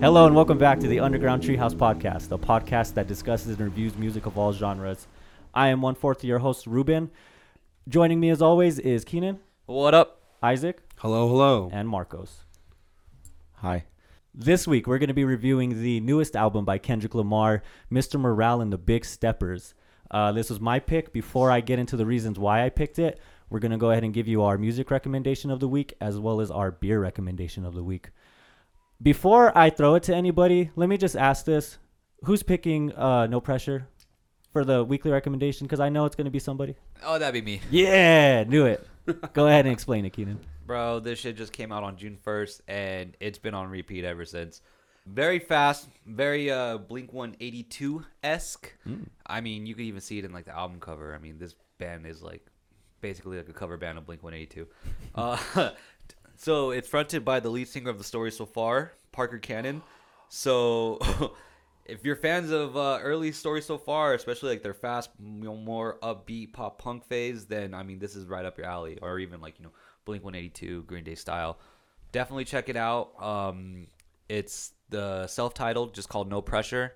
[0.00, 3.96] Hello and welcome back to the Underground Treehouse Podcast, a podcast that discusses and reviews
[3.96, 5.06] music of all genres.
[5.54, 7.10] I am one fourth of your host, Ruben.
[7.88, 10.20] Joining me as always is Keenan, What up?
[10.42, 11.70] Isaac, Hello, hello.
[11.72, 12.44] and Marcos.
[13.62, 13.84] Hi.
[14.34, 17.62] This week we're going to be reviewing the newest album by Kendrick Lamar,
[17.92, 18.18] Mr.
[18.18, 19.74] Morale and the Big Steppers.
[20.10, 21.12] Uh, this was my pick.
[21.12, 24.02] Before I get into the reasons why I picked it, we're going to go ahead
[24.02, 27.64] and give you our music recommendation of the week as well as our beer recommendation
[27.64, 28.10] of the week.
[29.00, 31.78] Before I throw it to anybody, let me just ask this.
[32.24, 33.86] Who's picking uh, No Pressure
[34.52, 35.68] for the weekly recommendation?
[35.68, 36.74] Because I know it's going to be somebody.
[37.04, 37.60] Oh, that'd be me.
[37.70, 38.84] Yeah, knew it.
[39.32, 40.40] go ahead and explain it, Keenan.
[40.72, 44.24] Bro, this shit just came out on June 1st and it's been on repeat ever
[44.24, 44.62] since.
[45.04, 48.72] Very fast, very uh Blink 182 esque.
[49.26, 51.14] I mean, you could even see it in like the album cover.
[51.14, 52.46] I mean, this band is like
[53.02, 54.66] basically like a cover band of Blink 182.
[55.14, 55.72] uh,
[56.36, 59.82] so it's fronted by the lead singer of the story so far, Parker Cannon.
[60.30, 60.98] So
[61.84, 65.54] if you're fans of uh, early story so far, especially like their fast, you know,
[65.54, 68.98] more upbeat pop punk phase, then I mean this is right up your alley.
[69.02, 69.72] Or even like you know
[70.04, 71.58] Blink 182, Green Day style.
[72.12, 73.20] Definitely check it out.
[73.22, 73.86] Um,
[74.28, 76.94] it's the self-titled, just called No Pressure,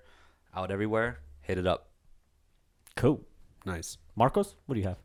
[0.55, 1.19] out everywhere.
[1.41, 1.89] Hit it up.
[2.95, 3.21] Cool.
[3.65, 3.97] Nice.
[4.15, 4.97] Marcos, what do you have?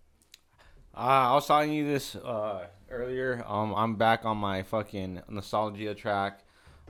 [0.95, 3.45] Uh, I was telling you this uh, earlier.
[3.47, 6.41] Um, I'm back on my fucking nostalgia track.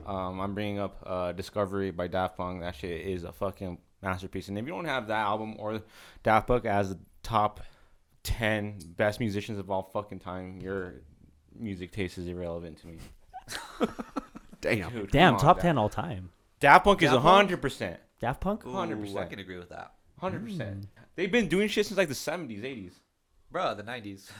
[0.05, 2.61] Um, I'm bringing up uh, Discovery by Daft Punk.
[2.61, 4.49] That shit is a fucking masterpiece.
[4.49, 5.81] And if you don't have that album or
[6.23, 7.61] Daft Punk as the top
[8.23, 11.01] 10 best musicians of all fucking time, your
[11.57, 12.97] music taste is irrelevant to me.
[14.61, 14.91] Damn.
[14.91, 16.29] Dude, Damn, come on, top Daft- 10 all time.
[16.59, 17.49] Daft Punk is Daft Punk?
[17.51, 17.97] 100%.
[18.21, 18.65] Daft Punk?
[18.65, 19.17] Ooh, 100%.
[19.17, 19.93] I can agree with that.
[20.21, 20.57] 100%.
[20.57, 20.87] Mm.
[21.15, 22.93] They've been doing shit since like the 70s, 80s.
[23.51, 24.29] Bro, the 90s.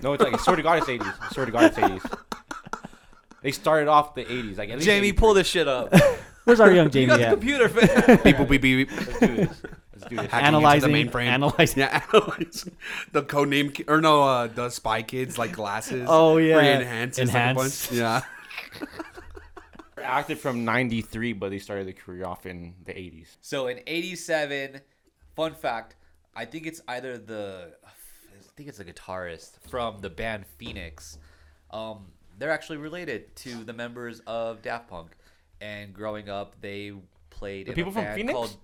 [0.00, 1.14] No, it's like, I swear to God, it's 80s.
[1.20, 2.18] I swear to God, it's 80s.
[3.42, 4.58] They started off the 80s.
[4.58, 5.18] Like, at least Jamie, 83.
[5.18, 5.92] pull this shit up.
[6.44, 7.30] Where's our young you Jamie got the at?
[7.32, 8.18] computer, fam.
[8.18, 8.88] People beep beep.
[8.88, 8.96] beep.
[9.06, 9.62] Let's do this.
[10.00, 10.30] Let's do this.
[10.30, 11.26] Hacking Analyzing, into the mainframe.
[11.26, 11.78] analyzing.
[11.80, 12.68] Yeah, analyze
[13.12, 16.06] the code name or no, uh, the spy kids like glasses.
[16.08, 16.54] Oh, yeah.
[16.56, 17.92] Where he enhances like, Enhance.
[17.92, 18.22] Yeah.
[20.00, 24.80] active from 93 but they started the career off in the 80s So in '87,
[25.36, 25.96] fun fact,
[26.34, 27.90] I think it's either the, I
[28.56, 31.18] think it's a guitarist from the band Phoenix.
[31.70, 32.06] Um,
[32.38, 35.10] they're actually related to the members of Daft Punk,
[35.60, 36.92] and growing up, they
[37.30, 38.56] played The in people a from band Phoenix?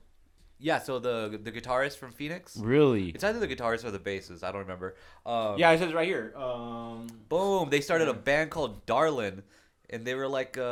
[0.58, 2.56] Called, yeah, so the the guitarist from Phoenix.
[2.56, 4.42] really It's either the guitarist or the bassist.
[4.42, 4.94] I don't remember.
[5.26, 7.70] Um, yeah it says right here um Boom!
[7.70, 9.42] They started a band called Darlin,
[9.90, 10.62] and they were like, uh,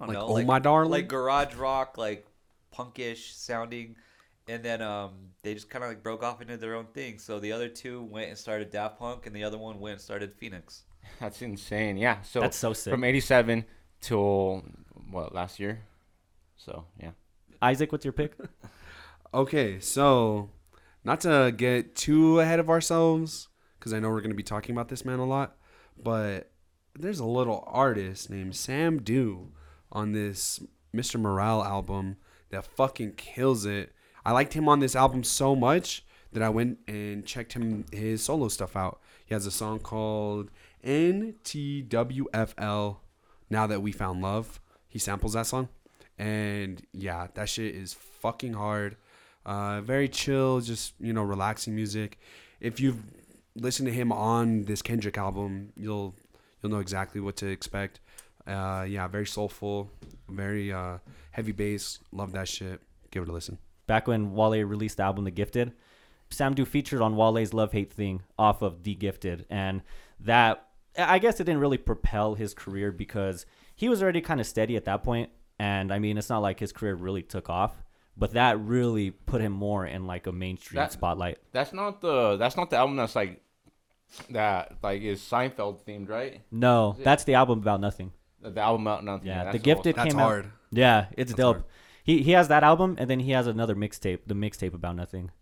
[0.00, 0.90] I don't Like, know, Oh like, My Darlin'?
[0.90, 2.26] like garage rock, like
[2.74, 3.96] punkish sounding,
[4.48, 5.12] and then um,
[5.42, 7.18] they just kind of like broke off into their own thing.
[7.18, 10.00] So the other two went and started Daft Punk, and the other one went and
[10.02, 10.84] started Phoenix.
[11.20, 12.90] that's insane yeah so That's so sick.
[12.92, 13.64] from 87
[14.00, 14.64] till
[15.10, 15.82] what last year
[16.56, 17.12] so yeah
[17.62, 18.34] Isaac, what's your pick?
[19.36, 20.48] Okay, so
[21.04, 23.48] not to get too ahead of ourselves,
[23.78, 25.58] because I know we're going to be talking about this man a lot,
[26.02, 26.50] but
[26.98, 29.52] there's a little artist named Sam Dew
[29.92, 30.60] on this
[30.94, 31.20] Mr.
[31.20, 32.16] Morale album
[32.48, 33.92] that fucking kills it.
[34.24, 38.24] I liked him on this album so much that I went and checked him his
[38.24, 39.02] solo stuff out.
[39.26, 40.50] He has a song called
[40.82, 42.96] NTWFL
[43.50, 44.62] Now That We Found Love.
[44.88, 45.68] He samples that song.
[46.18, 48.96] And yeah, that shit is fucking hard.
[49.46, 52.18] Uh, very chill, just you know, relaxing music.
[52.60, 53.02] If you've
[53.54, 56.14] listened to him on this Kendrick album, you'll
[56.60, 58.00] you'll know exactly what to expect.
[58.46, 59.90] Uh, yeah, very soulful,
[60.28, 60.98] very uh,
[61.30, 62.00] heavy bass.
[62.12, 62.80] Love that shit.
[63.10, 63.58] Give it a listen.
[63.86, 65.72] Back when Wale released the album The Gifted,
[66.30, 69.46] Sam Dew featured on Wale's Love Hate thing off of The Gifted.
[69.48, 69.82] And
[70.20, 70.66] that,
[70.98, 74.76] I guess it didn't really propel his career because he was already kind of steady
[74.76, 75.30] at that point.
[75.58, 77.82] And I mean, it's not like his career really took off,
[78.16, 81.38] but that really put him more in like a mainstream That- spotlight.
[81.52, 83.42] that's not the that's not the album that's like
[84.30, 88.12] that like is Seinfeld themed right No, that's the album about nothing.
[88.40, 90.04] the, the album about nothing Yeah, that's The whole Gifted stuff.
[90.04, 90.44] That's came hard.
[90.46, 90.50] out.
[90.70, 91.56] Yeah, it's That's dope.
[91.56, 91.64] hard.
[92.04, 95.32] He he has that album, and then he has another mixtape, the mixtape about nothing.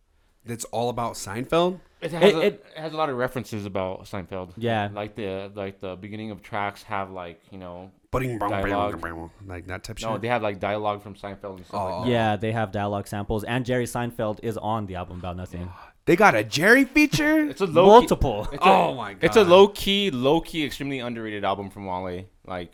[0.47, 1.81] That's all about Seinfeld.
[2.01, 4.53] It has, It- a, it- it has a lot of references about Seinfeld.
[4.57, 4.89] Yeah.
[4.93, 9.31] like the like the beginning of tracks have like you know Butting Dialogue.
[9.47, 10.23] like that type no shit.
[10.23, 12.01] they have like dialogue from Seinfeld and stuff Oh.
[12.01, 12.09] like.
[12.11, 15.71] Yeah, they have dialogue samples, and Jerry Seinfeld is on the album about nothing.
[16.07, 17.49] They got a Jerry feature.
[17.49, 18.45] It's a low Multiple.
[18.45, 19.25] Key, it's a, Oh my god!
[19.25, 22.27] It's a low key, low key, extremely underrated album from Wale.
[22.47, 22.73] Like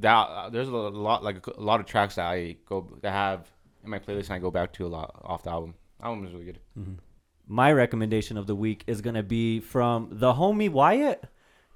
[0.00, 3.46] that uh, there's a lot like a lot of tracks that I go that have
[3.84, 5.74] in my playlist and I go back to a lot off the album.
[6.02, 6.60] Album is really good.
[7.46, 11.24] My recommendation of the week is gonna be from the homie Wyatt.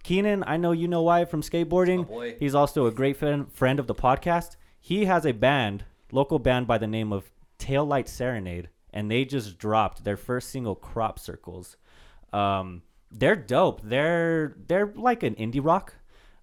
[0.06, 1.98] Keenan, I know you know Wyatt from skateboarding.
[1.98, 2.36] My boy.
[2.38, 4.54] He's also a great friend friend of the podcast.
[4.80, 9.58] He has a band, local band by the name of Taillight Serenade, and they just
[9.58, 11.76] dropped their first single, Crop Circles.
[12.32, 13.80] Um, they're dope.
[13.82, 15.94] They're they're like an indie rock.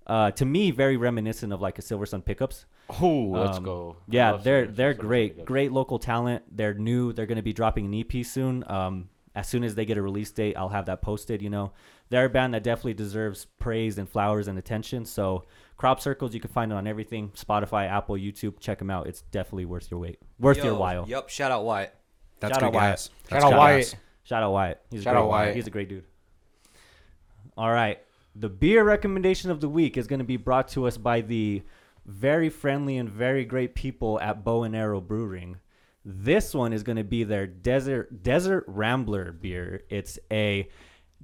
[0.06, 2.66] Uh, to me, very reminiscent of like a Silver Sun Pickups.
[3.01, 3.95] Oh, let's Um, go.
[3.98, 5.48] I Yeah, love they're they're Silver great, Pickups.
[5.48, 6.44] great local talent.
[6.51, 7.13] They're new.
[7.13, 8.66] They're going to be dropping an EP soon.
[8.68, 11.41] Um, as soon as they get a release date, I'll have that posted.
[11.41, 11.71] You know,
[12.09, 15.06] they're a band that definitely deserves praise and flowers and attention.
[15.06, 15.45] So,
[15.77, 18.59] Crop Circles, you can find it on everything: Spotify, Apple, YouTube.
[18.59, 19.07] Check them out.
[19.07, 21.06] It's definitely worth your wait, worth your while.
[21.07, 21.30] Yep.
[21.30, 21.94] Shout out Wyatt.
[22.39, 22.91] That's Shout good out Wyatt.
[22.91, 23.03] gas.
[23.03, 23.81] Shout That's out Wyatt.
[23.91, 23.95] gas.
[24.24, 24.81] Shout out Wyatt.
[24.91, 25.56] He's a great out Wyatt.
[25.56, 26.06] He's a great dude.
[27.57, 28.00] All right.
[28.35, 31.62] The beer recommendation of the week is going to be brought to us by the
[32.06, 35.57] very friendly and very great people at Bow and Arrow Brewing.
[36.06, 39.84] This one is going to be their Desert Desert Rambler beer.
[39.90, 40.70] It's a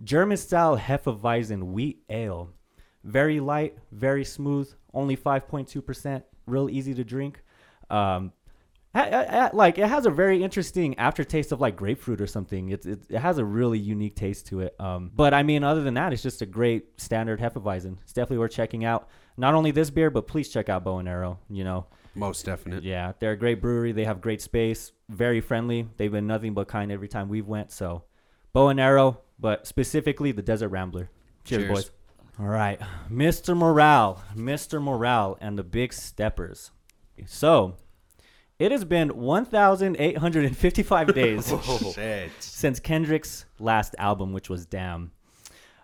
[0.03, 2.53] German style Hefeweizen wheat ale.
[3.03, 7.41] Very light, very smooth, only 5.2%, real easy to drink.
[7.89, 8.33] Um,
[9.53, 12.69] like it has a very interesting aftertaste of like grapefruit or something.
[12.69, 14.75] It, it, it has a really unique taste to it.
[14.79, 17.97] Um, but I mean, other than that, it's just a great standard Hefeweizen.
[18.01, 19.09] It's definitely worth checking out.
[19.37, 21.39] Not only this beer, but please check out Bow and Arrow.
[21.49, 21.85] You know,
[22.19, 22.83] Most definite.
[22.83, 23.91] yeah, they're a great brewery.
[23.91, 25.87] They have great space, very friendly.
[25.97, 27.71] They've been nothing but kind every time we've went.
[27.71, 28.03] So,
[28.53, 31.09] Bow and Arrow, but specifically the Desert Rambler.
[31.45, 31.71] Cheers, Cheers.
[31.71, 31.91] boys.
[32.39, 32.79] All right,
[33.11, 33.55] Mr.
[33.55, 34.81] Morale, Mr.
[34.81, 36.71] Morale, and the Big Steppers.
[37.25, 37.75] So,
[38.59, 41.53] it has been 1,855 days
[42.39, 45.11] since Kendrick's last album, which was Damn.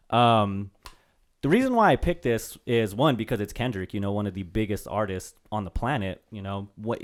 [0.10, 0.72] Um,
[1.46, 4.34] the reason why I picked this is one because it's Kendrick, you know, one of
[4.34, 6.24] the biggest artists on the planet.
[6.32, 7.04] You know, what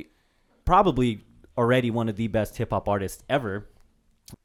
[0.66, 1.24] probably
[1.56, 3.68] already one of the best hip hop artists ever.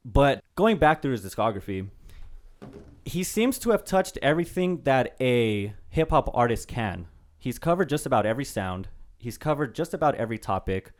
[0.05, 1.89] But going back through his discography,
[3.05, 7.07] he seems to have touched everything that a hip hop artist can.
[7.39, 8.89] He's covered just about every sound.
[9.17, 10.91] He's covered just about every topic.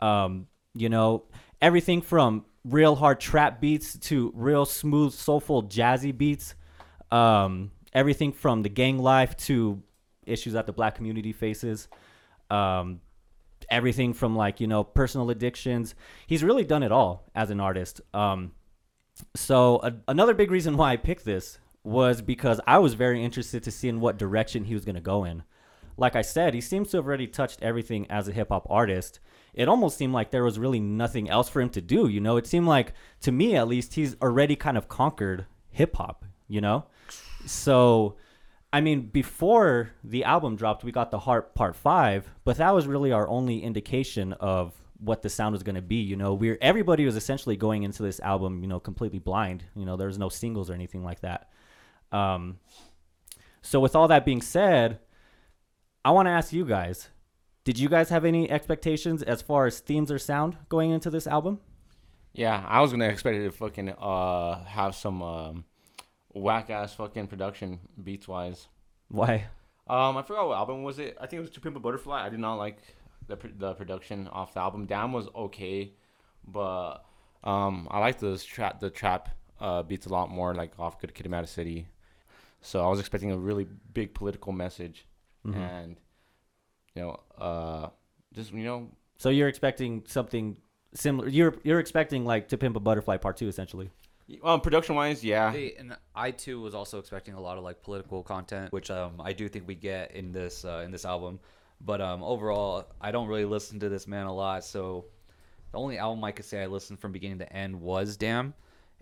[0.00, 1.22] Um, you know,
[1.62, 6.56] everything from real hard trap beats to real smooth, soulful, jazzy beats.
[7.12, 9.82] Um, everything from the gang life to
[10.26, 11.88] issues that the black community faces.
[12.50, 13.00] Um,
[13.70, 15.94] everything from like you know personal addictions.
[16.26, 18.00] He's really done it all as an artist.
[18.12, 18.52] Um,
[19.36, 23.62] so a, another big reason why I picked this was because I was very interested
[23.62, 25.44] to see in what direction he was going to go in.
[25.96, 29.20] Like I said, he seems to have already touched everything as a hip hop artist.
[29.52, 32.08] It almost seemed like there was really nothing else for him to do.
[32.08, 35.96] You know, it seemed like to me at least he's already kind of conquered hip
[35.96, 36.24] hop.
[36.48, 36.86] You know,
[37.46, 38.16] so
[38.72, 42.86] I mean, before the album dropped, we got the Heart Part Five, but that was
[42.86, 45.96] really our only indication of what the sound was going to be.
[45.96, 49.64] You know, we're everybody was essentially going into this album, you know, completely blind.
[49.74, 51.50] You know, there was no singles or anything like that.
[52.12, 52.58] Um,
[53.60, 55.00] so with all that being said,
[56.04, 57.08] I want to ask you guys:
[57.64, 61.26] Did you guys have any expectations as far as themes or sound going into this
[61.26, 61.58] album?
[62.32, 65.64] Yeah, I was gonna expect it to fucking uh have some um
[66.32, 68.68] whack ass fucking production beats wise.
[69.08, 69.46] Why?
[69.88, 71.16] Um, I forgot what album was it.
[71.20, 72.24] I think it was To Pimp a Butterfly.
[72.24, 72.78] I did not like
[73.26, 74.86] the the production off the album.
[74.86, 75.92] Damn was okay,
[76.46, 77.04] but
[77.42, 81.14] um, I like those trap the trap uh beats a lot more like off Good
[81.14, 81.88] Kid, Mad City.
[82.60, 85.06] So I was expecting a really big political message,
[85.46, 85.56] Mhm.
[85.56, 85.96] and
[86.94, 87.88] you know, uh,
[88.32, 90.56] just you know, So you're expecting something
[90.94, 91.28] similar.
[91.28, 93.90] You're you're expecting like to pimp a butterfly part two, essentially.
[94.42, 95.52] Um, production wise, yeah.
[95.52, 99.32] And I too was also expecting a lot of like political content, which um I
[99.32, 101.40] do think we get in this uh, in this album.
[101.80, 105.06] But um overall, I don't really listen to this man a lot, so
[105.72, 108.54] the only album I could say I listened from beginning to end was Damn,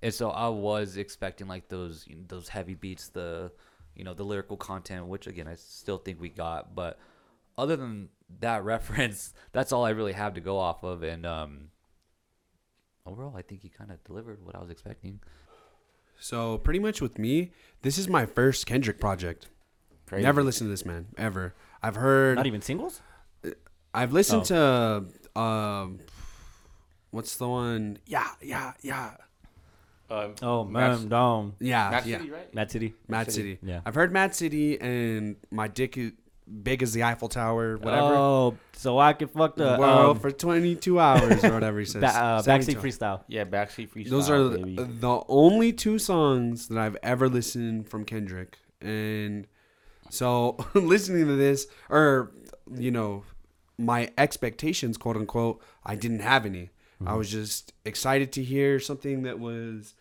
[0.02, 3.50] and so I was expecting like those you know, those heavy beats, the
[3.96, 6.74] you know the lyrical content, which again I still think we got.
[6.74, 6.98] But
[7.56, 8.08] other than
[8.40, 11.70] that reference, that's all I really have to go off of, and um
[13.08, 15.20] overall, I think he kind of delivered what I was expecting.
[16.20, 19.46] So pretty much with me, this is my first Kendrick project.
[20.06, 20.22] Crazy.
[20.24, 21.54] Never listened to this man ever.
[21.82, 22.36] I've heard.
[22.36, 23.00] Not even singles.
[23.94, 25.04] I've listened to.
[25.36, 26.00] Um,
[27.10, 27.98] what's the one?
[28.06, 29.12] Yeah, yeah, yeah,
[30.10, 31.52] Um, Oh Max- man, down.
[31.60, 32.18] yeah, Mad yeah.
[32.18, 32.54] City, right?
[32.54, 32.94] Mad City.
[33.06, 33.54] Mad City.
[33.56, 33.70] City.
[33.70, 33.80] Yeah.
[33.86, 36.12] I've heard Mad City and my dick is
[36.62, 38.14] big as the Eiffel Tower, whatever.
[38.14, 42.00] Oh, so I can fuck the well, um, for 22 hours or whatever he says.
[42.00, 43.22] ba- uh, backseat freestyle.
[43.28, 44.10] Yeah, backseat freestyle.
[44.10, 44.76] Those are baby.
[44.76, 49.46] the only two songs that I've ever listened from Kendrick, and
[50.10, 52.32] So listening to this, or
[52.74, 53.24] you know,
[53.78, 56.70] my expectations, quote unquote, I didn't have any.
[57.06, 59.94] I was just excited to hear something that was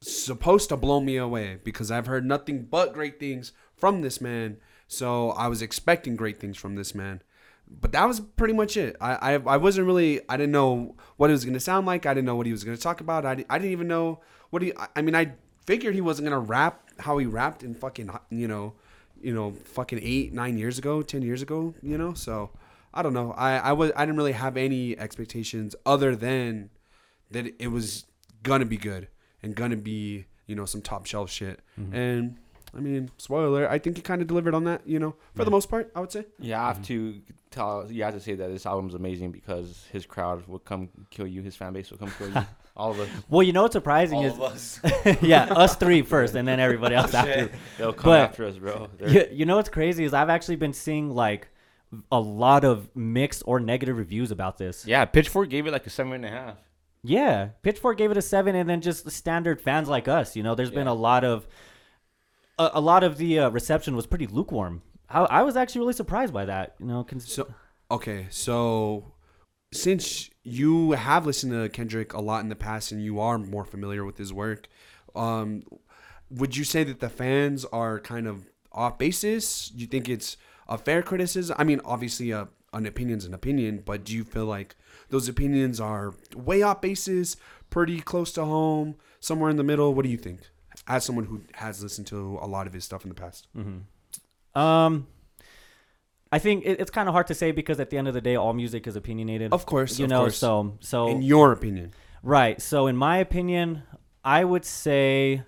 [0.00, 4.58] supposed to blow me away because I've heard nothing but great things from this man.
[4.86, 7.22] So I was expecting great things from this man.
[7.68, 8.96] But that was pretty much it.
[9.00, 12.04] I, I, I wasn't really, I didn't know what it was going to sound like.
[12.06, 13.24] I didn't know what he was going to talk about.
[13.24, 15.32] I, I didn't even know what he, I- mean, I
[15.66, 18.74] figured he wasn't going to rap how he rapped in fucking, you know,
[19.20, 22.12] you know, fucking eight, nine years ago, 10 years ago, you know?
[22.12, 22.50] So
[22.92, 23.32] I don't know.
[23.32, 26.70] I, I was, I didn't really have any expectations other than
[27.30, 28.04] that it was
[28.42, 29.08] gonna be good
[29.42, 31.60] and gonna be you know some top shelf shit.
[31.80, 31.94] Mm-hmm.
[31.94, 32.36] And
[32.76, 34.86] I mean, spoiler, I think he kind of delivered on that.
[34.86, 36.24] You know, for the most part, I would say.
[36.38, 37.90] You have to tell.
[37.90, 41.42] You have to say that this album's amazing because his crowd will come kill you.
[41.42, 42.46] His fan base will come kill you.
[42.76, 43.08] All of us.
[43.28, 44.80] Well, you know what's surprising All is of us.
[45.22, 47.50] yeah, us three first, and then everybody else after.
[47.78, 48.88] They'll come But- after us, bro.
[48.98, 51.46] They're- You, you know what's crazy is I've actually been seeing like
[52.10, 54.84] a lot of mixed or negative reviews about this.
[54.84, 56.56] Yeah, Pitchfork gave it like a seven and a half.
[57.04, 60.34] Yeah, Pitchfork gave it a seven, and then just the standard fans like us.
[60.34, 61.46] You know, there's been a lot of
[62.58, 64.82] a, a lot of the uh, reception was pretty lukewarm.
[65.08, 66.74] I, I was actually really surprised by that.
[66.78, 67.52] You know, cons- So
[67.90, 69.12] okay, so
[69.72, 73.64] since you have listened to Kendrick a lot in the past and you are more
[73.64, 74.68] familiar with his work,
[75.14, 75.62] um,
[76.30, 79.68] would you say that the fans are kind of off basis?
[79.68, 80.36] Do you think it's
[80.68, 81.56] a fair criticism?
[81.58, 84.74] I mean, obviously, uh, an opinion's an opinion, but do you feel like
[85.10, 87.36] those opinions are way off basis,
[87.70, 89.94] pretty close to home, somewhere in the middle?
[89.94, 90.40] What do you think?
[90.86, 93.48] As someone who has listened to a lot of his stuff in the past,
[94.54, 95.06] um,
[96.30, 98.20] I think it, it's kind of hard to say because at the end of the
[98.20, 99.52] day, all music is opinionated.
[99.52, 100.36] of course, you of know, course.
[100.36, 102.60] so so in your opinion, Right.
[102.60, 103.82] So, in my opinion,
[104.24, 105.42] I would say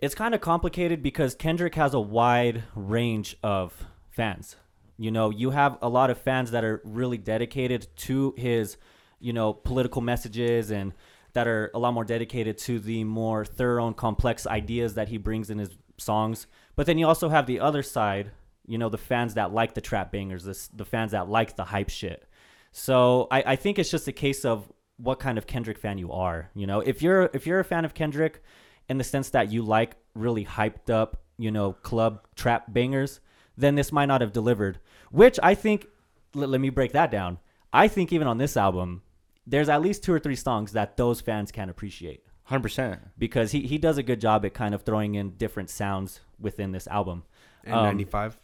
[0.00, 4.56] it's kind of complicated because Kendrick has a wide range of fans.
[4.96, 8.76] You know, you have a lot of fans that are really dedicated to his,
[9.18, 10.92] you know, political messages and
[11.32, 15.16] that are a lot more dedicated to the more thorough and complex ideas that he
[15.16, 16.46] brings in his songs.
[16.76, 18.32] But then you also have the other side,
[18.66, 21.64] you know, the fans that like the trap bangers, this, the fans that like the
[21.64, 22.26] hype shit.
[22.72, 26.12] So I, I think it's just a case of what kind of Kendrick fan you
[26.12, 26.50] are.
[26.54, 28.42] You know, if you're if you're a fan of Kendrick
[28.88, 33.20] in the sense that you like really hyped up, you know, club trap bangers,
[33.56, 34.78] then this might not have delivered.
[35.10, 35.86] Which I think
[36.34, 37.38] let, let me break that down.
[37.72, 39.02] I think even on this album,
[39.46, 43.00] there's at least two or three songs that those fans can appreciate Hundred percent.
[43.18, 46.72] because he, he does a good job at kind of throwing in different sounds within
[46.72, 47.24] this album.
[47.64, 48.38] and Um, ninety five.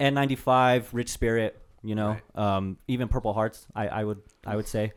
[0.00, 2.56] N95, Rich Spirit, you know, Right.
[2.56, 4.92] um, even Purple Hearts, I, I would I would say.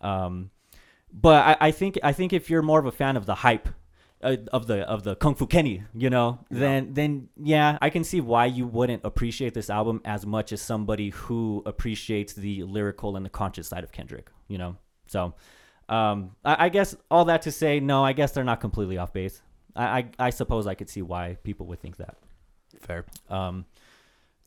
[0.00, 0.50] Um,
[1.12, 3.68] but I, I think I think if you're more of a fan of the hype
[4.22, 8.04] uh, of the of the Kung Fu Kenny, you know, then then yeah, I can
[8.04, 13.16] see why you wouldn't appreciate this album as much as somebody who appreciates the lyrical
[13.16, 14.76] and the conscious side of Kendrick, you know.
[15.08, 15.34] So,
[15.88, 19.12] um, I, I guess all that to say, no, I guess they're not completely off
[19.12, 19.42] base.
[19.74, 22.16] I, I I suppose I could see why people would think that.
[22.80, 23.04] Fair.
[23.28, 23.64] Um,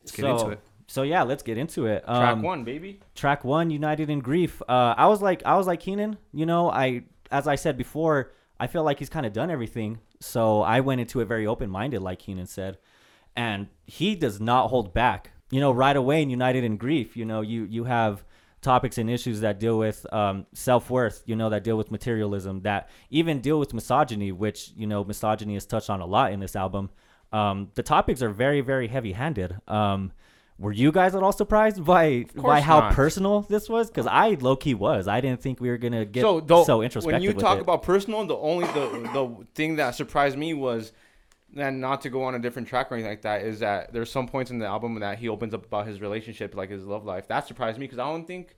[0.02, 0.60] Let's get so, into it.
[0.88, 2.04] So yeah, let's get into it.
[2.06, 3.00] Track Um, one, baby.
[3.16, 4.62] track one, United in Grief.
[4.68, 6.18] Uh, I was like, I was like Keenan.
[6.34, 10.00] You know, I as I said before, I feel like he's kind of done everything.
[10.20, 12.78] So I went into it very open minded, like Keenan said,
[13.36, 15.32] and he does not hold back.
[15.50, 18.24] You know, right away in United in Grief, you know, you you have
[18.62, 21.24] topics and issues that deal with um, self worth.
[21.26, 25.56] You know, that deal with materialism, that even deal with misogyny, which you know, misogyny
[25.56, 26.90] is touched on a lot in this album.
[27.32, 29.56] Um, the topics are very, very heavy handed.
[29.68, 30.12] Um,
[30.60, 32.94] were you guys at all surprised by by how not.
[32.94, 33.90] personal this was?
[33.90, 35.08] Because I low key was.
[35.08, 37.14] I didn't think we were gonna get so so, the, introspective.
[37.14, 37.62] when you talk it.
[37.62, 40.92] about personal, the only the the thing that surprised me was
[41.54, 44.10] then not to go on a different track or anything like that is that there's
[44.12, 47.04] some points in the album that he opens up about his relationship, like his love
[47.06, 47.28] life.
[47.28, 48.56] That surprised me because I don't think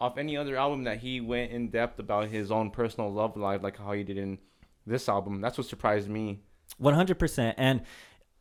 [0.00, 3.62] off any other album that he went in depth about his own personal love life,
[3.62, 4.38] like how he did in
[4.86, 5.40] this album.
[5.40, 6.38] That's what surprised me.
[6.76, 7.56] One hundred percent.
[7.58, 7.82] And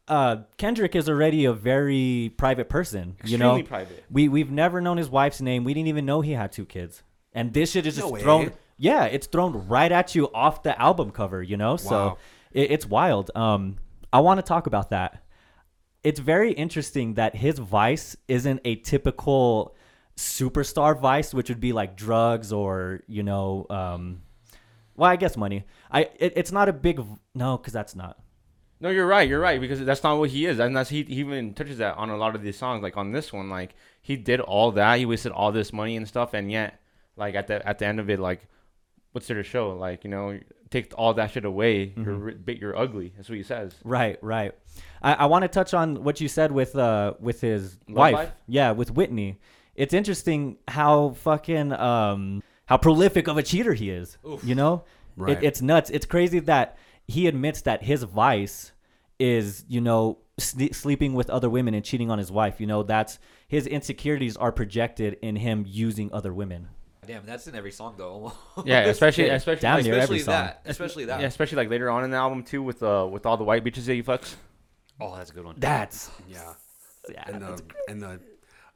[0.07, 3.17] uh, Kendrick is already a very private person.
[3.25, 4.03] you know, Extremely private.
[4.11, 5.63] we we've never known his wife's name.
[5.63, 7.01] We didn't even know he had two kids.
[7.33, 8.21] And this shit is No just way.
[8.21, 8.53] thrown.
[8.77, 11.41] Yeah, it's thrown right at you off the album cover.
[11.41, 12.17] You know, so
[12.51, 13.31] it, it's wild.
[13.35, 13.77] Um,
[14.17, 15.23] I want to talk about that.
[16.03, 19.75] It's very interesting that his vice isn't a typical
[20.15, 24.23] superstar vice, which would be like drugs or you know, um,
[24.95, 25.65] well, I guess money.
[25.91, 26.99] I it, it's not a big
[27.35, 28.17] no, because that's not.
[28.79, 29.29] No, you're right.
[29.29, 31.95] You're right because that's not what he is, and that's he, he even touches that
[31.97, 32.81] on a lot of these songs.
[32.81, 34.97] Like on this one, like he did all that.
[34.97, 36.81] He wasted all this money and stuff, and yet,
[37.17, 38.47] like at the at the end of it, like
[39.11, 39.75] what's there to show?
[39.75, 41.87] Like you know, take all that shit away.
[41.87, 42.03] Mm-hmm.
[42.03, 42.57] You're bit.
[42.59, 43.13] You're ugly.
[43.15, 43.73] That's what he says.
[43.83, 44.53] Right, right.
[45.01, 48.13] I, I want to touch on what you said with uh with his Love wife.
[48.13, 48.31] life?
[48.47, 49.39] Yeah, with Whitney.
[49.75, 54.17] It's interesting how fucking um how prolific of a cheater he is.
[54.43, 54.83] You know,
[55.15, 55.37] Right.
[55.37, 55.89] it, it's nuts.
[55.89, 58.71] It's crazy that he admits that his vice
[59.19, 62.59] is you know sne- sleeping with other women and cheating on his wife.
[62.59, 66.67] You know, that's his insecurities are projected in him using other women.
[67.07, 68.33] Damn, that's in every song though.
[68.65, 70.33] Yeah, especially especially damn like, near every especially song.
[70.33, 70.61] that.
[70.65, 71.21] Especially that.
[71.21, 73.63] yeah, especially like later on in the album too, with uh with all the white
[73.63, 74.35] bitches that he fucks.
[74.99, 75.55] Oh, that's a good one.
[75.57, 76.53] That's Yeah.
[77.09, 77.23] yeah.
[77.27, 78.19] And the and the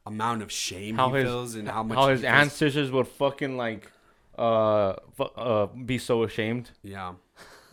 [0.06, 3.58] amount of shame How he his feels and how much how his ancestors would fucking
[3.58, 3.92] like
[4.38, 7.14] uh fu- uh be so ashamed Yeah.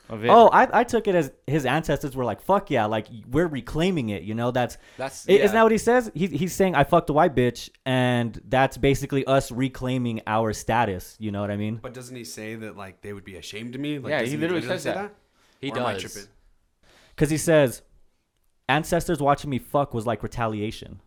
[0.08, 0.28] Of it.
[0.28, 4.08] Oh, I, I took it as his ancestors were like, "Fuck yeah!" Like we're reclaiming
[4.10, 4.22] it.
[4.22, 6.10] You know, that's That's I- Isn't that what he says?
[6.14, 11.16] He, he's saying, I fucked a white bitch, and that's basically us reclaiming our status.
[11.18, 11.78] You know what I mean?
[11.82, 13.98] But doesn't he say that like they would be ashamed of me?
[13.98, 15.14] Like, Yeah, doesn't he literally says say that.
[15.60, 16.28] He Or does.
[17.14, 17.82] Because he says,
[18.68, 21.00] ancestors watching me fuck was like retaliation.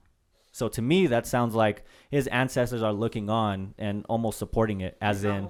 [0.51, 4.97] So to me, that sounds like his ancestors are looking on and almost supporting it,
[5.01, 5.47] as in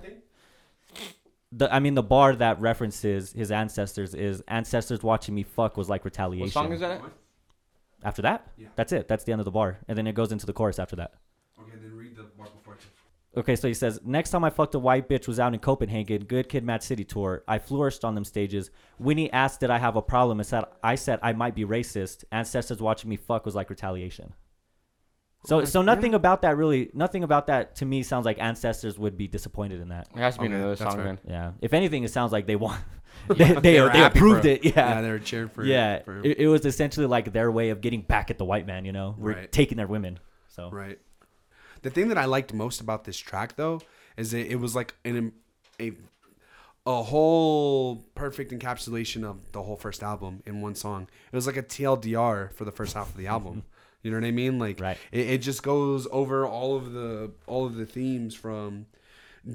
[1.51, 1.73] the.
[1.73, 6.05] I mean, the bar that references his ancestors is ancestors watching me fuck was like
[6.05, 6.45] retaliation.
[6.45, 7.01] what song is that?
[8.03, 8.69] After that, Yeah.
[8.75, 9.07] that's it.
[9.07, 11.13] That's the end of the bar, and then it goes into the chorus after that.
[11.61, 12.77] Okay, then read the bar before.
[13.37, 16.25] Okay, so he says, next time I fucked a white bitch was out in Copenhagen,
[16.25, 17.43] Good Kid, Mad City tour.
[17.47, 18.71] I flourished on them stages.
[18.99, 20.39] Whitney asked, did I have a problem?
[20.41, 22.25] And said, I said I might be racist.
[22.33, 24.33] Ancestors watching me fuck was like retaliation.
[25.43, 26.17] So, Okay, so nothing yeah.
[26.17, 29.89] about that really, nothing about that to me sounds like ancestors would be disappointed in
[29.89, 30.07] that.
[30.15, 31.03] It has to be Okay, another song fair.
[31.05, 31.19] then.
[31.27, 31.51] Yeah.
[31.61, 32.79] If anything, it sounds like they want,
[33.27, 34.63] they, they, They they approved it.
[34.63, 34.71] Yeah.
[34.75, 35.63] Yeah, they were cheering for.
[35.65, 36.03] yeah.
[36.03, 36.19] for.
[36.23, 38.91] It, it was essentially like their way of getting back at the white man, you
[38.91, 39.15] know?
[39.17, 39.51] We're Right.
[39.51, 40.19] taking their women.
[40.49, 40.99] So, Right.
[41.81, 43.81] The thing that I liked most about this track, though,
[44.15, 45.31] is that it was like an
[45.79, 45.93] a
[46.85, 51.07] a whole perfect encapsulation of the whole first album in one song.
[51.31, 53.63] It was like a TLDR for the first half of the album.
[54.03, 54.59] You know what I mean?
[54.59, 54.97] Like, Right.
[55.11, 58.87] it, it just goes over all of the all of the themes from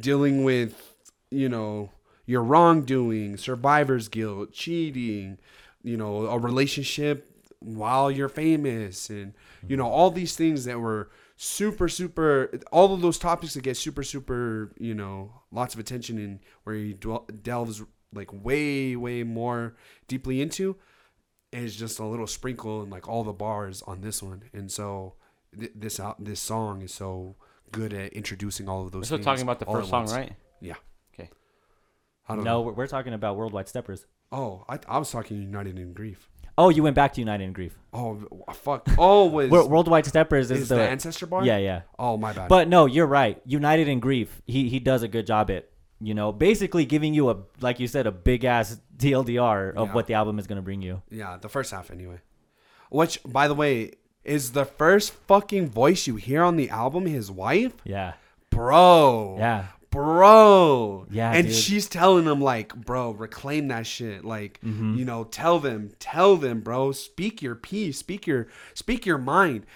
[0.01, 0.95] dealing with
[1.31, 1.91] you know
[2.27, 5.39] your wrongdoing, survivor's guilt, cheating,
[5.83, 7.31] you know, a relationship
[7.61, 9.35] while you're famous, and
[9.69, 13.77] you know all these things that were super super all of those topics that get
[13.77, 17.83] super super you know lots of attention and where he dwell, delves
[18.15, 19.77] like way way more
[20.09, 20.77] deeply into
[21.65, 25.15] is just a little sprinkle and like all the bars on this one and so
[25.59, 27.37] th- this out this song is so
[27.73, 30.33] good at introducing all of those We're still things talking about the first song, right?
[30.61, 30.75] yeah
[31.15, 31.31] Okay.
[32.29, 34.07] I don't no, know we're, we're talking about Worldwide Steppers.
[34.33, 37.53] oh I, I was talking united in grief Oh, you went back to United in
[37.53, 37.77] Grief.
[37.93, 38.19] oh
[38.55, 41.83] fuck oh was Worldwide Steppers is, is the, the ancestor bar Yeah, yeah.
[41.99, 43.43] oh my bad But no, you're right.
[43.45, 45.69] United in Grief, he he does a good job at
[46.01, 49.95] you know basically giving you a like you said a big ass TLDR of Yeah.
[49.95, 51.03] what the album is gonna bring you.
[51.11, 52.21] Yeah, the first half anyway.
[52.91, 53.93] Which, by the way,
[54.25, 57.73] is the first fucking voice you hear on the album his wife?
[57.85, 58.13] Yeah,
[58.51, 59.37] Bro.
[59.39, 61.07] yeah, Bro.
[61.11, 61.57] Yeah, And dude.
[61.57, 64.25] she's telling him like, bro, reclaim that shit.
[64.25, 64.95] Like, Mm-hmm.
[64.97, 66.93] you know, tell them, tell them, bro.
[66.93, 67.99] Speak your piece.
[67.99, 69.67] Speak your speak your mind.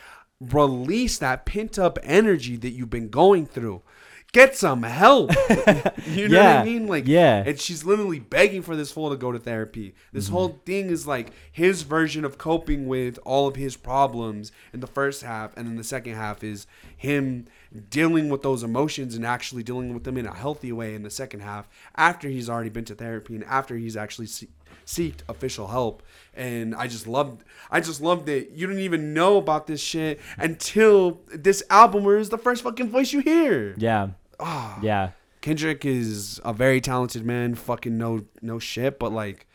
[0.41, 3.83] Release that pent up energy that you've been going through.
[4.33, 5.31] Get some help.
[6.07, 6.87] you know what I mean?
[6.87, 7.43] Like, yeah.
[7.45, 9.95] and she's literally begging for this fool to go to therapy.
[10.13, 10.35] This Mm-hmm.
[10.35, 14.87] whole thing is like his version of coping with all of his problems in the
[14.87, 16.67] first half, and then the second half is
[16.97, 17.47] him
[17.91, 21.11] dealing with those emotions and actually dealing with them in a healthy way in the
[21.11, 24.49] second half after he's already been to therapy and after he's actually se-
[24.87, 26.03] seeked official help.
[26.35, 28.51] And I just loved, I just loved it.
[28.55, 32.91] You didn't even know about this shit until this album, where it's the first fucking
[32.91, 33.75] voice you hear.
[33.79, 34.11] yeah,
[34.41, 34.79] Ah.
[34.83, 35.11] yeah.
[35.41, 37.55] Kendrick is a very talented man.
[37.55, 39.47] Fucking no no shit, but like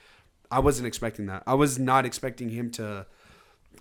[0.52, 1.44] I wasn't expecting that.
[1.46, 3.06] I was not expecting him to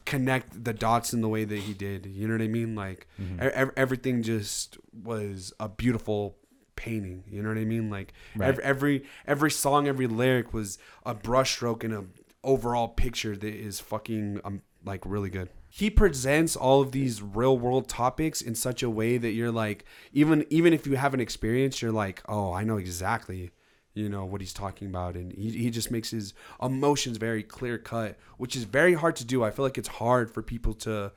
[0.05, 2.05] connect the dots in the way that he did.
[2.07, 2.75] You know what I mean?
[2.75, 3.43] Like Mm-hmm.
[3.43, 6.37] e- ev- everything just was a beautiful
[6.77, 7.25] painting.
[7.31, 7.89] You know what I mean?
[7.91, 8.49] Like Right.
[8.49, 12.05] every, every every song, every lyric was a brushstroke and a
[12.43, 15.49] overall picture that is fucking um like really good.
[15.77, 19.85] He presents all of these real world topics in such a way that you're like
[20.13, 23.51] even even if you haven't experienced, you're like, oh, I know exactly
[23.93, 25.17] you know what he's talking about.
[25.17, 26.33] And he, he just makes his
[26.63, 29.43] emotions very clear cut which is very hard to do.
[29.43, 31.11] I feel like it's hard for people to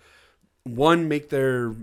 [0.63, 1.75] one make their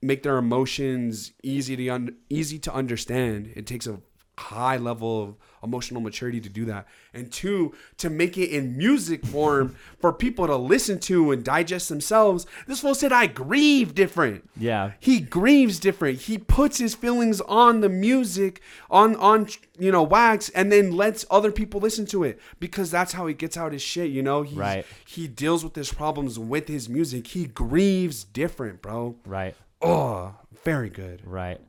[0.00, 3.52] make their emotions easy to un, easy to understand.
[3.54, 4.00] It takes a
[4.38, 6.86] high level of emotional maturity to do that.
[7.12, 11.88] And two, to make it in music form for people to listen to and digest
[11.88, 12.46] themselves.
[12.66, 14.48] This fool said, I grieve different.
[14.56, 14.92] Yeah.
[15.00, 16.20] He grieves different.
[16.22, 21.24] He puts his feelings on the music, on on you know wax, and then lets
[21.30, 24.10] other people listen to it because that's how he gets out his shit.
[24.10, 24.86] You know, He's, Right.
[25.04, 27.28] He deals with his problems with his music.
[27.28, 29.16] He grieves different, bro.
[29.24, 29.54] Right.
[29.82, 31.22] Oh, very good.
[31.24, 31.60] Right.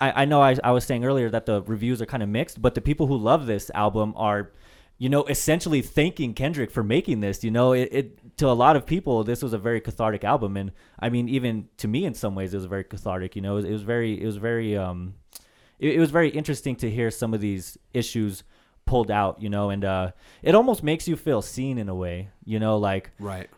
[0.00, 2.60] I, I know I, I was saying earlier that the reviews are kind of mixed,
[2.60, 4.50] but the people who love this album are,
[4.98, 7.42] you know, essentially thanking Kendrick for making this.
[7.44, 10.56] You know, it, it to a lot of people, this was a very cathartic album,
[10.56, 13.36] and I mean, even to me, in some ways, it was very cathartic.
[13.36, 15.14] You know, it was, it was very, it was very, um,
[15.78, 18.42] it, it was very interesting to hear some of these issues
[18.86, 19.40] pulled out.
[19.42, 22.28] You know, and uh, it almost makes you feel seen in a way.
[22.44, 23.48] You know, like Right.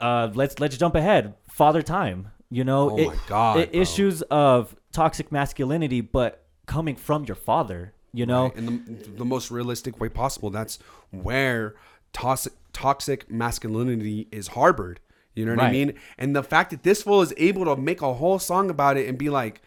[0.00, 1.34] uh, let's let's jump ahead.
[1.48, 2.28] Father Time.
[2.48, 7.34] You know, Oh it- my God, it- issues of toxic masculinity, but coming from your
[7.36, 7.92] father.
[8.12, 8.56] You know, Right.
[8.56, 8.64] in
[9.02, 10.48] the, the most realistic way possible.
[10.48, 10.78] That's
[11.10, 11.74] where
[12.14, 15.00] toxic toxic masculinity is harbored.
[15.34, 15.92] You know what I mean?
[16.16, 19.06] And the fact that this fool is able to make a whole song about it
[19.06, 19.60] and be like,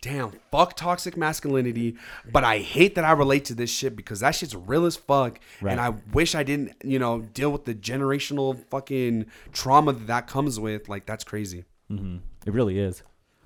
[0.00, 1.96] damn, fuck toxic masculinity,
[2.32, 5.38] but I hate that I relate to this shit because that shit's real as fuck.
[5.60, 5.70] Right.
[5.70, 10.26] And I wish I didn't, you know, deal with the generational fucking trauma that that
[10.26, 10.88] comes with.
[10.88, 11.66] Like, that's crazy.
[11.88, 12.16] Mm-hmm.
[12.46, 13.02] it really is.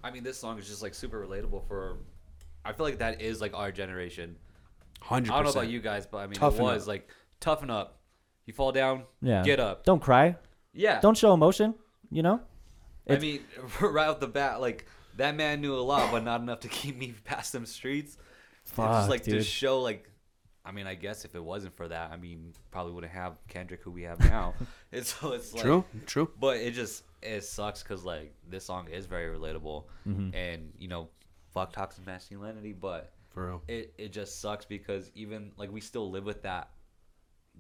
[0.07, 1.99] I mean, this song is just like super relatable for.
[2.65, 4.37] I feel like that is like our generation.
[5.03, 5.11] 100%.
[5.11, 6.89] I don't know about you guys, but I mean, Toughen it was up.
[6.89, 8.01] like toughen up.
[8.47, 9.43] You fall down, Yeah.
[9.43, 9.85] get up.
[9.85, 10.37] Don't cry.
[10.73, 11.01] Yeah.
[11.01, 11.75] Don't show emotion.
[12.11, 12.41] You know.
[13.09, 13.41] I mean,
[13.81, 16.97] right off the bat, like that man knew a lot, but not enough to keep
[16.97, 18.17] me past them streets.
[18.63, 19.35] it's Fuck, just like dude.
[19.35, 20.11] to show, like,
[20.67, 23.83] I mean, I guess if it wasn't for that, I mean, probably wouldn't have Kendrick
[23.83, 24.55] who we have now.
[24.93, 26.31] it's so it's like, True, true.
[26.41, 30.35] but it just it sucks because like this song is very relatable, Mm-hmm.
[30.35, 31.09] and you know,
[31.55, 33.63] fuck toxic masculinity, but For real.
[33.69, 36.71] it it just sucks because even like we still live with that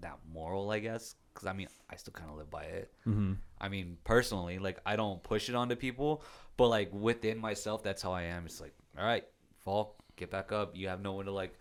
[0.01, 1.15] that moral, I guess.
[1.33, 2.93] Because I mean, I still kind of live by it.
[3.07, 3.35] Mm-hmm.
[3.61, 6.23] I mean, personally, like I don't push it onto people,
[6.57, 8.47] but like within myself, that's how I am.
[8.47, 9.25] It's like, all right,
[9.65, 10.75] fall, get back up.
[10.77, 11.59] You have no one to like.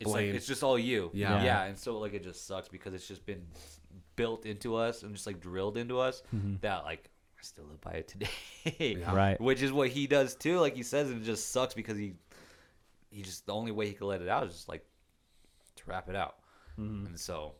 [0.00, 0.28] It's Blame.
[0.28, 1.10] like it's just all you.
[1.14, 1.42] Yeah.
[1.42, 3.42] yeah, and so like it just sucks because it's just been
[4.16, 6.56] built into us and just like drilled into us mm-hmm.
[6.60, 8.28] that like I still live by it today.
[9.00, 9.14] Yeah.
[9.14, 9.40] Right.
[9.40, 10.58] Which is what he does too.
[10.60, 12.14] Like he says, it just sucks because he
[13.10, 14.84] he just the only way he could let it out is just like
[15.76, 16.36] to rap it out.
[16.78, 17.06] Mm-hmm.
[17.06, 17.52] And so,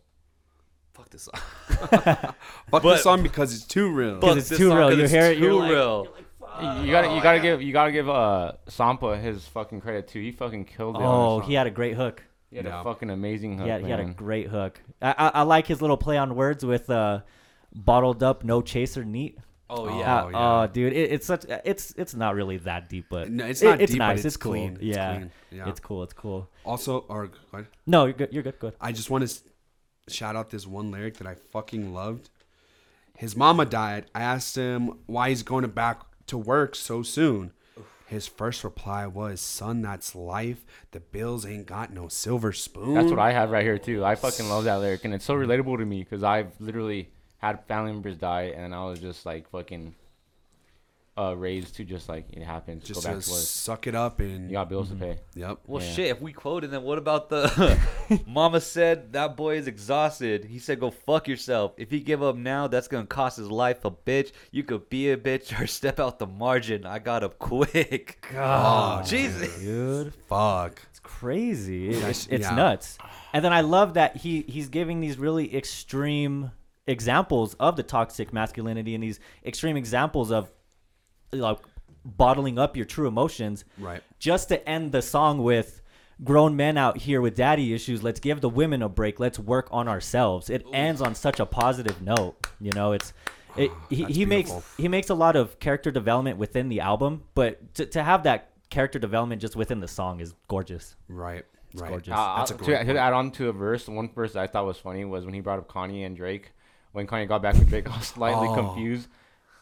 [0.92, 1.40] fuck this song.
[1.68, 2.34] Fuck
[2.70, 4.20] But- this song because it's too real.
[4.20, 4.76] Fuck it's too real.
[4.76, 4.88] real.
[4.88, 6.08] 'cause You it's hear it, you're too like- real.
[6.60, 10.20] You gotta, you gotta give, you gotta give uh Sampa his fucking credit too.
[10.20, 11.02] He fucking killed it.
[11.02, 12.22] Oh, he had a great hook.
[12.50, 12.80] he had Yeah.
[12.80, 13.64] a fucking amazing hook.
[13.66, 14.12] He had, he had a man.
[14.14, 14.80] great hook.
[15.02, 17.20] I, I, I like his little play on words with uh,
[17.74, 19.38] bottled up, no chaser, neat.
[19.68, 20.24] Oh Oh, yeah.
[20.24, 20.60] Uh, yeah.
[20.62, 21.44] oh, dude, it, it's such.
[21.64, 24.18] It's it's not really that deep, but No, it's it- not it's deep, but nice.
[24.18, 24.52] it's It's, cool.
[24.52, 24.72] clean.
[24.74, 25.16] It's yeah.
[25.16, 25.30] clean.
[25.50, 25.68] Yeah.
[25.68, 26.02] it's cool.
[26.04, 26.48] It's cool.
[26.64, 27.66] Also, or go ahead.
[27.86, 28.32] No, you're good.
[28.32, 28.58] You're good.
[28.60, 28.74] Good.
[28.80, 29.40] I just want to
[30.08, 32.30] shout out this one lyric that I fucking loved.
[33.18, 34.06] His mama died.
[34.14, 37.52] I asked him why he's going to back to work so soon.
[38.06, 40.64] His first reply was, "Son, that's life.
[40.92, 44.04] The bills ain't got no silver spoon." That's what I have right here too.
[44.04, 47.64] I fucking love that lyric, and it's so relatable to me because I've literally had
[47.66, 49.94] family members die, and I was just like fucking
[51.18, 52.84] uh, raised to just like it happens.
[52.84, 53.40] just go back to to work.
[53.40, 55.18] suck it up and You got bills to pay.
[55.34, 55.58] yep.
[55.66, 55.90] Well, Yeah.
[55.92, 56.06] shit.
[56.08, 57.78] If we quoted, then what about the
[58.26, 60.44] Mama said that boy is exhausted.
[60.44, 61.72] He said, "Go fuck yourself.
[61.78, 63.84] If he give up now, that's gonna cost his life.
[63.84, 64.32] A bitch.
[64.50, 66.84] You could be a bitch or step out the margin.
[66.84, 68.18] I got up quick.
[68.36, 69.58] Oh, Jesus.
[69.58, 70.82] Dude, Fuck.
[70.90, 71.88] it's crazy.
[71.90, 72.54] It- That's- it's it's yeah.
[72.54, 72.98] nuts.
[73.32, 76.50] And then I love that he he's giving these really extreme
[76.86, 80.50] examples of the toxic masculinity and these extreme examples of
[81.32, 81.58] like
[82.04, 84.02] bottling up your true emotions Right.
[84.18, 85.82] just to end the song with
[86.24, 89.68] grown men out here with daddy issues let's give the women a break let's work
[89.70, 93.12] on ourselves it ends on such a positive note you know it's
[93.56, 97.74] it, he, he makes he makes a lot of character development within the album but
[97.74, 101.44] to, to have that character development just within the song is gorgeous Right.
[101.74, 101.90] Right.
[101.90, 102.14] gorgeous.
[102.14, 102.88] Uh, That's a uh, great to, point.
[102.96, 105.34] to add on to a verse, one verse that I thought was funny was when
[105.34, 106.52] he brought up Kanye and Drake.
[106.92, 108.54] When Kanye got back with Drake, I was slightly Oh.
[108.54, 109.08] confused.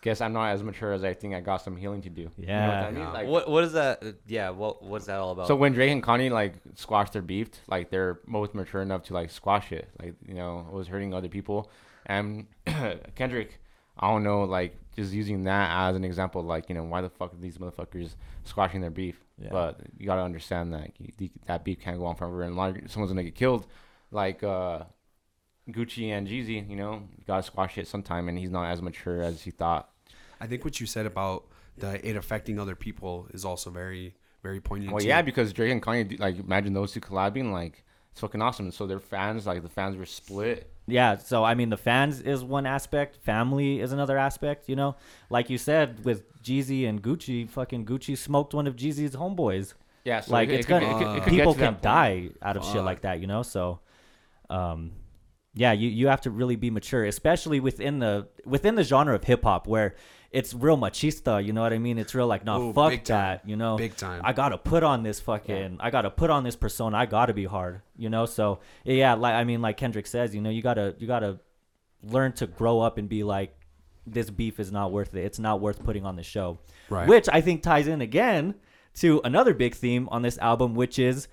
[0.04, 1.34] Guess I'm not as mature as I think.
[1.34, 2.22] I got some healing to do.
[2.22, 2.86] You know what Yeah.
[2.86, 2.90] I?
[2.90, 3.10] Yeah.
[3.12, 4.04] Like, What what is that?
[4.26, 4.50] Yeah.
[4.50, 5.46] What what's that all about?
[5.48, 9.14] So when Drake and Kanye like squashed their beef, like they're both mature enough to
[9.14, 9.88] like squash it.
[10.00, 11.70] Like you know, it was hurting other people.
[12.04, 12.46] And
[13.14, 13.58] Kendrick,
[13.98, 17.08] I don't know, like just using that as an example, like you know, why the
[17.08, 18.14] fuck are these motherfuckers
[18.44, 19.24] squashing their beef?
[19.38, 19.48] Yeah.
[19.52, 23.10] But you gotta understand that you- that beef can't go on forever, and like someone's
[23.10, 23.66] gonna get killed,
[24.10, 24.82] like uh,
[25.70, 26.68] Gucci and Jeezy.
[26.68, 29.88] You know, you gotta squash it sometime, and he's not as mature as he thought.
[30.40, 34.60] I think what you said about the it affecting other people is also very very
[34.60, 34.92] poignant.
[34.92, 35.08] Well, too.
[35.08, 38.70] yeah, because Drake and Kanye, like, imagine those two collabing, like, it's fucking awesome.
[38.70, 40.70] So their fans, like, the fans were split.
[40.86, 44.68] Yeah, so I mean, the fans is one aspect, family is another aspect.
[44.68, 44.96] You know,
[45.30, 49.72] like you said with Jeezy and Gucci, fucking Gucci smoked one of Jeezy's homeboys.
[50.04, 51.72] Yeah, so like it, it's it gonna it could, it could get people to can
[51.74, 51.82] point.
[51.82, 53.18] die out of shit like that.
[53.20, 53.80] You know, so
[54.50, 54.92] um,
[55.54, 59.24] yeah, you you have to really be mature, especially within the within the genre of
[59.24, 59.94] hip hop where
[60.32, 61.44] it's real machista.
[61.44, 61.96] You know what I mean?
[61.96, 63.48] It's real like, no, Ooh, fuck that.
[63.48, 64.20] You know, Big time.
[64.24, 65.78] I gotta put on this fucking.
[65.80, 66.96] I gotta put on this persona.
[66.96, 67.82] I gotta be hard.
[67.96, 71.06] You know, so yeah, like I mean, like Kendrick says, you know, you gotta you
[71.06, 71.38] gotta
[72.02, 73.56] learn to grow up and be like,
[74.06, 75.24] this beef is not worth it.
[75.24, 76.58] It's not worth putting on the show.
[76.90, 77.08] Right.
[77.08, 78.56] Which I think ties in again
[78.96, 81.28] to another big theme on this album, which is,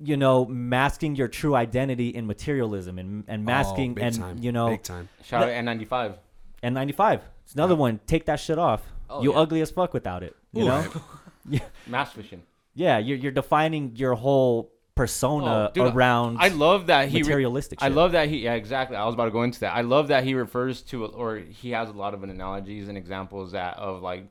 [0.00, 4.14] you know, masking your true identity in materialism and and oh, masking oh, big and
[4.14, 4.38] time.
[4.38, 5.08] you know big time.
[5.24, 6.14] Shout out N95.
[6.62, 7.22] and 95.
[7.44, 8.00] It's another one.
[8.06, 8.82] Take that shit off.
[9.10, 9.38] Oh, you yeah.
[9.38, 10.36] ugly as fuck without it.
[10.52, 10.86] You know?
[11.48, 12.42] yeah, Mass fishing.
[12.74, 12.98] yeah.
[12.98, 17.18] You're you're defining your whole persona Oh, dude, around I love that he.
[17.18, 17.82] re- materialistic.
[17.82, 18.38] I love that he.
[18.38, 18.96] Yeah, exactly.
[18.96, 19.74] I was about to go into that.
[19.74, 23.52] I love that he refers to, or he has a lot of analogies and examples
[23.52, 24.26] that of like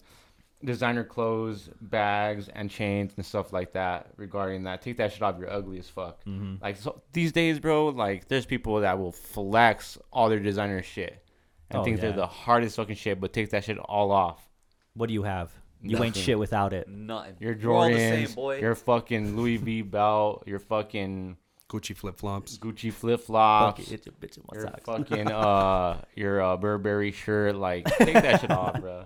[0.63, 4.07] designer clothes, bags, and chains and stuff like that.
[4.17, 5.35] Regarding that, take that shit off.
[5.39, 6.23] You're ugly as fuck.
[6.25, 6.61] Mhm.
[6.61, 7.87] Like so, these days, bro.
[7.89, 11.23] Like there's people that will flex all their designer shit
[11.69, 12.01] and Oh, think yeah.
[12.03, 14.49] they're the hardest fucking shit, but take that shit all off.
[14.93, 15.51] What do you have?
[15.83, 16.87] You ain't shit without it.
[16.87, 17.35] Nothing.
[17.39, 18.59] Your We're all the Jordans, same, boy.
[18.59, 21.37] your fucking Louis V belt, your fucking
[21.69, 22.57] Gucci flip flops.
[22.57, 23.91] Gucci flip Fuck flops.
[23.91, 24.81] it, it's a bitch in my Your socks.
[24.85, 29.05] fucking uh your uh Burberry shirt, like take that shit off, bro.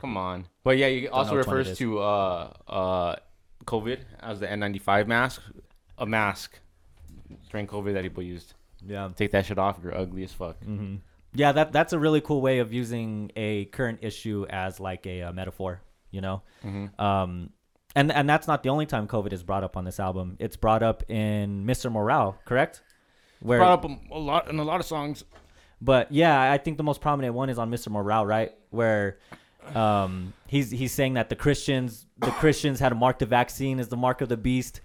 [0.00, 0.46] Come on.
[0.64, 3.16] But yeah, you also know which one it refers to uh uh
[3.64, 5.42] COVID as the N95 mask,
[5.98, 6.58] a mask
[7.50, 8.54] during COVID that people used.
[8.86, 9.10] Yeah.
[9.16, 9.78] Take that shit off.
[9.82, 10.62] You're ugly as fuck.
[10.62, 10.96] hmm
[11.34, 15.22] Yeah, that that's a really cool way of using a current issue as like a,
[15.22, 15.80] uh metaphor.
[16.10, 16.98] You know, Mhm.
[16.98, 17.50] um,
[17.94, 20.36] and and that's not the only time COVID is brought up on this album.
[20.38, 21.92] It's brought up in Mr.
[21.92, 22.82] Morale, correct?
[23.40, 25.24] Where, Brought up a lot in a lot of songs.
[25.82, 27.88] but yeah, I think the most prominent one is on Mr.
[27.90, 28.52] Morale, right?
[28.70, 29.18] Where
[29.74, 33.96] um, he's he's saying that the Christians the Christians had marked the vaccine as the
[33.96, 34.80] mark of the beast,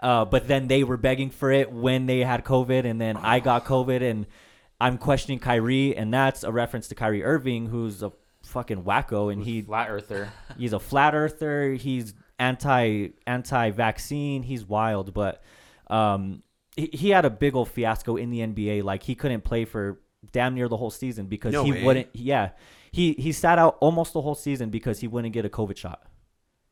[0.00, 3.40] uh, but then they were begging for it when they had COVID, and then I
[3.40, 4.26] got COVID, and
[4.80, 9.42] I'm questioning Kyrie, and that's a reference to Kyrie Irving, who's a fucking wacko, and
[9.42, 10.30] he flat earther.
[10.58, 15.40] he's a flat earther he's anti anti vaccine he's wild but
[15.88, 16.42] um
[16.76, 20.00] he, he had a big old fiasco in the nba like he couldn't play for
[20.32, 21.84] damn near the whole season because No he way.
[21.84, 22.50] wouldn't yeah
[22.94, 26.02] he he sat out almost the whole season because he wouldn't get a covid shot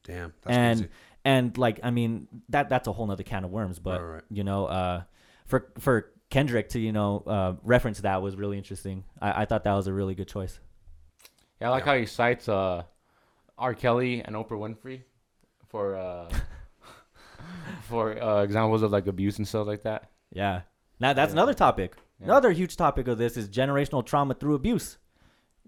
[0.04, 0.32] Damn.
[0.42, 0.92] That's and crazy.
[1.24, 4.22] and like i mean that that's a whole nother can of worms but Right, right.
[4.30, 5.02] you know uh
[5.46, 9.64] for for kendrick to you know uh reference that was really interesting i, I thought
[9.64, 10.58] that was a really good choice
[11.60, 11.92] Yeah, I like Yeah.
[11.92, 12.82] how he cites uh
[13.58, 13.74] R.
[13.74, 15.02] Kelly and Oprah Winfrey
[15.68, 16.28] for uh
[17.88, 20.10] for uh examples of like abuse and stuff like that.
[20.32, 20.62] Yeah.
[21.00, 21.34] Now that's Yeah.
[21.40, 21.94] another topic.
[22.18, 22.26] Yeah.
[22.26, 24.98] Another huge topic of this is generational trauma through abuse.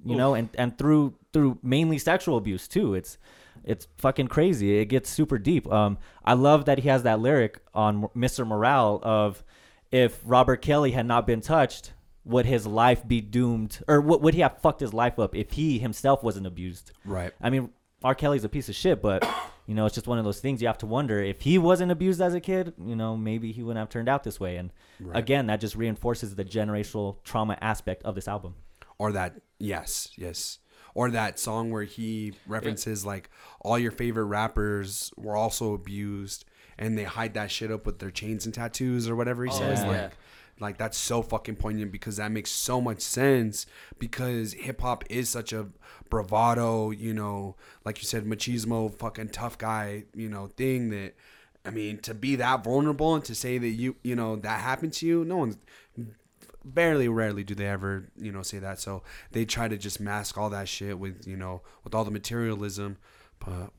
[0.04, 2.94] You know, and and through through mainly sexual abuse too.
[2.94, 3.18] It's
[3.64, 4.78] it's fucking crazy.
[4.78, 5.70] It gets super deep.
[5.72, 8.46] Um I love that he has that lyric on Mr.
[8.46, 9.42] Morale of
[9.90, 11.92] if Robert Kelly had not been touched,
[12.24, 15.52] would his life be doomed or would would he have fucked his life up if
[15.52, 16.92] he himself wasn't abused?
[17.04, 17.32] Right.
[17.40, 17.70] I mean,
[18.02, 18.14] R.
[18.14, 19.26] Kelly's a piece of shit, but
[19.66, 21.90] you know, it's just one of those things you have to wonder if he wasn't
[21.90, 24.56] abused as a kid, you know, maybe he wouldn't have turned out this way.
[24.56, 25.16] And Right.
[25.16, 28.56] again, that just reinforces the generational trauma aspect of this album.
[28.98, 30.58] Or that, yes, yes.
[30.94, 33.28] Or that song where he references like
[33.60, 36.44] all your favorite rappers were also abused
[36.78, 39.58] and they hide that shit up with their chains and tattoos or whatever he Oh,
[39.58, 39.80] says.
[39.80, 39.88] yeah.
[39.90, 40.12] Like,
[40.60, 43.66] like that's so fucking poignant because that makes so much sense
[43.98, 45.66] because hip hop is such a
[46.10, 51.14] bravado, you know, like you said, machismo, fucking tough guy, you know, thing that.
[51.66, 54.92] I mean, to be that vulnerable and to say that you, you know, that happened
[54.94, 55.56] to you, no one's
[56.64, 60.38] barely rarely do they ever you know say that so they try to just mask
[60.38, 62.96] all that shit with you know with all the materialism
[63.38, 63.70] but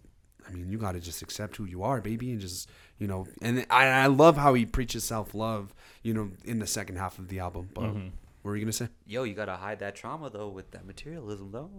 [0.47, 2.69] i mean you got to just accept who you are baby and just
[2.99, 6.97] you know and i, I love how he preaches self-love you know in the second
[6.97, 8.09] half of the album but Mm-hmm.
[8.43, 11.51] what were you gonna say Yo, you gotta hide that trauma though with that materialism
[11.51, 11.71] though.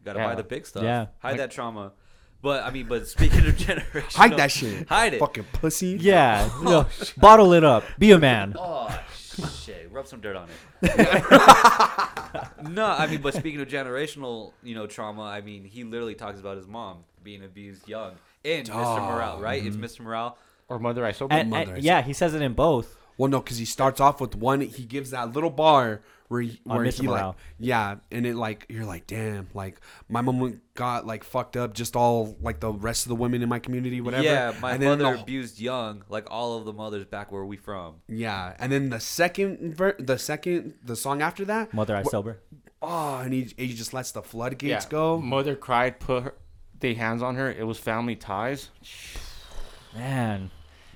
[0.00, 0.26] You gotta Yeah.
[0.26, 0.82] buy the big stuff.
[0.82, 1.06] Yeah.
[1.20, 1.92] Hide Like- that trauma.
[2.40, 5.20] But I mean, but speaking of generation, hide that shit Hide it.
[5.20, 6.50] fucking pussy Yeah.
[6.62, 6.86] no,
[7.16, 7.84] bottle it up.
[8.00, 8.54] Be a man.
[8.58, 8.88] Oh
[9.64, 9.88] shit!
[9.90, 10.48] Rub some dirt on
[10.82, 10.96] it.
[12.68, 16.40] no, I mean, but speaking of generational, you know, trauma, I mean, he literally talks
[16.40, 18.14] about his mom being abused young
[18.44, 18.70] in Mr.
[18.74, 19.64] Oh, Morale, right?
[19.64, 19.84] It's mm-hmm.
[19.84, 20.00] Mr.
[20.00, 20.38] Morale.
[20.68, 21.34] Or Mother I Sober.
[21.34, 22.96] And, Mother, and- I yeah, he says it in both.
[23.18, 26.00] well no because he starts off with one he gives that little bar
[26.32, 27.36] where he, where he like Morale.
[27.58, 31.94] yeah, and it like you're like damn, like my mom got like fucked up, just
[31.94, 34.22] all like the rest of the women in my community, whatever.
[34.24, 37.58] Yeah, my and mother the- abused young, like all of the mothers back where we
[37.58, 37.96] from.
[38.08, 42.06] Yeah, and then the second ver- the second the song after that, Mother I wh-
[42.08, 42.40] sober.
[42.80, 44.90] oh, and he, he just lets the floodgates Yeah.
[44.90, 45.20] go.
[45.20, 46.34] Mother cried, put her,
[46.80, 47.50] they hands on her.
[47.52, 48.70] It was family ties.
[49.94, 50.50] Man,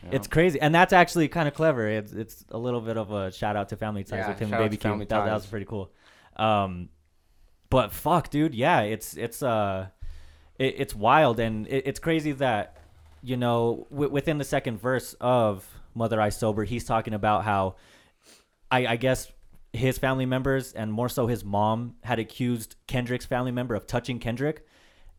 [0.06, 0.16] Yeah.
[0.16, 1.86] it's crazy, and that's actually kind of clever.
[1.88, 4.52] It's it's a little bit of a shout out to Family Ties Yeah, with him
[4.52, 4.98] and Baby Keem.
[5.00, 5.92] That, that was pretty cool.
[6.36, 6.88] Um,
[7.70, 9.88] but fuck, dude, yeah, it's it's uh,
[10.58, 12.76] it, it's wild, and it, it's crazy that
[13.22, 17.76] you know w- within the second verse of Mother I Sober, he's talking about how
[18.70, 19.30] I, I guess
[19.72, 24.18] his family members and more so his mom had accused Kendrick's family member of touching
[24.18, 24.66] Kendrick.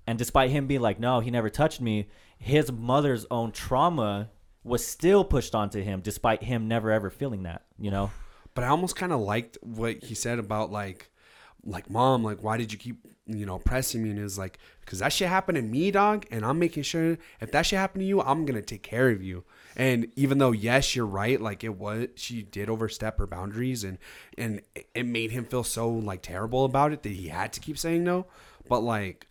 [0.06, 4.30] And despite him being like, no, he never touched me, his mother's own trauma
[4.68, 8.12] was still pushed onto him despite him never ever feeling that, you know?
[8.54, 11.10] But I almost kind of liked what he said about like,
[11.64, 14.10] like mom, like why did you keep you know pressing me?
[14.10, 17.18] And it was like, because that shit happened to me, dog, and I'm making sure
[17.42, 19.44] if that shit happened to you, I'm gonna take care of you.
[19.76, 23.98] And even though yes, you're right, like it was, she did overstep her boundaries, and
[24.38, 24.62] and
[24.96, 28.04] it made him feel so like terrible about it that he had to keep saying
[28.04, 28.26] no.
[28.68, 29.28] But like.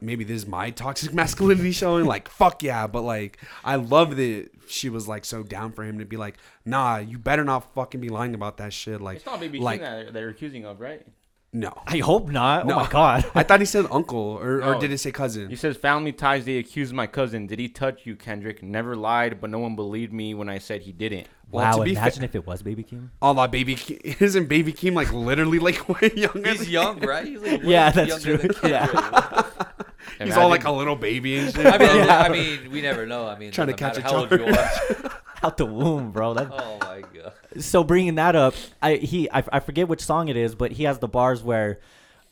[0.00, 2.06] Maybe this is my toxic masculinity showing.
[2.06, 2.86] Like, fuck yeah.
[2.86, 6.36] But, like, I love that she was, like, so down for him to be like,
[6.64, 9.00] nah, you better not fucking be lying about that shit.
[9.00, 11.06] Like, It's not Baby like, that they're accusing of, right?
[11.54, 11.72] No.
[11.86, 12.64] I hope not.
[12.64, 12.74] Oh no.
[12.74, 13.24] Oh my God.
[13.34, 14.80] I thought he said uncle, or, or No.
[14.80, 15.48] did it say cousin?
[15.48, 16.44] He says family ties.
[16.44, 17.46] They accused my cousin.
[17.46, 18.62] Did he touch you, Kendrick?
[18.62, 21.28] Never lied, but no one believed me when I said he didn't.
[21.50, 23.10] Well, wow, to be imagine fa- if it was Baby King.
[23.22, 26.50] Allah, oh, baby, Ke- isn't baby Keem like literally like way younger?
[26.50, 27.24] He's than- young, right?
[27.26, 28.48] He's like way Yeah, that's younger true.
[28.62, 28.86] than Yeah.
[28.88, 29.46] Kendrick.
[30.20, 31.66] He's all like Imagine- a little baby and shit.
[31.66, 32.18] I mean, Yeah.
[32.18, 33.26] I mean, we never know.
[33.28, 35.13] I mean, Trying to doesn't catch matter a how old you are.
[35.44, 36.34] Out the womb, bro.
[36.34, 37.32] That, Oh my god.
[37.62, 40.84] so bringing that up, I he I, I forget which song it is, but he
[40.84, 41.80] has the bars where,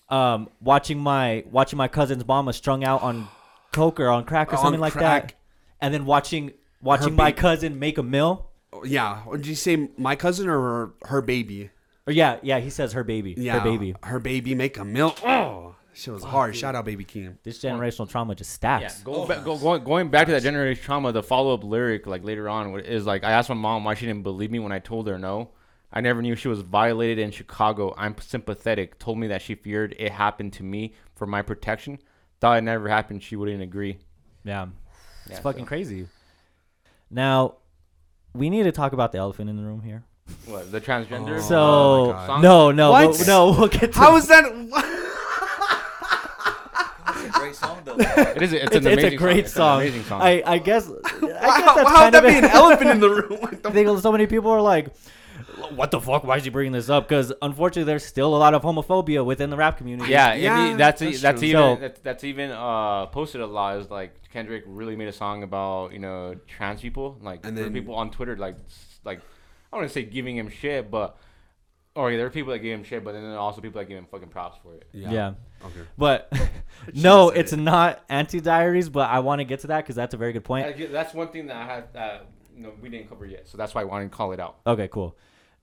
[0.09, 3.29] um, watching my watching my cousin's mama strung out on
[3.73, 5.35] coke or on crack or On something like that,
[5.81, 8.51] and then watching watching my cousin make a meal.
[8.85, 9.23] yeah.
[9.27, 11.71] Or Did you say my cousin or her, her baby?
[12.07, 13.95] Or yeah, yeah, he says her baby, Yeah, her baby.
[14.03, 15.19] Her baby make a milk.
[15.25, 16.55] Oh, shit was hard.
[16.57, 17.37] Shout out, baby Keem.
[17.43, 19.03] This generational trauma just Yeah, stacks.
[19.03, 19.27] go, oh.
[19.27, 22.49] ba- go, going, going back to that generational trauma, the follow up lyric, like later
[22.49, 25.07] on, is like, I asked my mom why she didn't believe me when I told
[25.09, 25.51] her no.
[25.93, 27.95] I never knew she was violated in Chicago.
[27.99, 28.99] I'm sympathetic.
[28.99, 31.99] Told me that she feared it happened to me for my protection.
[32.41, 33.23] Thought it never happened.
[33.23, 33.99] She wouldn't agree.
[34.43, 34.69] Yeah,
[35.27, 36.09] it's Yeah, fucking so- crazy.
[37.11, 37.57] Now,
[38.35, 40.05] we need to talk about the elephant in the room here.
[40.47, 41.37] What, the transgender?
[41.37, 41.41] Oh.
[41.41, 42.43] So my God.
[42.43, 43.11] no, no, What?
[43.11, 44.45] we'll- no, we'll get to How is that?
[47.05, 47.82] That's a great song though.
[47.99, 48.53] It is.
[48.53, 49.81] It's, it's, an it's a great It's song.
[49.81, 50.23] an amazing song.
[50.23, 50.89] I, I guess.
[51.05, 53.41] I guess How, that's how kind would that of be an elephant in the room?
[53.41, 54.89] What the I think so many people are like,
[55.75, 56.25] "What the fuck?
[56.25, 59.51] Why is he bringing this up?" Because unfortunately, there's still a lot of homophobia within
[59.51, 60.11] the rap community.
[60.11, 63.79] Yeah, Yeah, yeah that's that's that's, even So- that's, that's even uh posted a lot.
[63.79, 67.73] Is like Kendrick really made a song about you know trans people, like And then-
[67.73, 68.57] people on Twitter like
[69.05, 71.17] like I don't want to say giving him shit, but
[71.95, 73.81] or yeah, there are people that give him shit, but then there are also people
[73.81, 74.87] that give him fucking props for it.
[74.93, 75.11] yeah.
[75.11, 75.33] yeah.
[75.65, 75.81] Okay.
[75.99, 76.33] But
[76.95, 77.59] no, it's it.
[77.59, 78.89] not Auntie Diaries.
[78.89, 80.77] But I want to get to that because that's a very good point.
[80.77, 82.27] That- That's one thing that I had that
[82.57, 84.57] you know we didn't cover yet, so that's why I wanted to call it out.
[84.67, 85.17] Okay, cool.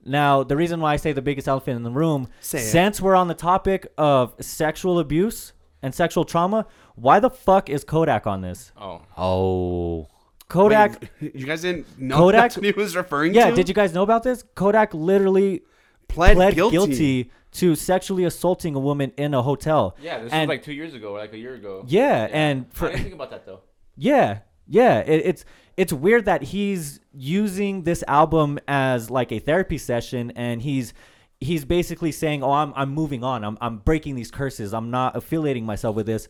[0.04, 2.62] Now, the reason why I say the biggest elephant in the room, Say it.
[2.62, 7.84] since we're on the topic of sexual abuse and sexual trauma, why the fuck is
[7.84, 8.72] Kodak on this?
[8.80, 10.08] Oh, Oh.
[10.48, 13.48] Kodak, Wait, you guys didn't know Kodak- that's what he was referring yeah, to?
[13.50, 14.42] Yeah, did you guys know about this?
[14.54, 15.62] Kodak literally
[16.10, 16.76] pled, pled guilty.
[16.76, 17.30] guilty.
[17.52, 19.96] to sexually assaulting a woman in a hotel.
[20.00, 21.84] yeah, this And- was like two years ago or like a year ago.
[21.88, 23.60] Yeah, and I for didn't think about that though.
[23.96, 24.98] Yeah, yeah.
[25.00, 25.44] It, it's
[25.76, 30.94] it's weird that he's using this album as like a therapy session, and he's
[31.40, 33.42] he's basically saying, "Oh, I'm I'm moving on.
[33.44, 34.72] I'm I'm breaking these curses.
[34.72, 36.28] I'm not affiliating myself with this."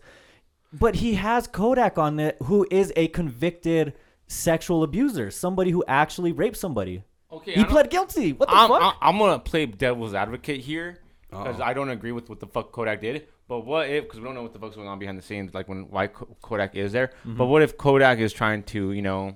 [0.72, 3.92] But he has Kodak on it, who is a convicted
[4.28, 7.02] sexual abuser, somebody who actually raped somebody.
[7.32, 8.32] Okay, He I don't- pled guilty.
[8.32, 8.82] What the I'm, fuck?
[8.82, 10.98] I'm, I'm gonna play devil's advocate here
[11.30, 13.28] because I don't agree with what the fuck Kodak did.
[13.46, 14.04] But what if?
[14.04, 16.06] Because we don't know what the fuck's going on behind the scenes, like when why
[16.08, 17.08] Ko- Kodak is there.
[17.08, 17.36] Mm-hmm.
[17.36, 19.34] But what if Kodak is trying to, you know,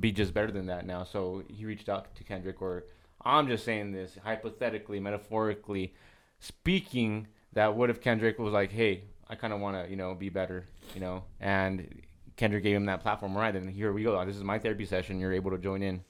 [0.00, 1.04] be just better than that now?
[1.04, 2.84] So he reached out to Kendrick, or
[3.24, 5.94] I'm just saying this hypothetically, metaphorically
[6.38, 7.28] speaking.
[7.54, 10.30] That what if Kendrick was like, hey, I kind of want to, you know, be
[10.30, 12.02] better, you know, and
[12.36, 13.36] Kendrick gave him that platform.
[13.36, 14.24] All right, then here we go.
[14.24, 15.20] This is my therapy session.
[15.20, 16.02] You're able to join in.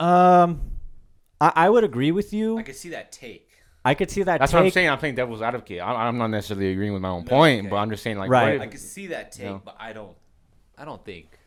[0.00, 0.60] Um,
[1.40, 2.58] I, I would agree with you.
[2.58, 3.50] I could see that take.
[3.84, 4.38] I could see that.
[4.40, 4.88] That's what I'm saying.
[4.88, 5.80] I'm playing devil's advocate.
[5.82, 7.68] I'm, I'm not necessarily agreeing with my own point, okay.
[7.68, 8.60] but I'm just saying like, Right.
[8.60, 9.60] I could see that take, No.
[9.64, 10.16] but I don't.
[10.78, 11.38] I don't think.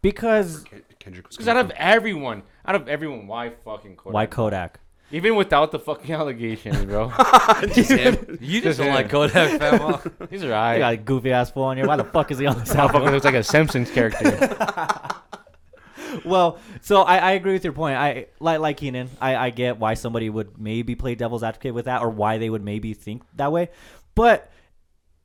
[0.00, 4.14] because Ken- Kendrick was Because out of everyone, out of everyone, why fucking Kodak?
[4.14, 4.80] why Kodak?
[5.10, 7.12] Even without the fucking allegations, bro.
[7.72, 8.38] Just him.
[8.40, 8.94] You Just just don't him.
[8.94, 10.28] like Kodak Famo.
[10.30, 10.78] He's I alright.
[10.78, 11.86] got a goofy ass fool on here.
[11.86, 13.02] Why the fuck is he on this That album?
[13.02, 14.30] motherfucker looks like a Simpsons character.
[16.24, 17.96] Well, so I, I agree with your point.
[17.96, 19.08] I like like Keenan.
[19.20, 22.50] I, I get why somebody would maybe play devil's advocate with that, or why they
[22.50, 23.70] would maybe think that way.
[24.14, 24.50] But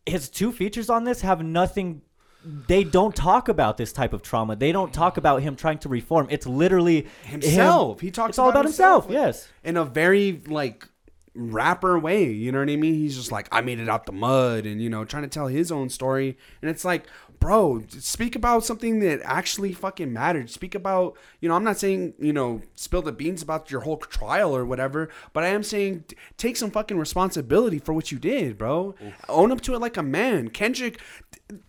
[0.06, 2.02] his two features on this have nothing.
[2.44, 4.56] They don't talk about this type of trauma.
[4.56, 6.28] They don't talk about him trying to reform.
[6.30, 8.00] It's literally him- Himself.
[8.00, 9.06] He talks It's all about himself.
[9.06, 9.50] like, yes.
[9.64, 10.88] in a very like
[11.36, 12.32] rapper way.
[12.32, 12.94] You know what I mean?
[12.94, 15.48] He's just like, I made it out the mud, and you know, trying to tell
[15.48, 16.38] his own story.
[16.62, 17.08] And it's like,
[17.40, 20.50] bro, speak about something that actually fucking mattered.
[20.50, 23.98] Speak about, you know, I'm not saying you know, spill the beans about your whole
[23.98, 26.06] trial or whatever, but I am saying
[26.38, 28.96] take some fucking responsibility for what you did, bro.
[29.28, 30.50] Own up to it like a man.
[30.50, 31.00] Kendrick.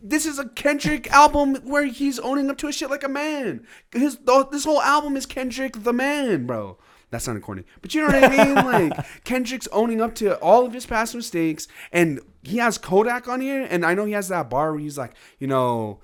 [0.03, 3.66] This is a Kendrick album where he's owning up to his shit like a man.
[3.93, 4.18] His
[4.51, 6.79] this whole album is Kendrick the man, bro.
[7.11, 8.91] That sounded corny, but you know what I mean.
[8.91, 13.41] Like Kendrick's owning up to all of his past mistakes, and he has Kodak on
[13.41, 16.01] here, and I know he has that bar where he's like, you know,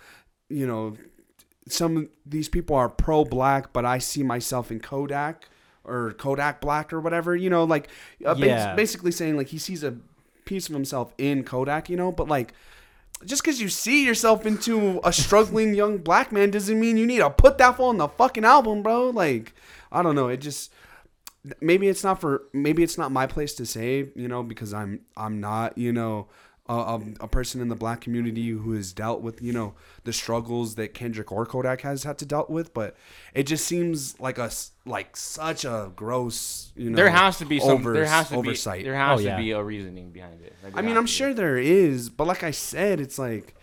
[0.48, 0.96] you know,
[1.68, 5.48] some of these people are pro black, but I see myself in Kodak
[5.84, 7.34] or Kodak black or whatever.
[7.34, 7.88] You know, like
[8.24, 8.74] uh, bas- Yeah.
[8.74, 9.96] basically saying like he sees a
[10.44, 11.88] piece of himself in Kodak.
[11.90, 12.52] You know, but like
[13.24, 17.18] just because you see yourself into a struggling young black man doesn't mean you need
[17.18, 19.08] to put that on the fucking album, bro.
[19.10, 19.54] Like,
[19.90, 20.28] I don't know.
[20.28, 20.70] It just
[21.60, 25.00] maybe it's not for maybe it's not my place to say, you know, because I'm
[25.16, 26.28] I'm not, you know,
[26.68, 30.12] a, a, a person in the black community who has dealt with, you know, the
[30.12, 32.96] struggles that Kendrick or Kodak has had to dealt with, but
[33.34, 37.44] it just seems like a s- like such a gross, you know, there has to
[37.44, 37.70] be some.
[37.70, 38.78] over- there has to oversight.
[38.80, 38.84] be.
[38.84, 39.36] There has Oh, yeah.
[39.36, 40.54] to be a reasoning behind it.
[40.64, 41.12] Like, I mean, I'm to be.
[41.12, 43.54] sure there is, but like I said, it's like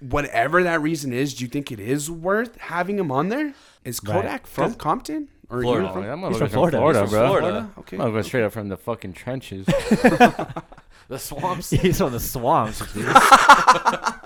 [0.00, 3.54] whatever that reason is, do you think it is worth having him on there?
[3.84, 4.14] Is Right.
[4.22, 5.84] Kodak from Compton or Florida.
[5.86, 6.76] you Oh, from that He's motherfucker's from from Florida.
[6.78, 7.28] Florida, He's from bro.
[7.28, 7.70] Florida.
[7.78, 7.96] Okay.
[7.96, 9.66] Motherfucker straight up from the fucking trenches.
[11.08, 11.70] the swamps.
[11.82, 12.78] He's from the swamps.
[12.92, 13.06] dude.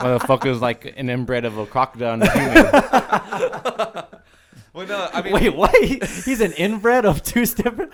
[0.03, 2.65] Motherfucker's like an inbred of a crocodile and a human.
[4.75, 5.75] Well, no, I mean, Wait, what?
[6.25, 7.93] He's an inbred of two different.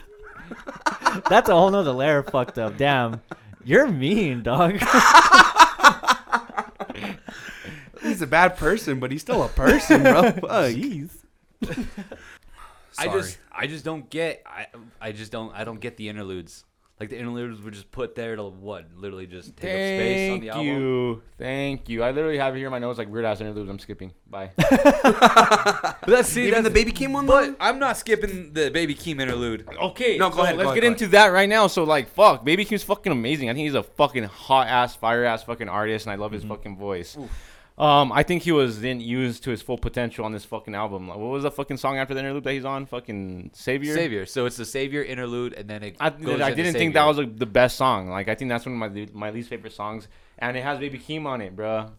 [1.28, 2.76] That's a whole nother layer of fucked up.
[2.76, 3.20] Damn,
[3.64, 4.78] you're mean, dog.
[8.00, 10.22] He's a bad person, but he's still a person, bro.
[10.22, 10.42] Fuck.
[10.72, 11.10] Jeez.
[12.98, 14.66] I just, I just don't get, I,
[15.00, 16.64] I just don't, I don't get the interludes.
[17.00, 20.40] Like the interludes were just put there to what, literally just take up space on
[20.40, 20.66] Thank the album.
[20.66, 22.02] you, thank you.
[22.02, 23.70] I literally have it here in my notes like weird ass interludes.
[23.70, 24.12] I'm skipping.
[24.28, 24.50] Bye.
[24.58, 27.56] But that's see, Even that's the Baby Keem one But though?
[27.60, 29.68] I'm not skipping the Baby Keem interlude.
[29.80, 31.66] Okay, No, go so ahead, Let's go ahead, get go into that right now.
[31.68, 33.48] So like, fuck, Baby Keem's fucking amazing.
[33.48, 36.42] I think he's a fucking hot ass, fire ass fucking artist, and I love his
[36.42, 36.50] Mm-hmm.
[36.50, 37.16] fucking voice.
[37.78, 41.08] Um, I think he was then used to his full potential on this fucking album.
[41.08, 42.86] Like, what was the fucking song after the interlude that he's on?
[42.86, 43.94] Fucking Savior.
[43.94, 44.26] Savior.
[44.26, 45.96] So it's the Savior interlude, and then it.
[46.00, 46.72] I, goes I into didn't Savior.
[46.72, 48.08] think that was like, the best song.
[48.08, 50.08] Like I think that's one of my my least favorite songs,
[50.38, 51.90] and it has Baby Keem on it, bruh.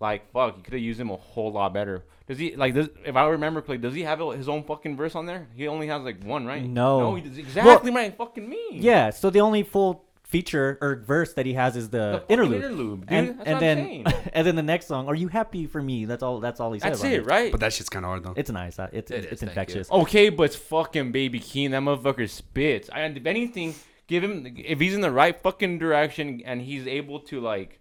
[0.00, 2.04] Like fuck, you could have used him a whole lot better.
[2.26, 2.74] Does he like?
[2.74, 5.48] Does, if I remember correctly, does he have his own fucking verse on there?
[5.56, 6.62] He only has like one, right?
[6.62, 7.00] No.
[7.00, 8.16] no, he does exactly right.
[8.16, 8.68] Fucking me.
[8.72, 9.10] Yeah.
[9.10, 12.62] So the only full feature or verse that he has is The the, interlude.
[12.62, 13.12] interlude, dude.
[13.12, 14.04] and That's and then
[14.34, 16.38] and then the next song, "Are you happy for me?" That's all.
[16.40, 17.00] That's all he says.
[17.00, 17.50] That's on it, right?
[17.50, 18.34] But that shit's kind of hard though.
[18.36, 18.78] It's nice.
[18.78, 19.48] It's It it's is, thank you.
[19.48, 19.90] infectious.
[19.90, 21.70] Okay, but it's fucking Baby Keem.
[21.70, 22.88] That motherfucker spits.
[22.94, 23.74] And if anything,
[24.06, 27.80] give him if he's in the right fucking direction and he's able to like,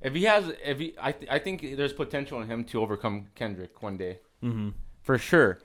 [0.00, 3.26] if he has, if he, I, th- I think there's potential in him to overcome
[3.34, 4.70] Kendrick one day hmm
[5.02, 5.58] for sure.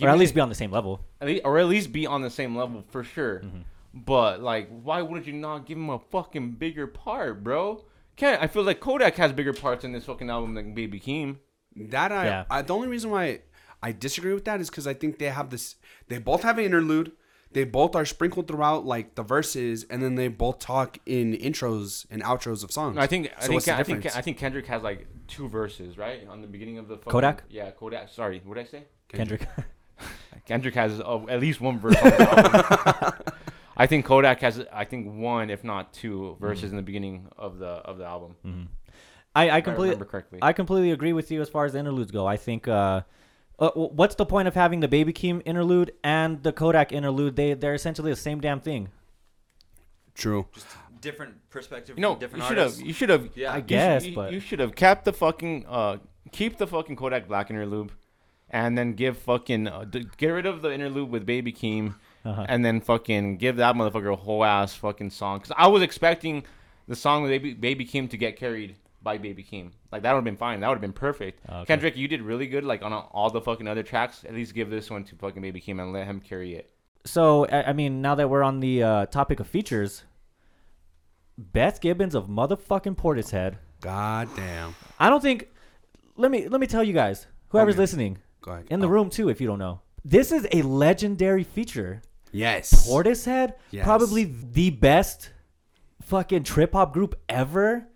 [0.00, 1.04] Or at least be on the same level.
[1.20, 3.40] at least, or at least be on the same level for sure.
[3.40, 3.58] Mm-hmm.
[3.94, 7.84] But like, why would you not give him a fucking bigger part, bro?
[8.16, 11.38] Can't I feel like Kodak has bigger parts in this fucking album than Baby Keem.
[11.76, 12.44] That I, Yeah.
[12.50, 13.40] I the only reason why
[13.82, 15.76] I disagree with that is because I think they have this.
[16.08, 17.12] They both have an interlude.
[17.52, 22.04] They both are sprinkled throughout like the verses, and then they both talk in intros
[22.10, 22.96] and outros of songs.
[22.96, 24.16] No, I think I So think what's the I think difference?
[24.16, 26.26] I think Kendrick has like two verses, right?
[26.28, 27.44] On the beginning of the fucking, Kodak?
[27.48, 28.08] Yeah, Kodak.
[28.08, 28.84] Sorry, what did I say?
[29.08, 29.46] Kendrick.
[30.46, 31.94] Kendrick has uh, at least one verse.
[33.76, 33.82] On the album.
[33.82, 37.58] I think Kodak has I think one, if not two, verses in the beginning of
[37.58, 38.68] the of the album.
[39.34, 40.38] I I I completely remember correctly.
[40.42, 42.26] I completely agree with you as far as the interludes go.
[42.26, 43.02] I think uh,
[43.58, 47.34] uh w- what's the point of having the Baby Keem interlude and the Kodak interlude?
[47.36, 48.90] They they're essentially the same damn thing.
[50.14, 50.46] True.
[50.54, 50.66] Just
[51.00, 51.98] different perspective.
[51.98, 52.66] You know, from different you should have.
[52.66, 52.82] artists.
[52.82, 53.28] You should have.
[53.36, 53.50] Yeah.
[53.50, 55.96] I I you should- guess, you, but you should have kept the fucking uh
[56.32, 57.90] keep the fucking Kodak Black interlude,
[58.50, 62.46] and then give fucking uh, d- get rid of the interlude with Baby Keem, Uh-huh.
[62.48, 65.40] and then fucking give that motherfucker a whole ass fucking song.
[65.40, 66.44] Cause I was expecting
[66.88, 69.72] the song with Baby Baby Keem to get carried by Baby Keem.
[69.92, 70.60] Like that would have been fine.
[70.60, 71.40] That would have been perfect.
[71.48, 71.64] Okay.
[71.66, 72.64] Kendrick, you did really good.
[72.64, 75.60] Like on all the fucking other tracks, at least give this one to fucking Baby
[75.60, 76.70] Keem and let him carry it.
[77.04, 80.04] So I, I mean, now that we're on the uh, topic of features,
[81.36, 83.56] Beth Gibbons of motherfucking Portishead.
[83.80, 84.74] God damn.
[84.98, 85.48] I don't think.
[86.16, 87.80] Let me let me tell you guys, whoever's Okay.
[87.82, 88.66] listening Go ahead.
[88.70, 92.00] in the Oh, room too, if you don't know, this is a legendary feature.
[92.34, 92.86] Yes.
[92.88, 93.84] Portishead, Yes.
[93.84, 95.30] probably the best
[96.02, 97.86] fucking trip hop group ever,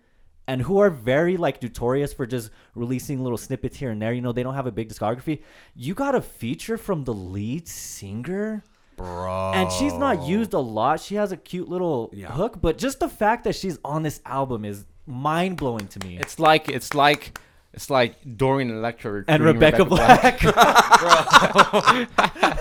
[0.47, 4.13] and who are very like notorious for just releasing little snippets here and there.
[4.13, 5.43] You know, they don't have a big discography.
[5.75, 8.63] You got a feature from the lead singer.
[8.95, 9.51] Bro.
[9.53, 10.99] And she's not used a lot.
[10.99, 12.31] She has a cute little Yeah.
[12.31, 16.17] hook, but just the fact that she's on this album is mind blowing to me.
[16.17, 17.39] It's like it's like
[17.73, 20.39] it's like Dorian Electra and recruiting Rebecca, Black.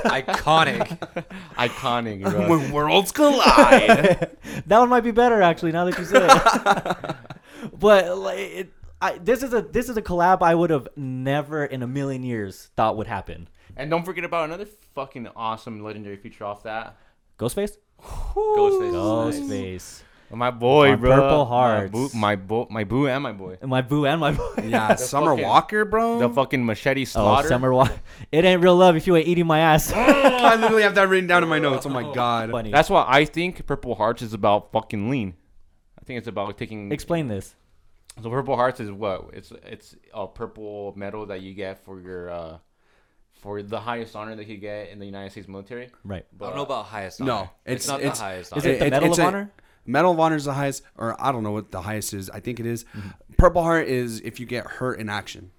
[0.09, 0.99] Iconic.
[1.57, 2.23] iconic.
[2.31, 2.49] Bro.
[2.49, 4.37] when worlds collide.
[4.67, 5.73] that one might be better actually.
[5.73, 7.17] Now that you say it,
[7.79, 11.65] but like, it, I, this is a this is a collab I would have never
[11.65, 13.49] in a million years thought would happen.
[13.77, 16.97] and don't forget about another fucking awesome legendary feature off that.
[17.39, 17.77] Ghostface.
[18.03, 19.29] Ghostface.
[19.29, 20.03] is nice.
[20.31, 20.37] Ghostface.
[20.37, 21.11] My boy, On bro.
[21.17, 23.59] Purple My boo, my boo, my boo, and my boy.
[23.61, 24.55] And my boo and my boy.
[24.65, 26.19] yeah, Summer fucking- Walker, bro.
[26.19, 27.47] The fucking machete slaughter.
[27.47, 27.99] Oh, summer Walker.
[28.31, 29.93] It ain't real love if you ain't eating my ass.
[29.95, 31.87] oh, I literally have that written down in my notes.
[31.87, 32.51] Oh my god.
[32.51, 32.71] Funny.
[32.71, 35.35] That's why I think Purple Hearts is about fucking lean.
[36.01, 36.93] I think it's about taking.
[36.93, 37.55] Explain this.
[38.23, 39.31] So Purple Hearts is what?
[39.33, 42.59] It's it's a purple medal that you get for your uh
[43.35, 45.91] for the highest honor that you get in the United States military.
[46.03, 46.27] Right.
[46.41, 47.51] I don't know about highest No, honor.
[47.65, 48.75] it's- it's, not it's- the highest Is honor.
[48.75, 49.51] it the It- Medal it's of a- Honor?
[49.89, 52.29] Medal of Honor is the highest, or I don't know what the highest is.
[52.31, 52.85] I think it is.
[53.39, 55.51] Purple Heart is if you get hurt in action.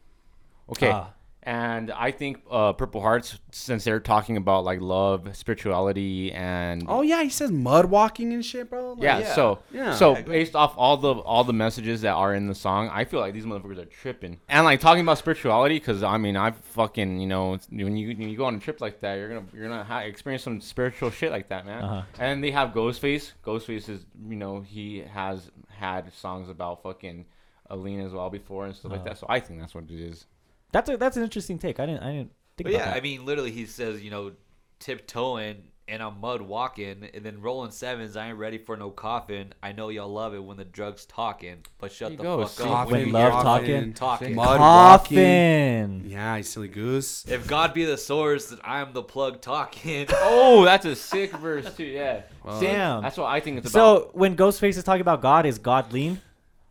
[0.69, 0.91] Okay.
[0.91, 1.13] Ah.
[1.43, 7.01] And I think uh, Purple Hearts, since they're talking about like love, spirituality, and Oh
[7.01, 8.93] yeah, he says mud walking and shit, bro.
[8.93, 9.35] Like, yeah, yeah.
[9.35, 9.93] so Yeah.
[9.95, 10.33] so I agree.
[10.39, 13.33] based off all the all the messages that are in the song, I feel like
[13.33, 14.39] these motherfuckers are tripping.
[14.49, 18.27] And like talking about spirituality, because I mean, I fucking you know when you when
[18.29, 21.09] you go on a trip like that, you're gonna you're gonna ha- experience some spiritual
[21.09, 21.83] shit like that, man.
[21.83, 22.01] Uh-huh.
[22.19, 23.31] And they have Ghostface.
[23.45, 27.25] Ghostface is you know he has had songs about fucking
[27.69, 29.09] Alina as well before and stuff like Uh-huh.
[29.09, 29.17] that.
[29.19, 30.25] So I think that's what it is.
[30.71, 31.79] That's a that's an interesting take.
[31.79, 32.97] I didn't I didn't think But about yeah, that.
[32.97, 34.33] I mean, literally, he says, you know,
[34.79, 38.15] tiptoeing and I'm mud walking, and then rolling sevens.
[38.15, 39.53] I ain't ready for no coffin.
[39.63, 42.63] I know y'all love it when the drugs talking, but shut the go, fuck see?
[42.63, 43.93] up When you love hear talking.
[43.93, 44.35] talking.
[44.35, 45.15] Mud walking.
[45.17, 46.03] Coffin.
[46.05, 47.25] Yeah, you silly goose.
[47.27, 50.07] If God be the source, then I am the plug talking.
[50.21, 51.83] Oh, that's a sick verse too.
[51.85, 52.21] Yeah,
[52.59, 53.01] Damn.
[53.01, 54.03] that's what I think it's about.
[54.03, 56.21] So when Ghostface is talking about God, is God lean?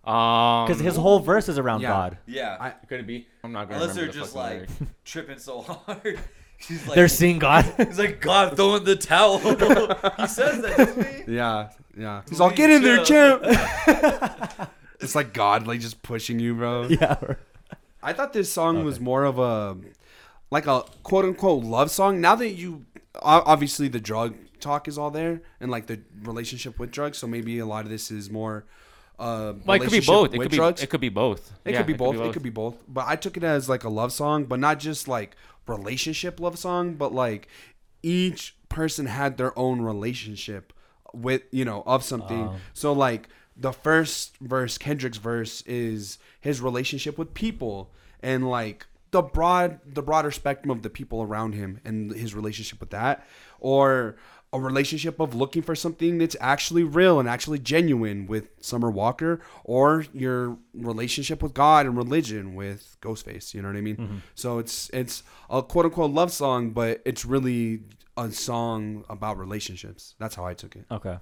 [0.08, 1.88] Um, Because his whole verse is around Yeah.
[1.88, 2.18] God.
[2.26, 3.26] yeah, I- could it be?
[3.44, 3.80] I'm not gonna.
[3.82, 4.72] unless they're remember the just like lyrics.
[5.04, 6.18] tripping so hard.
[6.60, 7.64] She's like, They're seeing God.
[7.76, 9.38] he's like God throwing the towel.
[9.38, 11.34] he says that, doesn't he?
[11.36, 12.22] Yeah, yeah.
[12.22, 13.42] He's Please all get in there, champ.
[15.00, 16.88] it's like God, like just pushing you, bro.
[16.88, 17.16] yeah.
[18.02, 19.76] I thought this song was more of a
[20.50, 22.20] like a quote unquote love song.
[22.20, 22.86] Now that you
[23.22, 27.58] obviously the drug talk is all there and like the relationship with drugs, so maybe
[27.58, 28.64] a lot of this is more
[29.18, 30.34] uh Well, it could be both.
[30.34, 30.56] It could be.
[30.56, 30.82] drugs.
[30.82, 31.52] It could be both.
[31.64, 32.16] It Yeah, could be both.
[32.16, 32.76] It could be both.
[32.88, 36.58] But I took it as like a love song, but not just like relationship love
[36.58, 37.48] song, but like
[38.02, 40.72] each person had their own relationship
[41.12, 42.48] with, you know, of something.
[42.48, 42.56] Oh.
[42.74, 47.90] So like the first verse, Kendrick's verse is his relationship with people
[48.22, 52.78] and like the broad the broader spectrum of the people around him and his relationship
[52.78, 53.26] with that
[53.58, 54.16] or
[54.52, 59.40] a relationship of looking for something that's actually real and actually genuine with Summer Walker
[59.64, 63.96] or your relationship with God and religion with Ghostface, you know what I mean?
[63.96, 64.16] Mm-hmm.
[64.34, 67.82] So it's it's a quote unquote love song, but it's really
[68.16, 70.14] a song about relationships.
[70.18, 70.86] That's how I took it.
[70.90, 71.18] Okay.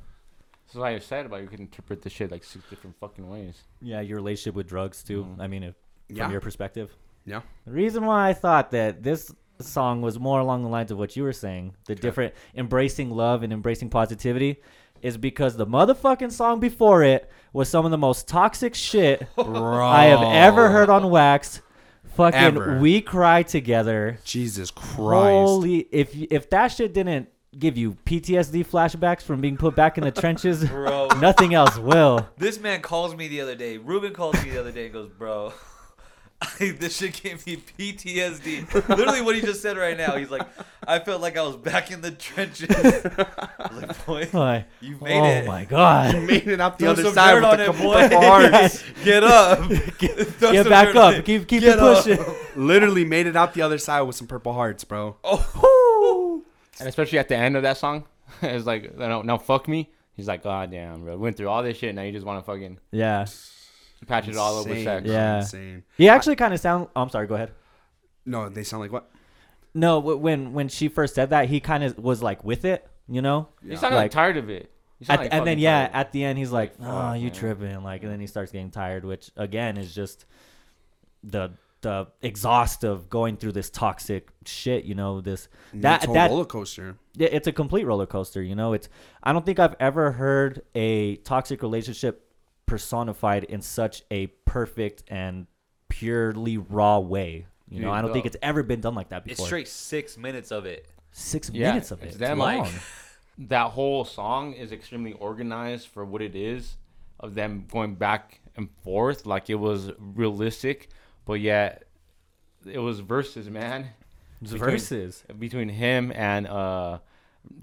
[0.69, 3.63] So like I said about you could interpret this shit like six different fucking ways.
[3.83, 5.25] Yeah, your relationship with drugs too.
[5.25, 5.41] Mm-hmm.
[5.41, 5.75] I mean, if,
[6.09, 6.31] from Yeah.
[6.31, 6.95] your perspective.
[7.25, 7.41] Yeah.
[7.67, 9.33] The reason why I thought that this
[9.65, 13.43] song was more along the lines of what you were saying, the different embracing love
[13.43, 14.57] and embracing positivity,
[15.03, 19.87] is because the motherfucking song before it was some of the most toxic shit Bro.
[19.87, 21.63] I have ever heard on wax.
[22.15, 22.79] Fucking, Ever.
[22.79, 24.19] we cry together.
[24.25, 24.95] Jesus Christ.
[24.97, 27.29] Holy, if if that shit didn't
[27.59, 32.27] give you PTSD flashbacks from being put back in the trenches, Bro, nothing else will.
[32.39, 33.77] this man calls me the other day.
[33.77, 35.53] Ruben calls me the other day and goes, "Bro,
[36.59, 40.17] this shit gave me PTSD." Literally, what he just said right now.
[40.17, 40.47] He's like,
[40.87, 44.99] "I felt like I was back in the trenches." I was like, "Boy, Like, you
[45.01, 45.47] made oh it.
[45.47, 46.23] my god.
[46.25, 48.05] made it out the Throw other some side dirt with on a it, couple boy.
[48.05, 48.85] of hearts.
[49.05, 51.21] Get up, Throw Get some back dirt on up.
[51.21, 51.25] it.
[51.25, 52.05] Keep keep Get it up.
[52.05, 52.19] pushing.
[52.55, 55.17] Literally made it out the other side with some purple hearts, bro.
[55.25, 56.43] Oh,
[56.79, 58.05] And especially at the end of that song,
[58.43, 59.91] it's like no, now fuck me.
[60.15, 61.17] He's like, God damn, bro.
[61.19, 61.95] Went through all this shit.
[61.95, 63.27] Now you just want to fucking Yeah.
[64.07, 65.07] Patch it all up with sex.
[65.09, 65.39] Yeah.
[65.39, 65.85] Insane.
[65.97, 66.89] He actually kind of sound.
[66.95, 67.27] Oh, I'm sorry.
[67.27, 67.53] Go ahead.
[68.25, 69.11] No, they sound like what?
[69.75, 72.87] No, wh- when when she first said that, he kind of was like with it,
[73.09, 73.49] you know.
[73.63, 74.71] You sound like, Like- tired of it.
[75.11, 75.95] At, like and then yeah, tired.
[76.07, 78.51] at the end he's like, Like, "Oh, you man." tripping?" Like, and then he starts
[78.51, 80.25] getting tired, which again is just
[81.23, 81.51] the
[81.83, 84.85] the exhaust of going through this toxic shit.
[84.85, 86.97] You know, this that Mental that roller coaster.
[87.15, 88.43] yeah, it's a complete roller coaster.
[88.43, 88.89] You know, it's
[89.23, 92.26] I don't think I've ever heard a toxic relationship
[92.67, 95.47] personified in such a perfect and
[95.89, 97.47] purely raw way.
[97.69, 99.43] You know, Dude, I don't think it's ever been done like that before.
[99.43, 100.87] It's straight six minutes of it.
[101.13, 102.07] Six Yeah, minutes of it.
[102.09, 102.59] it's that long.
[102.59, 102.71] long.
[103.39, 106.77] that whole song is extremely organized for what it is
[107.21, 110.89] of them going back and forth like it was realistic
[111.27, 111.85] but yet
[112.67, 113.89] it was verses man
[114.41, 115.23] It's Between- verses.
[115.39, 116.99] between him and uh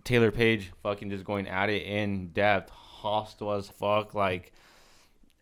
[0.05, 4.52] Taylour Paige fucking just going at it in depth hostile as fuck like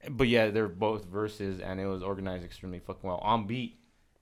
[0.09, 3.77] but yeah they're both verses and it was organized extremely fucking well on beat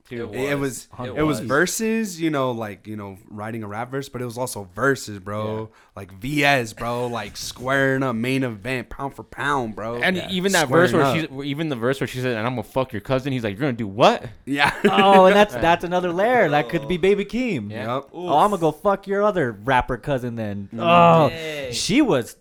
[0.07, 0.31] too.
[0.33, 1.47] It was It it was was.
[1.47, 5.19] verses, you know, like you know, writing a rap verse, but it was also verses,
[5.19, 5.69] bro.
[5.95, 9.97] Like VS, bro, like squaring up main event, pound for pound, bro.
[10.01, 10.27] and Yeah.
[10.31, 12.63] even that verse where Squaring she's even the verse where she said and i'm gonna
[12.63, 16.11] fuck your cousin he's like you're gonna do what yeah, Oh, and that's that's another
[16.11, 16.49] layer.
[16.49, 17.69] That could be Baby Keem.
[17.69, 17.95] Yeah.
[17.97, 18.09] Yep.
[18.13, 20.69] Oh, I'm gonna go fuck your other rapper cousin then.
[20.73, 20.79] Mm.
[20.81, 21.71] Oh, Dang.
[21.73, 22.35] she was.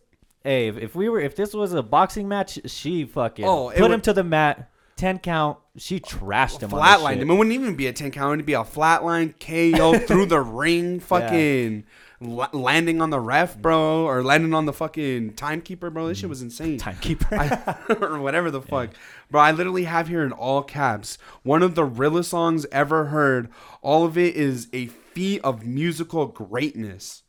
[0.49, 3.76] Hey, if, if we were, if this was a boxing match, she fucking Oh, it
[3.76, 5.59] put him would- to the mat, ten count.
[5.76, 6.72] She trashed him.
[6.72, 7.16] on flatline.
[7.20, 8.36] this It wouldn't even be a ten count.
[8.38, 11.84] It'd be a flatline KO through the ring, fucking
[12.22, 16.09] la- landing on the ref, bro, or landing on the fucking timekeeper, bro.
[16.09, 16.78] This shit was insane.
[16.88, 17.28] Timekeeper.
[17.34, 18.88] I, or whatever the fuck.
[19.30, 23.51] Bro, I literally have here in all caps one of the realest songs ever heard.
[23.82, 27.22] All of it is a feat of musical greatness.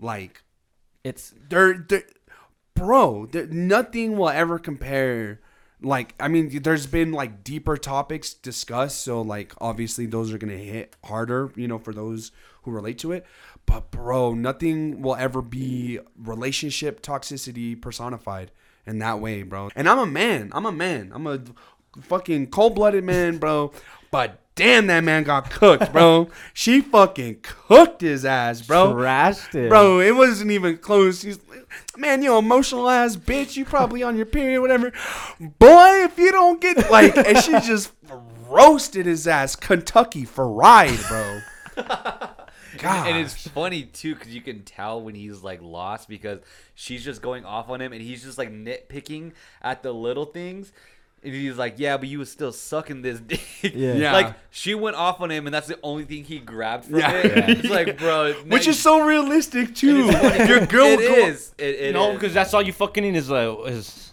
[0.00, 0.42] Like,
[1.04, 2.04] it's there, there
[2.74, 5.40] bro, there, nothing will ever compare.
[5.80, 10.54] Like, I mean, there's been like deeper topics discussed, so like obviously those are gonna
[10.56, 12.30] hit harder, you know, for those
[12.62, 13.26] who relate to it.
[13.66, 18.50] But bro, nothing will ever be relationship toxicity personified
[18.86, 19.70] in that way, bro.
[19.74, 20.50] And I'm a man.
[20.52, 21.12] I'm a man.
[21.14, 21.40] I'm a
[22.00, 23.72] fucking cold blooded man, bro.
[24.10, 26.28] But damn, that man got cooked, bro.
[26.54, 28.94] she fucking cooked his ass, bro.
[28.94, 31.22] trashed him, Bro, it wasn't even close.
[31.22, 31.38] He's
[31.96, 33.56] man, you emotional ass bitch.
[33.56, 34.92] You probably on your period, whatever.
[35.40, 37.92] Boy, if you don't get like, and she just
[38.48, 41.40] roasted his ass, Kentucky fried, bro.
[42.78, 46.40] God, And it's funny too because you can tell when he's like lost because
[46.74, 50.72] she's just going off on him and he's just like nitpicking at the little things.
[51.24, 53.94] And he's like, "Yeah, but you was still sucking this dick." Yeah.
[53.94, 54.12] Yeah.
[54.12, 57.12] Like she went off on him, and that's the only thing he grabbed from Yeah.
[57.12, 57.36] it.
[57.36, 57.44] Yeah.
[57.50, 60.06] It's like, bro, which is so realistic too.
[60.48, 61.54] Your girl, It will go- is.
[61.58, 62.14] It, it no is.
[62.14, 64.12] because that's all you fucking need is uh, is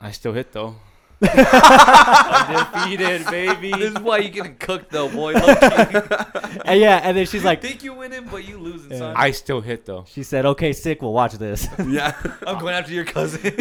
[0.00, 0.76] i still hit though
[1.28, 5.32] undefeated baby This is why you getting cooked though, boy.
[5.34, 5.98] Low-key.
[6.64, 8.98] and yeah, and then she's like, think you winning, but you losing, Yeah.
[8.98, 9.14] son.
[9.16, 11.02] i still hit though she said, "Okay, sick.
[11.02, 12.14] We'll watch this." Yeah.
[12.46, 13.54] I'm going after your cousin.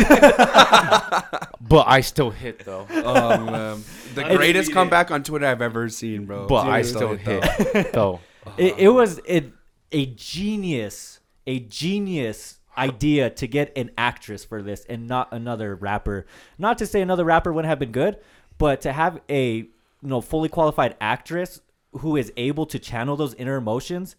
[1.62, 3.84] but i still hit though Oh man,
[4.16, 4.38] the Undefeated.
[4.38, 6.48] greatest comeback on Twitter I've ever seen, bro.
[6.48, 7.74] but i Seriously, still though.
[7.74, 8.20] hit though
[8.58, 9.52] it, it was it,
[9.92, 16.26] a genius, a genius idea to get an actress for this and not another rapper.
[16.58, 18.18] Not to say another rapper wouldn't have been good,
[18.58, 19.68] but to have a you
[20.02, 21.62] know fully qualified actress
[22.00, 24.16] who is able to channel those inner emotions,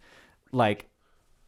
[0.52, 0.88] like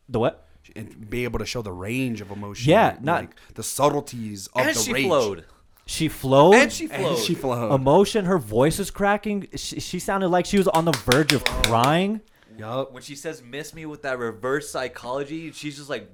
[0.09, 0.43] the what?
[0.75, 2.69] and be able to show the range of emotion.
[2.71, 5.07] Yeah, not- like the subtleties of and the she rage.
[5.07, 5.45] flowed.
[5.89, 6.55] She flowed.
[6.57, 7.19] And she And flowed.
[7.21, 7.73] she flowed.
[7.73, 8.25] emotion.
[8.25, 9.47] Her voice is cracking.
[9.55, 12.21] She, she sounded like she was on the verge of crying.
[12.59, 12.93] Yup.
[12.93, 16.11] when she says "miss me" with that reverse psychology, she's just like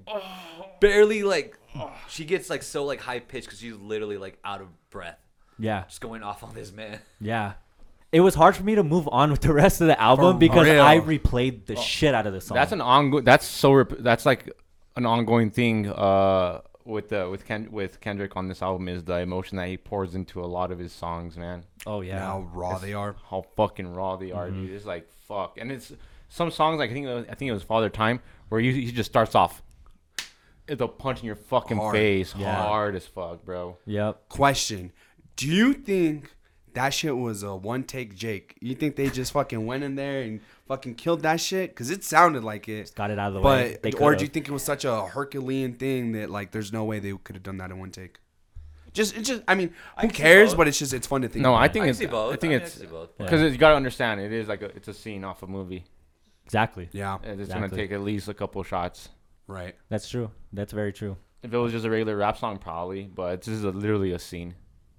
[0.80, 1.57] barely like
[2.09, 5.18] she gets like so like high pitched because she's literally like out of breath,
[5.59, 7.01] Yeah, just going off on this man.
[7.20, 7.55] yeah.
[8.11, 10.38] It was hard for me to move on with the rest of the album For
[10.38, 10.82] because real.
[10.82, 12.57] I replayed the shit out of the song.
[12.57, 14.51] that's an ongoing that's so rep- that's like
[14.97, 19.14] an ongoing thing uh with the with Ken with Kendrick on this album is the
[19.20, 21.64] emotion that he pours into a lot of his songs, man.
[21.86, 22.18] oh yeah.
[22.18, 23.16] How raw they are.
[23.30, 24.68] How fucking raw they are, dude.
[24.70, 25.90] It's like fuck, and it's
[26.33, 28.72] some songs like I think it was, I think it was Father Time where he,
[28.72, 29.62] he just starts off.
[30.66, 31.95] It's a punch in your fucking Hard.
[31.95, 32.55] face, Yeah.
[32.55, 33.76] hard as fuck, bro.
[33.85, 34.28] Yep.
[34.28, 34.93] Question:
[35.37, 36.35] Do you think
[36.74, 38.57] that shit was a one take Jake?
[38.61, 41.74] You think they just fucking went in there and fucking killed that shit?
[41.76, 42.93] Cause it sounded like it.
[42.95, 43.72] Got it out of the way.
[43.72, 44.18] But They or could've.
[44.20, 47.12] do you think it was such a Herculean thing that like there's no way they
[47.12, 48.20] could have done that in one take?
[48.95, 50.51] Just it's just I mean who can see cares?
[50.51, 50.59] both.
[50.59, 51.43] But it's just it's fun to think.
[51.43, 51.62] No, about.
[51.62, 52.33] I think I it's see both.
[52.35, 53.18] I think I it's see both.
[53.18, 55.85] Because you gotta understand it is like a, it's a scene off a movie.
[56.53, 56.88] Exactly.
[56.92, 57.68] yeah, And It's Exactly.
[57.70, 59.09] gonna take at least a couple shots.
[59.46, 59.74] right.
[59.88, 60.30] That's true.
[60.53, 61.16] That's very true.
[61.42, 64.18] If it was just a regular rap song, probably, but this is a, literally a
[64.18, 64.55] scene.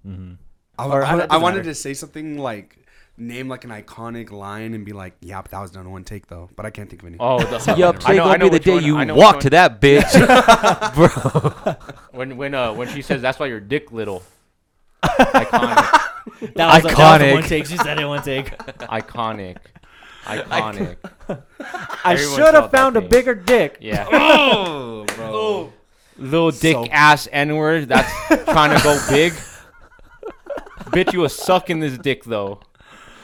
[0.06, 0.34] Mm-hmm.
[0.78, 1.70] I, Or I- how- I that doesn't wanted matter.
[1.70, 2.78] to say something like
[3.16, 6.02] name like an iconic line and be like, yeah, but that was done in one
[6.02, 6.50] take though.
[6.56, 7.16] But I can't think of any.
[7.20, 9.38] Oh, the, Yup, I today know- I gonna know be the day one- you walk
[9.40, 10.10] to that bitch,
[10.94, 11.76] bro.
[12.10, 14.22] When when uh when she says that's why your dick little.
[15.04, 16.00] Iconic,
[16.54, 17.28] That was, that was Iconic.
[17.28, 17.66] in one take.
[17.66, 18.50] She said it in one take.
[18.88, 19.58] iconic,
[20.24, 20.96] iconic.
[22.04, 23.10] I Everyone should have felt that found a thing.
[23.10, 23.78] bigger dick.
[23.80, 25.72] Yeah, Oh, bro.
[26.18, 28.10] little dick So- ass N word that's
[28.44, 29.32] trying to go big.
[30.92, 32.60] Bitch, you was sucking this dick though.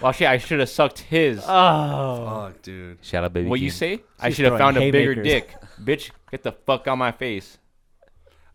[0.00, 1.42] Well, shit, I should have sucked his.
[1.46, 2.46] Oh.
[2.52, 2.98] Fuck, dude.
[3.02, 3.48] Shout out, baby.
[3.48, 3.76] what you King.
[3.76, 4.02] say?
[4.18, 5.24] I She's should have throwing found a bigger haymakers.
[5.26, 5.54] dick.
[5.82, 7.58] Bitch, get the fuck out my face.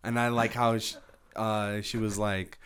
[0.03, 0.95] And I like how she,
[1.35, 2.57] uh, she was like,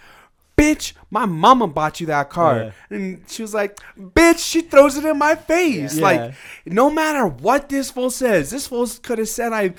[0.60, 2.72] "Bitch, my mama bought you that car," Yeah.
[2.90, 5.98] and she was like, "Bitch," she throws it in my face.
[5.98, 6.04] Yeah.
[6.04, 6.34] Like,
[6.66, 9.74] no matter what this fool says, this fool could have said, "I."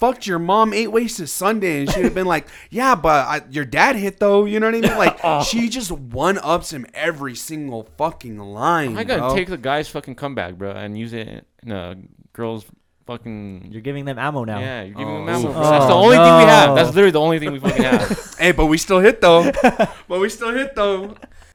[0.00, 3.40] Fucked your mom eight ways to Sunday, and she'd have been like, "Yeah, but I,
[3.52, 4.98] your dad hit though." You know what I mean?
[4.98, 8.98] Like, she just one ups him every single fucking line.
[8.98, 9.34] I gotta bro.
[9.36, 11.94] take the guy's fucking comeback, bro, and use it in a
[12.32, 12.64] girl's
[13.06, 13.68] fucking.
[13.70, 14.58] You're giving them ammo now.
[14.58, 15.22] Yeah, you're giving Oh.
[15.22, 15.48] him ammo.
[15.50, 15.54] Oof.
[15.56, 16.68] That's the Oh, only thing we have.
[16.70, 16.74] no.
[16.74, 18.34] That's literally the only thing we fucking have.
[18.38, 19.50] Hey, but we still hit though.
[20.08, 21.14] but we still hit though.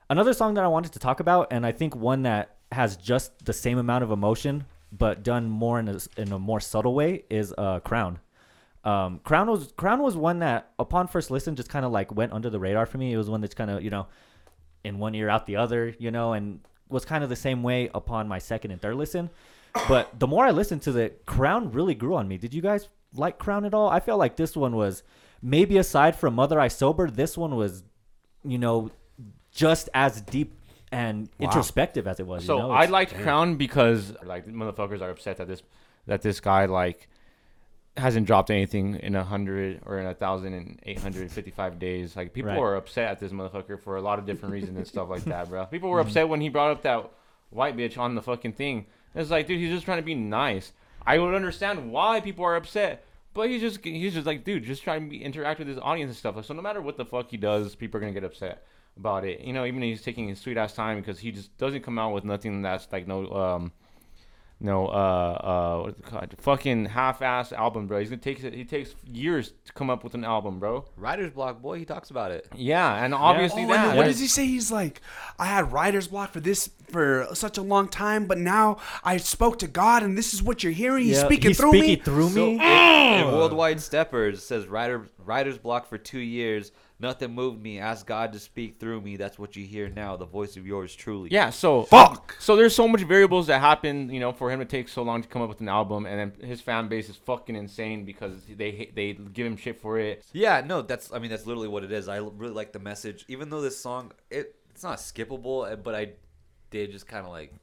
[0.09, 3.45] Another song that I wanted to talk about, and I think one that has just
[3.45, 7.23] the same amount of emotion, but done more in a, in a more subtle way,
[7.29, 8.19] is uh, Crown.
[8.85, 12.31] Um, Crown was Crown was one that, upon first listen, just kind of like went
[12.31, 13.11] under the radar for me.
[13.11, 14.07] It was one that's kind of you know,
[14.85, 17.89] in one ear out the other, you know, and was kind of the same way
[17.93, 19.29] upon my second and third listen.
[19.87, 22.37] But the more I listened to the Crown, really grew on me.
[22.37, 23.89] Did you guys like Crown at all?
[23.89, 25.03] I felt like this one was
[25.41, 27.83] maybe aside from Mother I Sober, this one was,
[28.43, 28.91] you know,
[29.51, 30.53] just as deep
[30.91, 31.45] and Wow.
[31.47, 32.45] introspective as it was.
[32.45, 32.71] So you know?
[32.71, 35.61] I liked Crown because like motherfuckers are upset that this
[36.05, 37.07] that this guy like
[37.97, 41.51] hasn't dropped anything in a hundred or in a thousand and eight hundred and fifty
[41.51, 42.15] five days.
[42.15, 42.59] Like people Right.
[42.59, 45.49] are upset at this motherfucker for a lot of different reasons and stuff like that,
[45.49, 45.65] bro.
[45.65, 45.93] People Mm-hmm.
[45.95, 47.09] were upset when he brought up that
[47.49, 48.85] white bitch on the fucking thing.
[49.15, 50.73] It's like, dude, he's just trying to be nice.
[51.05, 53.05] I would understand why people are upset.
[53.33, 56.09] But he's just he's just like, dude, just trying to be, interact with his audience
[56.09, 56.43] and stuff.
[56.45, 58.65] So no matter what the fuck he does, people are gonna get upset
[58.97, 59.41] about it.
[59.41, 61.99] You know, even if he's taking his sweet ass time because he just doesn't come
[61.99, 63.71] out with nothing that's like no um
[64.59, 66.33] no uh uh what's it called?
[66.39, 67.99] fucking half ass album, bro.
[67.99, 70.85] He's gonna take it he takes years to come up with an album, bro.
[70.95, 71.77] Writer's block, boy.
[71.79, 72.47] He talks about it.
[72.55, 73.89] Yeah, and obviously Oh, that.
[73.89, 74.45] and what does he say?
[74.45, 75.01] He's like,
[75.37, 79.59] I had writer's block for this for such a long time, but now I spoke
[79.59, 81.03] to God, and this is what you're hearing.
[81.05, 81.95] He's Yeah, speaking he's through speaking me.
[81.97, 82.51] through So, me.
[82.55, 86.71] in, in Worldwide Steppers, says writer writer's block for two years.
[86.99, 87.77] Nothing moved me.
[87.77, 89.17] Ask God to speak through me.
[89.17, 90.17] That's what you hear now.
[90.17, 91.29] The voice of yours truly.
[91.31, 92.35] Yeah, so Fuck.
[92.39, 95.21] So there's so much variables that happen, you know, for him to take so long
[95.21, 98.41] to come up with an album, and then his fan base is fucking insane because
[98.49, 100.25] they they give him shit for it.
[100.33, 102.07] Yeah, no, that's I mean that's literally what it is.
[102.07, 105.93] I really like the message, even though this song it it's not skippable, uh, but
[105.93, 106.13] I
[106.71, 107.53] did just kind of like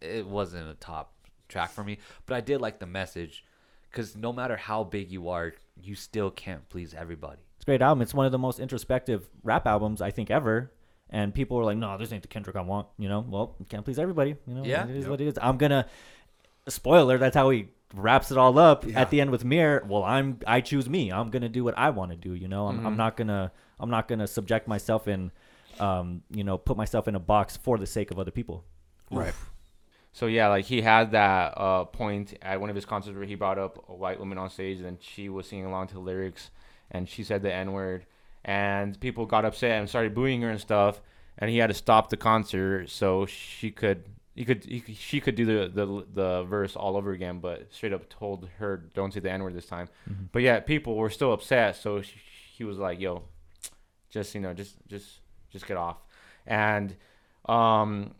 [0.00, 1.12] it wasn't a top
[1.48, 3.44] track for me, but I did like the message
[3.90, 7.42] because no matter how big you are, you still can't please everybody.
[7.60, 8.00] It's a great album.
[8.00, 10.72] It's one of the most introspective rap albums I think ever.
[11.10, 13.66] And people were like, "No, this ain't the Kendrick I want." You know, well, you
[13.66, 14.36] can't please everybody.
[14.46, 14.84] You know, Yeah.
[14.84, 15.10] it is Yep.
[15.10, 15.38] what it is.
[15.42, 15.86] I'm gonna
[16.68, 17.18] spoiler.
[17.18, 19.00] That's how he wraps it all up Yeah.
[19.00, 19.84] at the end with Mir.
[19.86, 21.10] Well, I'm I choose me.
[21.12, 22.32] I'm gonna do what I want to do.
[22.34, 25.32] You know, I'm, I'm not gonna I'm not gonna subject myself in,
[25.80, 28.64] um, you know, put myself in a box for the sake of other people.
[29.10, 29.34] Right.
[30.12, 33.34] So yeah, like he had that uh, point at one of his concerts where he
[33.34, 36.50] brought up a white woman on stage, and she was singing along to the lyrics,
[36.90, 38.06] and she said the n word,
[38.44, 41.00] and people got upset and started booing her and stuff,
[41.38, 44.04] and he had to stop the concert so she could.
[44.36, 47.72] He could, he, could- she could do the, the the verse all over again, but
[47.74, 49.88] straight up told her, "Don't say the n word this time."
[50.32, 52.14] But yeah, people were still upset, so she,
[52.54, 53.24] he was like, "Yo,
[54.08, 55.20] just you know, just just
[55.52, 55.98] just get off."
[56.46, 56.96] And
[57.46, 58.14] um,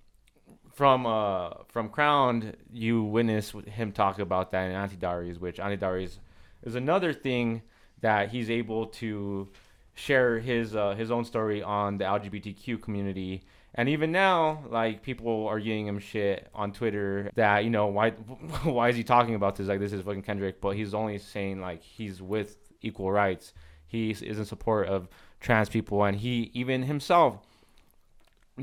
[0.75, 5.77] from uh from Crowned, you witness him talk about that in Auntie Diaries, which Auntie
[5.77, 6.19] Diaries
[6.65, 7.63] is another thing
[8.01, 9.49] that he's able to
[9.95, 13.43] share his uh, his own story on the LGBTQ community.
[13.75, 18.11] And even now, like people are giving him shit on Twitter that you know why
[18.65, 19.69] why is he talking about this?
[19.69, 23.53] Like this is fucking Kendrick, but he's only saying like he's with equal rights.
[23.87, 25.09] He is in support of
[25.41, 27.39] trans people, and he even himself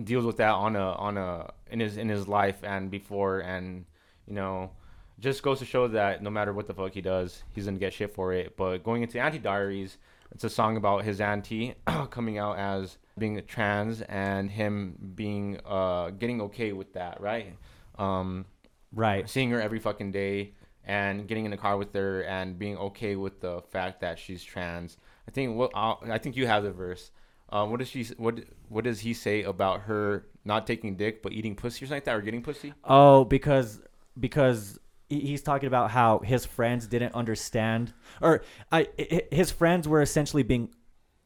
[0.04, 3.86] deals with that on a on a in his in his life and before and
[4.28, 4.72] you know
[5.20, 7.94] just goes to show that no matter what the fuck he does he's gonna get
[7.94, 9.98] shit for it but going into Auntie Diaries
[10.32, 11.74] it's a song about his auntie
[12.10, 17.56] coming out as being trans and him being uh getting okay with that right
[17.98, 18.46] um
[18.94, 19.30] Right.
[19.30, 20.54] seeing her every fucking day
[20.86, 24.42] and getting in the car with her and being okay with the fact that she's
[24.44, 24.98] trans.
[25.28, 27.12] I think what I'll, I think you have the verse
[27.50, 28.06] Um, what does she?
[28.18, 28.40] What
[28.70, 32.06] What does he say about her not taking dick but eating pussy or something like
[32.06, 32.74] that, or getting pussy?
[32.86, 33.82] Oh, because
[34.18, 34.80] because
[35.10, 40.44] he's talking about how his friends didn't understand, or I i- his friends were essentially
[40.44, 40.70] being,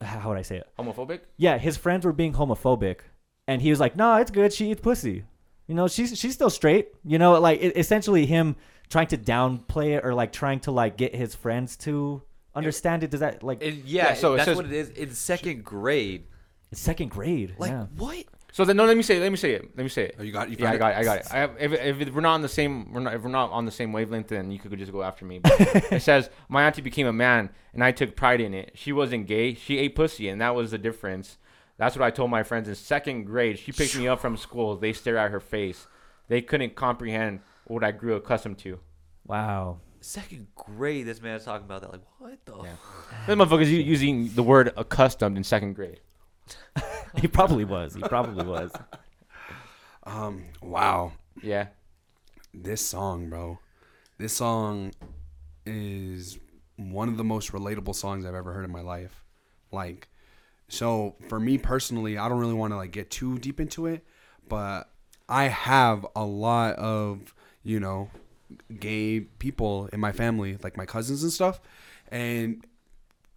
[0.02, 0.68] how would I say it?
[0.78, 1.22] Homophobic?
[1.38, 2.98] Yeah, his friends were being homophobic,
[3.48, 4.54] and he was like, "No, it's good.
[4.54, 5.24] She eats pussy.
[5.68, 6.90] You know, she's she's still straight.
[7.06, 8.56] You know, like it, essentially him
[8.90, 12.22] trying to downplay it or like trying to like get his friends to
[12.54, 13.10] understand it.
[13.12, 14.90] Does that like And yeah, Yeah, so that's says- what it is.
[14.90, 16.26] In second grade,
[16.72, 17.56] it's second grade?
[17.58, 17.86] like yeah.
[17.96, 18.26] what?
[18.52, 18.86] So then, no.
[18.86, 19.18] Let me say.
[19.18, 19.78] it, Let me say it.
[19.78, 20.16] Let me say it.
[20.20, 20.98] Oh, you got you Yeah, I got it.
[20.98, 21.28] I got it.
[21.32, 23.66] I have, if, if we're not on the same, we're not, if we're not on
[23.66, 25.40] the same wavelength, then you could just go after me.
[25.40, 25.54] But
[25.92, 28.72] it says my auntie became a man, and I took pride in it.
[28.76, 31.38] She wasn't gay; she ate pussy, and that was the difference.
[31.78, 33.58] That's what I told my friends in second grade.
[33.58, 34.76] She picked me up from school.
[34.76, 35.88] They stare at her face.
[36.28, 38.80] They couldn't comprehend what I grew accustomed to.
[39.26, 39.80] Wow.
[40.02, 41.92] Second grade, this man's talking about that.
[41.92, 42.56] Like what the?
[42.64, 42.76] Yeah.
[43.28, 46.02] This motherfucker's u- using the word accustomed in second grade.
[47.18, 47.94] He probably was.
[47.96, 48.72] He probably was.
[50.04, 51.12] Um, wow,
[51.44, 51.68] Yeah.
[52.54, 53.60] this song, bro.
[54.18, 54.94] This song
[55.66, 56.40] is
[56.76, 59.24] one of the most relatable songs I've ever heard in my life.
[59.72, 60.08] Like,
[60.68, 64.04] so for me personally, I don't really want to like get too deep into it,
[64.48, 64.90] but
[65.30, 68.10] I have a lot of you know
[68.80, 71.62] gay people in my family, like my cousins and stuff,
[72.10, 72.66] and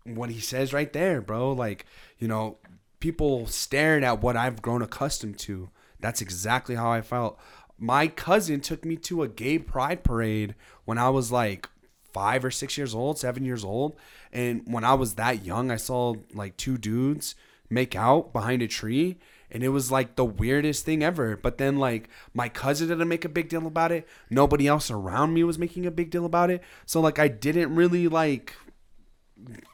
[0.04, 1.52] what he says right there, bro.
[1.52, 1.84] Like,
[2.18, 2.56] you know,
[3.04, 5.68] people staring at what I've grown accustomed to.
[6.00, 7.38] That's exactly how I felt.
[7.78, 10.54] My cousin took me to a gay pride parade
[10.86, 11.68] when I was like
[12.14, 13.98] five or six years old, seven years old.
[14.32, 17.34] And when I was that young, I saw like two dudes
[17.68, 19.18] make out behind a tree.
[19.50, 21.36] And it was like the weirdest thing ever.
[21.36, 24.08] But then, like, my cousin didn't make a big deal about it.
[24.30, 26.62] Nobody else around me was making a big deal about it.
[26.86, 28.54] So, like, I didn't really, like,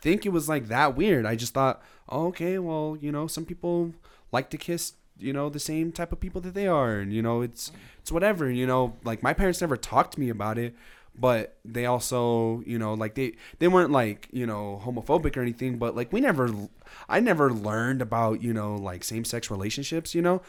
[0.03, 1.25] think it was like that weird.
[1.25, 1.81] I just thought,
[2.11, 3.93] okay, well, you know, some people
[4.33, 7.23] like to kiss, you know, the same type of people that they are, and you
[7.23, 8.51] know, it's it's whatever.
[8.51, 10.75] You know, like my parents never talked to me about it,
[11.19, 15.79] but they also, you know, like they they weren't like you know homophobic or anything,
[15.79, 16.51] but like we never,
[17.09, 20.43] I never learned about you know like same sex relationships, you know.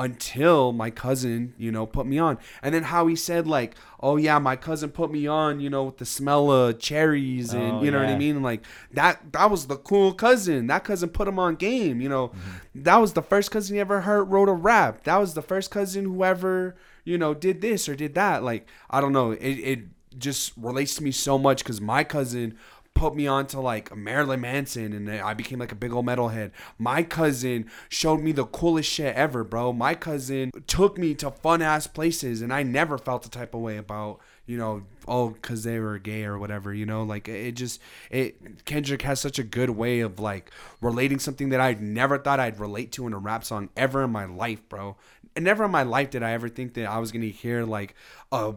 [0.00, 4.16] Until my cousin, you know, put me on, and then how he said like, "Oh
[4.16, 7.82] yeah, my cousin put me on, you know, with the smell of cherries, and Oh,
[7.82, 10.68] you know what I mean." Like that that was the cool cousin.
[10.68, 12.28] That cousin put him on game, you know.
[12.28, 12.82] Mm-hmm.
[12.84, 15.02] That was the first cousin he ever heard wrote a rap.
[15.02, 18.44] That was the first cousin who ever, you know, did this or did that.
[18.44, 19.32] Like, I don't know.
[19.32, 19.40] It
[19.72, 19.80] it
[20.16, 22.56] just relates to me so much cuz my cousin
[22.98, 26.50] put me on to like Marilyn Manson and I became like a big old metalhead.
[26.78, 29.72] My cousin showed me the coolest shit ever, bro.
[29.72, 33.60] My cousin took me to fun ass places and I never felt the type of
[33.60, 37.04] way about, you know, oh, cuz they were gay or whatever, you know?
[37.04, 37.80] Like it just
[38.10, 42.40] it Kendrick has such a good way of like relating something that I never thought
[42.40, 44.96] I'd relate to in a rap song ever in my life, bro.
[45.36, 47.64] And never in my life did I ever think that I was going to hear
[47.64, 47.94] like
[48.32, 48.54] a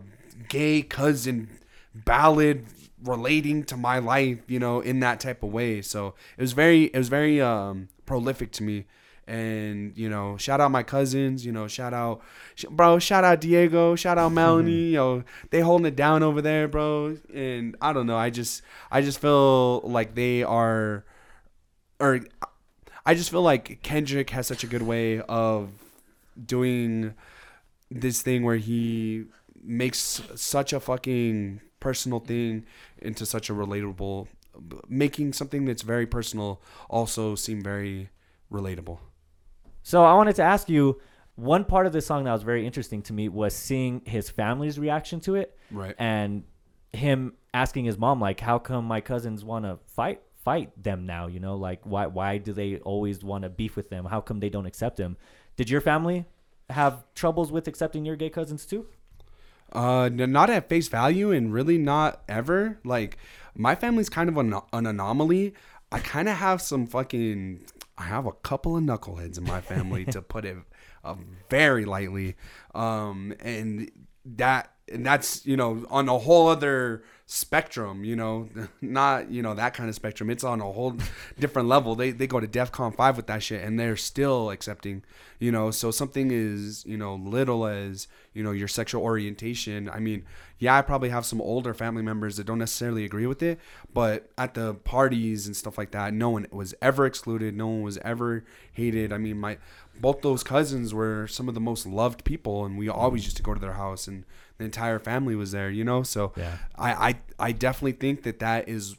[0.49, 1.59] gay cousin
[1.93, 2.65] ballad
[3.03, 5.81] relating to my life, you know, in that type of way.
[5.81, 8.85] So it was very, it was very um, prolific to me.
[9.27, 11.45] And you know, shout out my cousins.
[11.45, 12.21] You know, shout out,
[12.55, 12.99] sh- bro.
[12.99, 13.95] Shout out Diego.
[13.95, 14.71] Shout out Melanie.
[14.89, 17.17] you know, they holding it down over there, bro.
[17.33, 18.17] And I don't know.
[18.17, 21.05] I just, I just feel like they are,
[21.99, 22.21] or
[23.05, 25.69] I just feel like Kendrick has such a good way of
[26.43, 27.13] doing
[27.89, 29.25] this thing where he
[29.63, 32.65] makes such a fucking personal thing
[32.99, 34.27] into such a relatable
[34.87, 38.09] making something that's very personal also seem very
[38.51, 38.99] relatable.
[39.83, 40.99] So I wanted to ask you
[41.35, 44.77] one part of the song that was very interesting to me was seeing his family's
[44.77, 45.95] reaction to it right.
[45.97, 46.43] and
[46.93, 51.27] him asking his mom like how come my cousins want to fight fight them now
[51.27, 51.55] you know?
[51.55, 54.05] Like why why do they always want to beef with them?
[54.05, 55.17] How come they don't accept him
[55.55, 56.25] did your family
[56.69, 58.87] have troubles with accepting your gay cousins too
[59.71, 62.79] Uh, not at face value, and really not ever.
[62.83, 63.17] Like,
[63.55, 65.53] my family's kind of an, an anomaly.
[65.91, 67.65] I kind of have some fucking.
[67.97, 70.57] I have a couple of knuckleheads in my family, to put it
[71.03, 71.15] uh,
[71.49, 72.35] very lightly.
[72.73, 73.91] Um, and
[74.25, 78.03] that and that's you know on a whole other spectrum.
[78.03, 78.49] You know,
[78.81, 80.29] not you know that kind of spectrum.
[80.29, 80.95] It's on a whole
[81.39, 81.95] different level.
[81.95, 85.03] They they go to DefCon five with that shit, and they're still accepting.
[85.39, 89.89] You know, so something is you know little as you know your sexual orientation.
[89.89, 90.25] I mean,
[90.59, 93.59] yeah, I probably have some older family members that don't necessarily agree with it,
[93.93, 97.55] but at the parties and stuff like that, no one was ever excluded.
[97.55, 99.11] No one was ever hated.
[99.11, 99.57] I mean, my
[99.99, 103.27] both those cousins were some of the most loved people, and we always mm-hmm.
[103.27, 104.23] used to go to their house, and
[104.57, 105.69] the entire family was there.
[105.69, 106.57] You know, so Yeah.
[106.75, 108.95] I I I definitely think that that is.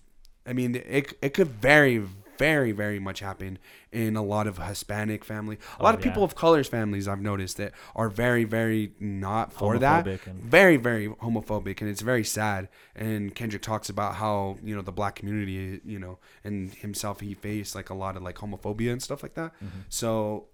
[0.46, 2.02] I mean, it it could very
[2.38, 3.58] very very much happen
[3.92, 5.56] in a lot of Hispanic family.
[5.78, 6.10] A Oh, lot of yeah.
[6.10, 10.06] people of colors families I've noticed that are very very not for that.
[10.06, 12.68] And- Very very homophobic and it's very sad.
[12.96, 17.34] And Kendrick talks about how, you know, the black community, you know, and himself he
[17.34, 19.52] faced like a lot of like homophobia and stuff like that.
[19.62, 19.80] Mm-hmm.
[19.90, 20.46] So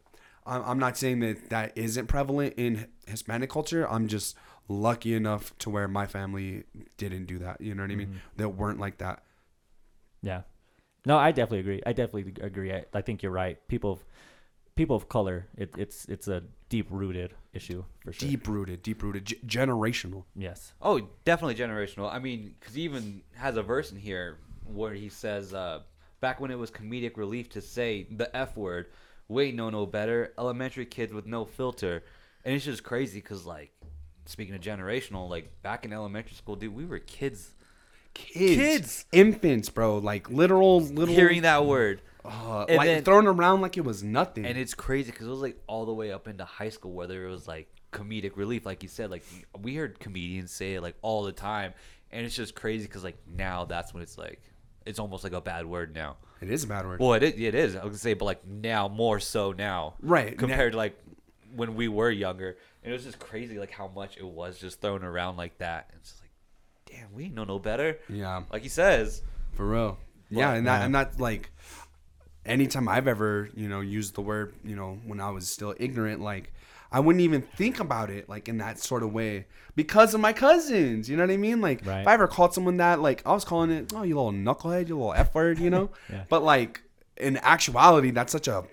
[0.44, 3.86] I'm not saying that that isn't prevalent in Hispanic culture.
[3.90, 4.34] I'm just
[4.68, 6.64] lucky enough to where my family
[6.96, 7.60] didn't do that.
[7.60, 8.08] You know what I mean?
[8.08, 8.18] Mm-hmm.
[8.36, 9.22] That weren't like that.
[10.22, 10.42] Yeah.
[11.06, 11.82] No, I definitely agree.
[11.86, 12.72] I definitely agree.
[12.72, 13.56] I, I think you're right.
[13.68, 14.04] People of
[14.76, 18.28] people of color, it, it's it's a deep rooted issue for sure.
[18.28, 20.24] Deep rooted, deep rooted, g- generational.
[20.36, 20.74] Yes.
[20.82, 22.12] Oh, definitely generational.
[22.12, 25.80] I mean, because he even has a verse in here where he says, uh,
[26.20, 28.88] back when it was comedic relief to say the F word,
[29.28, 32.04] wait, no, no better, elementary kids with no filter.
[32.44, 33.72] And it's just crazy because, like,
[34.28, 37.54] speaking of generational, like, back in elementary school, dude, we were kids
[38.14, 39.04] Kids, Kids.
[39.12, 42.02] infants, bro, like literal little hearing that word.
[42.24, 44.44] uh, and like then- thrown around like it was nothing.
[44.44, 47.24] And it's crazy because it was, like, all the way up into high school, whether
[47.26, 49.10] it was, like, comedic relief, like you said.
[49.10, 49.24] Like,
[49.62, 51.74] we heard comedians say it, like, all the time.
[52.10, 54.40] And it's just crazy because, like, now that's when it's, like,
[54.84, 56.16] it's almost like a bad word now.
[56.40, 56.98] it is a bad word.
[56.98, 57.74] Well, it is, it is.
[57.76, 60.98] I was gonna say, but like now more so now, Right, Compared to like
[61.54, 62.56] when we were younger,
[62.88, 65.88] and it was just crazy, like how much it was just thrown around like that.
[65.90, 66.30] And it's just like,
[66.86, 67.98] damn, we know no better.
[68.08, 69.20] yeah, Like he says,
[69.52, 69.98] for real.
[70.30, 70.84] Yeah, and that yeah.
[70.86, 71.50] and that like
[72.46, 76.22] anytime I've ever you know used the word you know when I was still ignorant,
[76.22, 76.52] like
[76.90, 80.32] I wouldn't even think about it like in that sort of way because of my
[80.32, 81.10] cousins.
[81.10, 81.60] You know what I mean?
[81.60, 82.00] Like Right.
[82.00, 84.88] if I ever called someone that, like I was calling it, oh, you little knucklehead,
[84.88, 85.90] you little f word, you know.
[86.10, 86.24] Yeah.
[86.30, 86.80] But like
[87.18, 88.64] in actuality, that's such a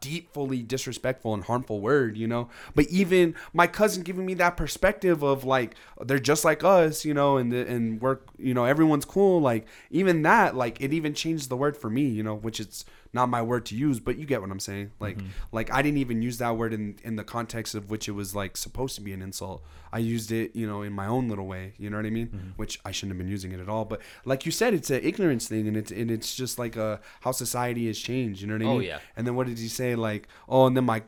[0.00, 2.48] deeply disrespectful and harmful word, you know.
[2.74, 5.74] But even my cousin giving me that perspective of like
[6.04, 9.40] they're just like us, you know, and and we're you know everyone's cool.
[9.40, 12.84] Like even that, like it even changed the word for me, you know, which it's
[13.12, 14.92] not my word to use, but you get what I'm saying.
[15.00, 15.18] Like
[15.52, 18.34] like I didn't even use that word in in the context of which it was
[18.34, 19.62] like supposed to be an insult.
[19.90, 21.72] I used it, you know, in my own little way.
[21.78, 22.52] You know what I mean?
[22.56, 23.86] Which I shouldn't have been using it at all.
[23.86, 26.98] But like you said, it's an ignorance thing, and it's and it's just like uh
[27.22, 28.42] how society has changed.
[28.42, 28.74] You know what I mean?
[28.74, 28.88] Oh, mean?
[28.88, 28.98] yeah.
[29.16, 29.94] And then what did he say?
[29.94, 31.02] Like, oh, and then my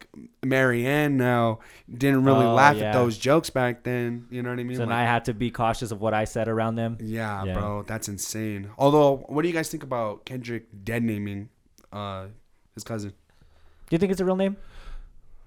[0.45, 1.59] Marianne now
[1.93, 2.85] didn't really Oh, laugh yeah.
[2.89, 4.27] at those jokes back then.
[4.31, 4.77] You know what I mean?
[4.77, 6.97] So then Like, I had to be cautious of what I said around them.
[7.01, 7.55] yeah, Yeah.
[7.55, 8.71] bro, that's insane.
[8.79, 11.51] Although, what do you guys think about Kendrick dead naming
[11.93, 12.27] uh
[12.75, 13.11] his cousin?
[13.11, 14.57] Do you think it's a real name?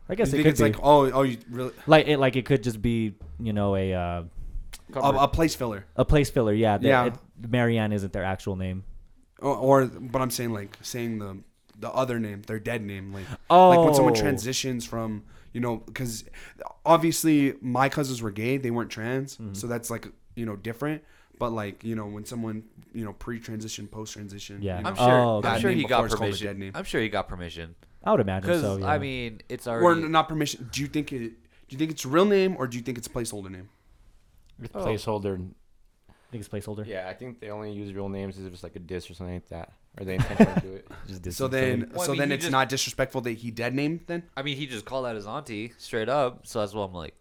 [0.09, 0.65] I guess you it could it's be.
[0.65, 3.93] like, oh, oh, you really like it like it could just be you know a
[3.93, 4.23] uh,
[4.95, 6.53] a, a place filler, a place filler.
[6.53, 6.77] Yeah.
[6.77, 7.05] that Yeah.
[7.05, 7.13] It,
[7.49, 8.83] Marianne isn't their actual name.
[9.39, 11.37] or, or but I'm saying like saying the
[11.79, 13.69] the other name, their dead name, like Oh.
[13.69, 15.23] like when someone transitions from
[15.53, 16.25] you know because
[16.85, 19.53] obviously my cousins were gay, they weren't trans, Mm-hmm.
[19.53, 21.03] so that's like you know different.
[21.39, 22.63] But like you know when someone
[22.93, 24.77] you know pre-transition, post-transition, Yeah.
[24.77, 25.47] you know, I'm sure, Oh, okay.
[25.49, 26.59] I'm sure Name he before got it's called a dead permission.
[26.59, 26.71] name.
[26.75, 28.77] I'm sure he got permission I would imagine because so.
[28.77, 28.87] Yeah.
[28.87, 30.69] I mean it's or already not permission.
[30.71, 31.19] Do you think it?
[31.19, 31.29] Do
[31.69, 33.69] you think it's real name or do you think it's a placeholder name?
[34.61, 34.85] It's Oh.
[34.85, 35.49] placeholder.
[36.09, 36.85] I think it's placeholder.
[36.85, 39.35] Yeah, I think they only use real names if it's like a diss or something
[39.35, 40.87] like that, or they intentionally do it.
[41.07, 43.21] Just did So then, silly- Well, I so mean, then he it's just- not disrespectful
[43.21, 44.23] that he dead named then.
[44.35, 47.15] I mean he just called out his auntie straight up, so that's why I'm like,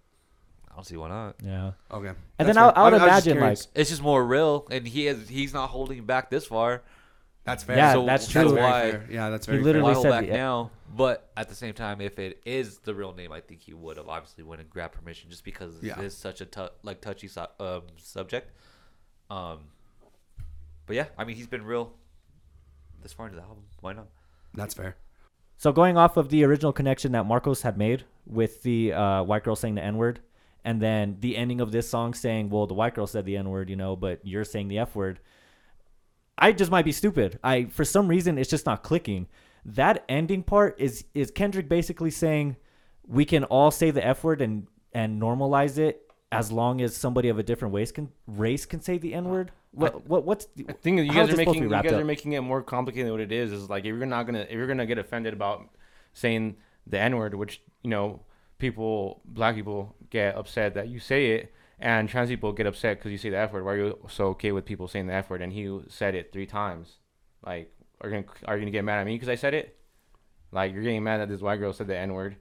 [0.73, 1.37] I don't see why not.
[1.45, 1.73] yeah.
[1.91, 2.09] Okay.
[2.09, 2.79] And That's then I, fair.
[2.79, 3.69] I would I was just imagine like curious.
[3.75, 6.83] It's just more real, and he is he's not holding back this far.
[7.45, 7.77] That's fair.
[7.77, 8.55] Yeah, So that's that's true.
[8.55, 9.07] very why- fair.
[9.11, 9.95] Yeah, that's He very literally Why fair.
[9.95, 10.71] hold said back the- now?
[10.95, 13.97] But at the same time, if it is the real name, I think he would
[13.97, 15.99] have obviously went and grabbed permission just because Yeah.
[15.99, 18.53] it is such a tou- like touchy su- um, subject.
[19.31, 19.59] Um,
[20.87, 21.93] but yeah, I mean he's been real
[23.03, 23.65] this far into the album.
[23.81, 24.07] Why not?
[24.55, 24.97] That's fair.
[25.57, 29.45] So going off of the original connection that Marcos had made with the uh, white
[29.45, 30.21] girl saying the N word,
[30.65, 33.51] and then the ending of this song saying, "Well, the white girl said the N
[33.51, 35.21] word, you know, but you're saying the F word."
[36.39, 37.39] I just might be stupid.
[37.45, 39.29] I for some reason it's just not clicking.
[39.65, 42.57] That ending part is is Kendrick basically saying
[43.07, 47.29] we can all say the F word and and normalize it as long as somebody
[47.29, 49.53] of a different race can race can say the N word.
[49.73, 51.71] What what what's the, I think that you guys are this supposed to making you
[51.71, 52.01] guys up?
[52.01, 53.53] are making it more complicated than what it is.
[53.53, 55.69] Is like if you're not gonna if you're gonna get offended about
[56.13, 56.57] saying
[56.87, 58.21] the N word, which you know
[58.59, 63.11] people black people get upset that you say it, and trans people get upset because
[63.11, 63.65] you say the F word.
[63.65, 65.43] Why are you so okay with people saying the F word?
[65.43, 66.99] And he said it three times.
[67.45, 69.77] Like are you gonna are you gonna get mad at me because I said it?
[70.53, 72.37] Like you're getting mad that this white girl said the N word,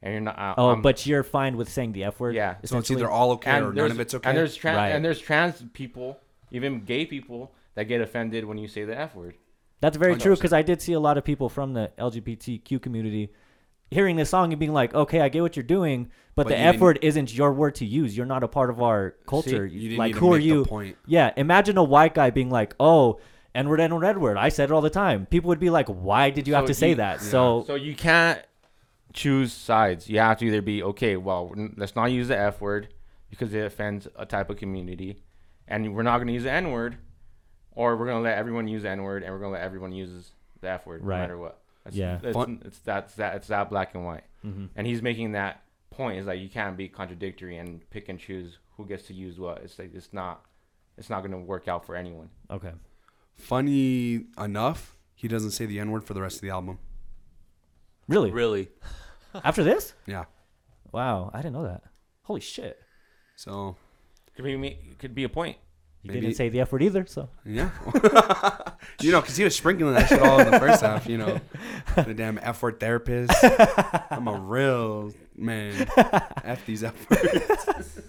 [0.00, 0.38] and you're not.
[0.38, 2.34] I- Oh, I'm- but you're fine with saying the F word.
[2.34, 2.52] Yeah.
[2.54, 3.00] So it's essentially?
[3.02, 4.28] either all okay or none of it's okay.
[4.28, 4.90] And there's trans Right.
[4.90, 6.18] and there's trans people,
[6.52, 9.34] even gay people, that get offended when you say the F word.
[9.80, 10.38] That's very true 100%.
[10.40, 13.30] because I did see a lot of people from the LGBTQ community
[13.90, 16.54] hearing this song and being like, "Okay, I get what you're doing, but, But the
[16.56, 18.16] you F didn't- word isn't your word to use.
[18.16, 19.66] You're not a part of our culture.
[19.66, 20.64] you didn't like, need to who are make the you?
[20.64, 20.96] point.
[21.06, 23.18] Yeah, imagine a white guy being like, "Oh,
[23.54, 24.36] N-word, N-word, N-word.
[24.36, 25.26] I said it all the time.
[25.26, 27.28] People would be like, "Why did you have So to say you- that?" yeah.
[27.28, 28.40] So So you can't
[29.12, 30.08] choose sides.
[30.08, 31.16] You have to either be okay.
[31.16, 32.88] Well, n- let's not use the F word
[33.30, 35.22] because it offends a type of community,
[35.66, 36.98] and we're not going to use the N word,
[37.72, 39.64] or we're going to let everyone use the N word, and we're going to let
[39.64, 41.16] everyone use the F word, Right.
[41.16, 41.58] no matter what.
[41.88, 42.20] That's, Yeah.
[42.22, 44.68] it's, Fun- it's that's that it's that black and white, Mhm.
[44.76, 48.58] and he's making that point is like you can't be contradictory and pick and choose
[48.76, 49.58] who gets to use what.
[49.62, 50.44] It's like it's not
[50.98, 52.28] it's not going to work out for anyone.
[52.50, 52.72] okay,
[53.36, 56.78] Funny enough, he doesn't say the N word for the rest of the album.
[58.08, 58.30] really?
[58.30, 58.68] Really?
[59.44, 59.94] After this?
[60.06, 60.24] Yeah.
[60.92, 61.82] Wow, I didn't know that.
[62.22, 62.80] Holy shit!
[63.36, 63.76] So
[64.34, 65.56] Could be me- could be a point.
[66.08, 67.70] You Maybe- didn't say the F word either, so yeah,
[69.00, 71.06] you know, because he was sprinkling that shit all in the first half.
[71.06, 71.40] You know,
[71.96, 73.32] the damn F word therapist.
[74.10, 75.86] I'm a real man.
[76.44, 78.00] F these F words.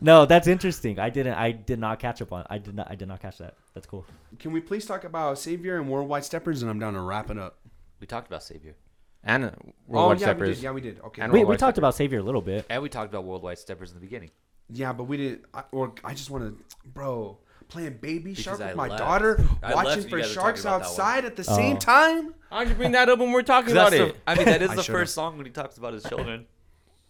[0.00, 0.98] no, that's interesting.
[0.98, 1.34] I didn't.
[1.34, 2.44] I did not catch up on.
[2.50, 2.90] I did not.
[2.90, 3.54] I did not catch that.
[3.74, 4.04] That's cool.
[4.38, 6.62] Can we please talk about Savior and Worldwide Steppers?
[6.62, 7.58] And I'm down to wrap it up.
[8.00, 8.74] We talked about Savior.
[9.22, 10.56] And uh, oh Worldwide yeah, we Steppers.
[10.56, 10.62] did.
[10.64, 11.00] Yeah, we did.
[11.00, 11.22] Okay.
[11.22, 11.78] And We, we talked Steppers.
[11.78, 12.66] about Savior a little bit.
[12.68, 14.30] And we talked about Worldwide Steppers in the beginning.
[14.70, 15.44] Yeah, but we didn't.
[15.52, 17.38] I, or I just want to, bro,
[17.68, 18.98] playing Baby Because Shark with I my left.
[18.98, 21.06] daughter, I left watching and you for guys were sharks talking about that one.
[21.08, 21.56] outside at the Oh.
[21.56, 22.34] same time.
[22.50, 24.14] Why'd you bring that up when we're talking about that's it?
[24.24, 25.00] the, I mean, that is I the should've.
[25.00, 26.46] first song when he talks about his children.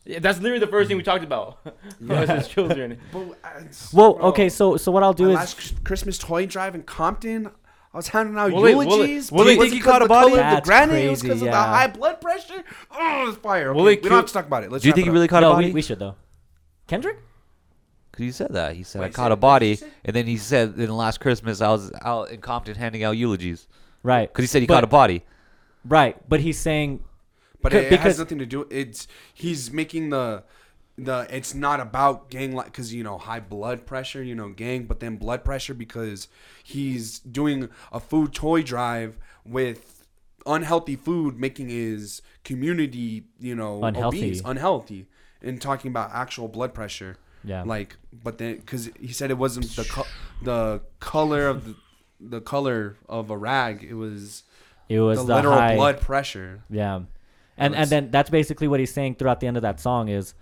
[0.06, 1.60] Yeah, that's literally the first thing we talked about.
[2.02, 3.00] was his children.
[3.10, 4.50] But, uh, it's- Well, bro, okay.
[4.50, 7.46] So so what I'll do my is last Chris- Christmas toy drive in Compton.
[7.46, 9.32] I was handing out Will it- eulogies.
[9.32, 10.28] will but it- wasn't think he 'cause caught of a the body?
[10.32, 10.94] color of the That's granite.
[11.06, 11.64] It was crazy, because of the yeah.
[11.66, 12.62] high blood pressure.
[12.90, 13.70] Oh, it's fire.
[13.70, 14.70] Okay, Will we it don't have kill- to talk about it.
[14.70, 15.14] Let's Do you wrap think it he up.
[15.14, 15.66] really caught a no, body?
[15.68, 16.16] we, we should though.
[16.86, 17.16] Kendrick?
[18.14, 18.76] Because he said that.
[18.76, 19.92] He said, Wait, I caught it- a what did he body.
[20.04, 23.66] And then he said, in last Christmas, I was out in Compton handing out eulogies.
[24.04, 24.28] Right.
[24.28, 25.24] Because he said he But- caught a body.
[25.86, 27.00] Right, but he's saying
[27.60, 28.66] But C- it, it because- has nothing to do.
[28.70, 30.44] It's he's making the
[30.96, 31.26] the.
[31.28, 35.00] It's not about gang like because you know high blood pressure, you know gang, but
[35.00, 36.28] then blood pressure because
[36.62, 40.06] he's doing a food toy drive with
[40.46, 44.18] unhealthy food, making his community you know Unhealthy.
[44.18, 45.06] obese, unhealthy,
[45.42, 47.16] and talking about actual blood pressure.
[47.44, 47.62] Yeah.
[47.62, 50.06] Like, but then because he said it wasn't the co-
[50.42, 51.74] the color of the
[52.20, 53.84] the color of a rag.
[53.88, 54.44] It was
[54.88, 56.62] it was the, the, literal high, blood pressure.
[56.70, 57.00] Yeah,
[57.56, 60.34] and and then that's basically what he's saying throughout the end of that song is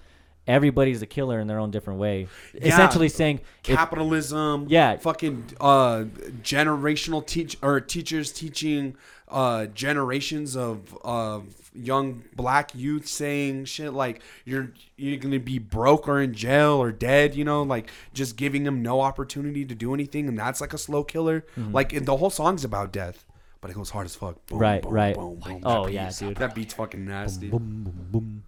[0.46, 2.28] everybody's a killer in their own different way.
[2.54, 2.68] Yeah.
[2.68, 4.66] Essentially saying if, capitalism.
[4.68, 4.96] Yeah.
[4.96, 6.04] fucking uh,
[6.42, 8.96] generational teach or teachers teaching
[9.32, 16.06] uh, generations of of young black youth saying shit like you're you're gonna be broke
[16.06, 17.34] or in jail or dead.
[17.34, 20.78] You know, like just giving them no opportunity to do anything, and that's like a
[20.78, 21.44] slow killer.
[21.56, 23.24] Like the whole song's about death,
[23.60, 24.44] but it goes hard as fuck.
[24.46, 25.14] Boom, Right, boom, right.
[25.14, 25.62] boom, boom.
[25.64, 26.36] Oh, yeah, dude.
[26.36, 27.48] That beat's fucking nasty.
[27.48, 28.42] boom, boom, boom.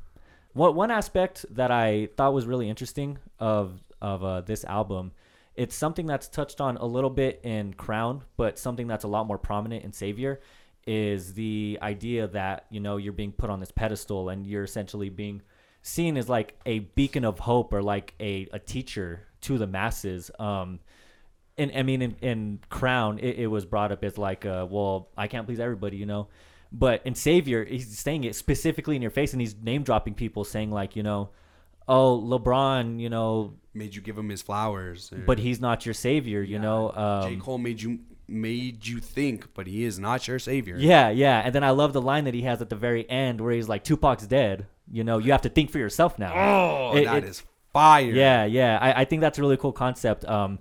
[0.52, 5.12] What one aspect that I thought was really interesting of of uh, this album,
[5.56, 9.26] it's something that's touched on a little bit in Crown, but something that's a lot
[9.26, 10.40] more prominent in Savior,
[10.86, 15.08] is the idea that you know you're being put on this pedestal and you're essentially
[15.08, 15.42] being
[15.82, 20.30] seen as like a beacon of hope or like a, a teacher to the masses.
[20.38, 20.80] Um,
[21.58, 25.10] and I mean, in, in Crown, it, it was brought up as like, uh, well,
[25.16, 26.28] I can't please everybody, you know.
[26.72, 30.42] But in Savior, he's saying it specifically in your face, and he's name dropping people,
[30.42, 31.30] saying like, you know,
[31.86, 36.42] oh, LeBron, you know, Made you give him his flowers, but he's not your savior,
[36.42, 36.90] you know.
[36.94, 40.76] J Um, Cole made you made you think, but he is not your savior.
[40.78, 41.42] yeah, yeah.
[41.44, 43.68] And then I love the line that he has at the very end where he's
[43.68, 44.66] like, Tupac's dead.
[44.90, 46.32] You know, you have to think for yourself now.
[46.34, 48.04] Oh, It- that it- is fire.
[48.10, 48.78] Yeah, yeah.
[48.80, 50.24] I, I think that's a really cool concept.
[50.26, 50.58] Um,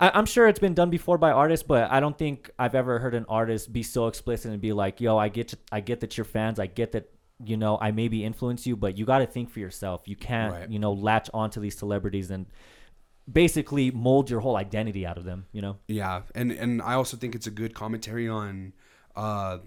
[0.00, 2.98] I, I'm sure it's been done before by artists, but I don't think I've ever
[2.98, 6.00] heard an artist be so explicit and be like, "Yo, I get, you, I get
[6.00, 6.58] that you're fans.
[6.58, 7.08] I get that,
[7.44, 10.02] you know, I maybe influence you, but you got to think for yourself.
[10.06, 10.70] You can't, Right.
[10.70, 12.46] you know, latch onto these celebrities and
[13.30, 15.46] basically mold your whole identity out of them.
[15.52, 15.78] You know?
[15.88, 18.72] Yeah, and and I also think it's a good commentary on
[19.16, 19.58] uh,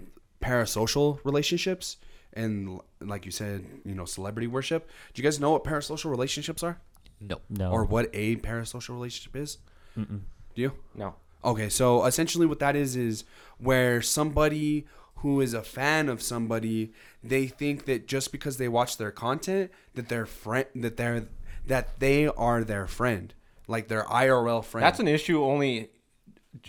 [0.41, 1.97] parasocial relationships
[2.33, 4.89] and, like you said, you know, celebrity worship.
[5.13, 6.81] Do you guys know what parasocial relationships are,
[7.21, 7.39] No.
[7.49, 7.71] No.
[7.71, 9.57] or what a parasocial relationship is?
[9.97, 10.21] Mm-mm.
[10.53, 10.73] Do you?
[10.93, 11.15] No.
[11.45, 13.23] Okay, so essentially what that is is
[13.57, 14.85] where somebody
[15.17, 16.91] who is a fan of somebody,
[17.23, 21.27] they think that just because they watch their content that their friend that they're
[21.65, 23.33] that they are their friend,
[23.67, 24.83] like their IRL friend.
[24.85, 25.89] That's an issue only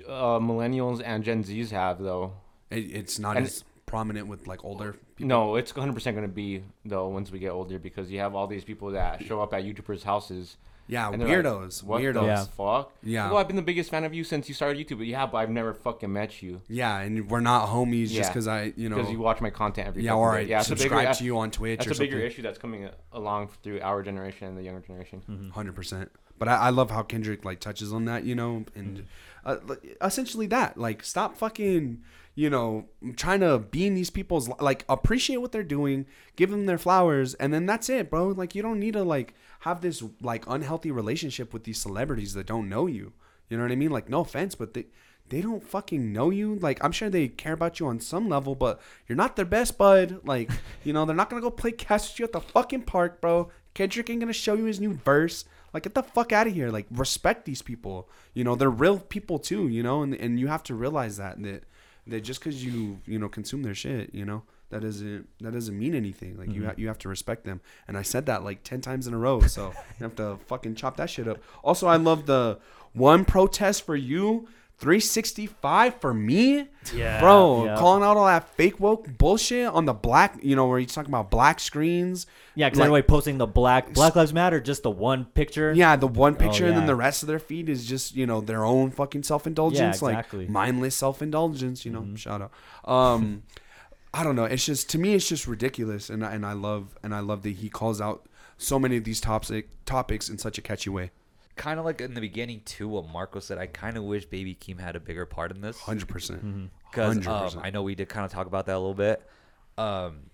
[0.08, 2.32] uh, millennials and Gen Zs have, though.
[2.70, 5.28] It, it's not And- as prominent with like older people.
[5.28, 8.46] No, it's 100% going to be, though, once we get older, because you have all
[8.46, 10.56] these people that show up at YouTubers' houses.
[10.88, 12.14] Yeah, and they're like, weirdos, what weirdos.
[12.14, 12.44] the Yeah.
[12.44, 12.92] fuck?
[13.02, 13.26] Yeah.
[13.28, 14.98] Well, I've been the biggest fan of you since you started YouTube.
[14.98, 16.60] But yeah, but I've never fucking met you.
[16.68, 19.88] Yeah, and we're not homies just because I, you know, Because you watch my content
[19.88, 20.32] every yeah, fucking or.
[20.34, 22.42] I yeah, it's a bigger- subscribe to you on Twitch That's or a bigger issue
[22.42, 25.22] that's coming along through our generation and the younger generation.
[25.28, 25.48] Mm-hmm.
[25.50, 26.12] Hundred percent.
[26.38, 29.06] But I, I love how Kendrick like touches on that, you know, and
[29.44, 29.56] uh,
[30.02, 32.02] essentially that like stop fucking
[32.34, 32.84] you know
[33.16, 37.34] trying to be in these people's like appreciate what they're doing, give them their flowers,
[37.34, 38.28] and then that's it, bro.
[38.28, 42.46] Like you don't need to like have this like unhealthy relationship with these celebrities that
[42.46, 43.12] don't know you.
[43.48, 43.90] You know what I mean?
[43.90, 44.86] Like no offense, but they
[45.28, 46.56] they don't fucking know you.
[46.56, 49.78] Like I'm sure they care about you on some level, but you're not their best
[49.78, 50.20] bud.
[50.24, 50.50] Like
[50.84, 53.50] you know they're not gonna go play catch with you at the fucking park, bro.
[53.74, 55.44] Kendrick ain't gonna show you his new verse.
[55.76, 56.70] Like get the fuck out of here.
[56.70, 58.08] Like respect these people.
[58.32, 59.68] You know they're real people too.
[59.68, 61.64] You know, and and you have to realize that that
[62.06, 65.78] that just because you you know consume their shit, you know that doesn't that doesn't
[65.78, 66.38] mean anything.
[66.38, 66.68] Like you mm-hmm.
[66.68, 67.60] ha- you have to respect them.
[67.86, 69.42] And I said that like ten times in a row.
[69.42, 69.66] So
[69.98, 71.42] you have to fucking chop that shit up.
[71.62, 72.58] Also, I love the
[72.94, 74.48] one protest for you.
[74.78, 77.64] 365 for me, Yeah, bro.
[77.64, 77.76] yeah.
[77.76, 81.10] Calling out all that fake woke bullshit on the black, you know, where he's talking
[81.10, 82.26] about black screens.
[82.54, 85.72] Yeah, because Like- everybody posting the black Black Lives Matter, just the one picture.
[85.72, 88.26] Yeah, the one picture and then Oh, the rest of their feed is just you
[88.26, 90.40] know their own fucking self indulgence, Yeah, exactly.
[90.40, 91.84] like mindless self indulgence.
[91.84, 92.14] You know, Mm-hmm.
[92.16, 92.50] shout out.
[92.90, 93.42] Um,
[94.14, 94.44] I don't know.
[94.44, 97.42] It's just to me, it's just ridiculous, and I- and I love and I love
[97.42, 98.26] that he calls out
[98.58, 101.10] so many of these topic topics in such a catchy way.
[101.56, 103.56] Kind of like in the beginning too, what Marco said.
[103.58, 105.78] I kind of wish Baby Keem had a bigger part in this.
[105.80, 106.44] Hundred percent.
[106.44, 106.64] Mm-hmm.
[106.90, 107.60] because um.
[107.64, 109.22] I know we did kind of talk about that a little bit.
[109.78, 110.30] Um,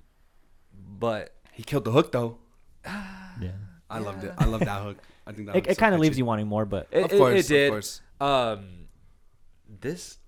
[0.99, 2.39] but He killed the hook though.
[2.87, 3.53] yeah.
[3.89, 4.33] I loved it.
[4.39, 4.99] I love that hook.
[5.27, 7.13] I think that It, it so kind of leaves you wanting more, but it, Of
[7.13, 7.71] it- course, it of did.
[7.71, 8.01] course.
[8.21, 8.89] Um,
[9.81, 10.19] this,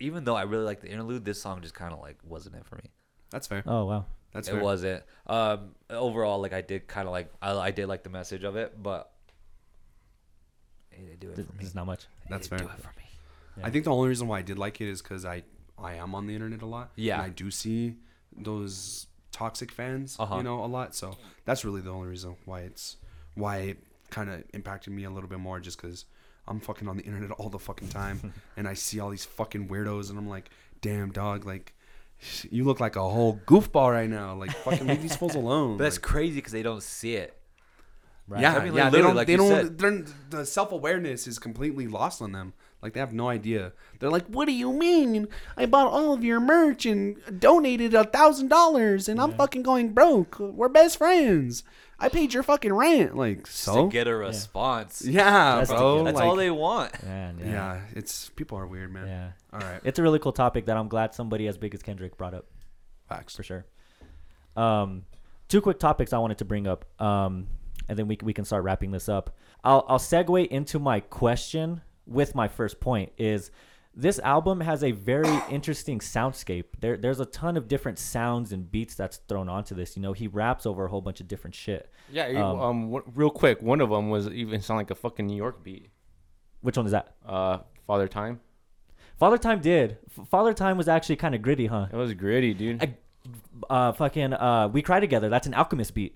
[0.00, 2.64] even though I really like the interlude, this song just kind of like wasn't it
[2.66, 2.90] for me.
[3.30, 3.62] That's fair.
[3.66, 4.06] oh wow.
[4.32, 4.62] That's it fair.
[4.62, 5.02] wasn't.
[5.26, 8.56] Um, overall, like I did kind of like I, I did like the message of
[8.56, 9.10] it, but
[10.98, 11.58] it didn't do it Th- for me.
[11.60, 12.06] There's not much.
[12.28, 12.68] That's didn't fair.
[12.68, 13.62] Do it for me.
[13.62, 15.42] I think the only reason why I did like it is because I
[15.78, 16.90] I am on the internet a lot.
[16.96, 17.14] Yeah.
[17.14, 17.96] And I do see
[18.36, 20.36] those toxic fans, Uh-huh.
[20.36, 20.94] you know, a lot.
[20.94, 22.96] So that's really the only reason why it's
[23.34, 23.78] why it
[24.10, 26.04] kind of impacted me a little bit more, just because
[26.46, 29.68] I'm fucking on the internet all the fucking time, and I see all these fucking
[29.68, 30.50] weirdos, and I'm like,
[30.80, 31.72] damn dog, like.
[32.50, 34.34] You look like a whole goofball right now.
[34.34, 35.76] Like fucking leave these fools alone.
[35.76, 37.36] But that's Like, crazy because they don't see it.
[38.26, 38.40] Right.
[38.40, 38.90] yeah, I mean, like, yeah.
[38.90, 39.14] They don't.
[39.16, 39.48] like they don't.
[39.48, 39.78] said.
[39.78, 42.54] they're- The self awareness is completely lost on them.
[42.82, 43.72] Like they have no idea.
[43.98, 45.28] They're like, "What do you mean?
[45.56, 49.92] I bought all of your merch and donated a thousand dollars, and I'm fucking going
[49.94, 50.38] broke.
[50.38, 51.64] We're best friends.
[51.98, 53.16] I paid your fucking rent.
[53.16, 53.86] Like so.
[53.86, 55.02] to get a response.
[55.02, 56.04] yeah, That's bro.
[56.04, 57.02] That's like- all they want.
[57.04, 57.46] Man, Yeah.
[57.52, 57.80] yeah.
[57.94, 59.06] it's people are weird, man.
[59.06, 59.30] Yeah.
[59.52, 62.16] All right, It's a really cool topic that I'm glad somebody as big as Kendrick
[62.18, 62.46] brought up
[63.08, 63.36] facts.
[63.36, 63.64] for sure.
[64.56, 65.04] Um,
[65.48, 67.46] two quick topics I wanted to bring up, um,
[67.88, 69.36] and then we we can start wrapping this up.
[69.62, 73.50] I'll I'll segue into my question with my first point is
[73.96, 76.64] this album has a very interesting soundscape.
[76.80, 79.96] There there's a ton of different sounds and beats that's thrown onto this.
[79.96, 81.90] You know, he raps over a whole bunch of different shit.
[82.10, 85.26] Yeah, Um, um, what, real quick, one of them was even sound like a fucking
[85.26, 85.90] New York beat.
[86.60, 87.14] Which one is that?
[87.24, 88.40] Uh, Father Time.
[89.18, 89.98] Father Time did.
[90.18, 91.86] F- Father Time was actually kind of gritty, huh?
[91.92, 92.82] It was gritty, dude.
[92.82, 92.96] I-
[93.70, 95.28] uh, fucking uh, we cry together.
[95.30, 96.14] That's an Alchemist beat.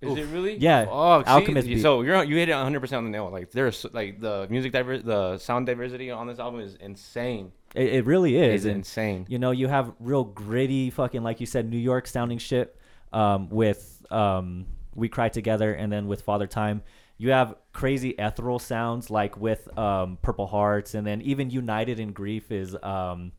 [0.00, 0.56] Is it really?
[0.56, 1.82] Yeah, Oh, Alchemist see, beat.
[1.82, 3.30] So you're you hit it 100 percent on the nail.
[3.30, 7.52] Like there's like the music diver, the sound diversity on this album is insane.
[7.74, 8.64] It, it really is.
[8.64, 9.26] And- insane.
[9.28, 12.76] You know, you have real gritty, fucking like you said, New York sounding shit.
[13.12, 16.82] Um, with um, we cry together, and then with Father Time,
[17.18, 22.12] you have crazy ethereal sounds like with um, Purple Hearts, and then even United in
[22.12, 23.32] Grief is um,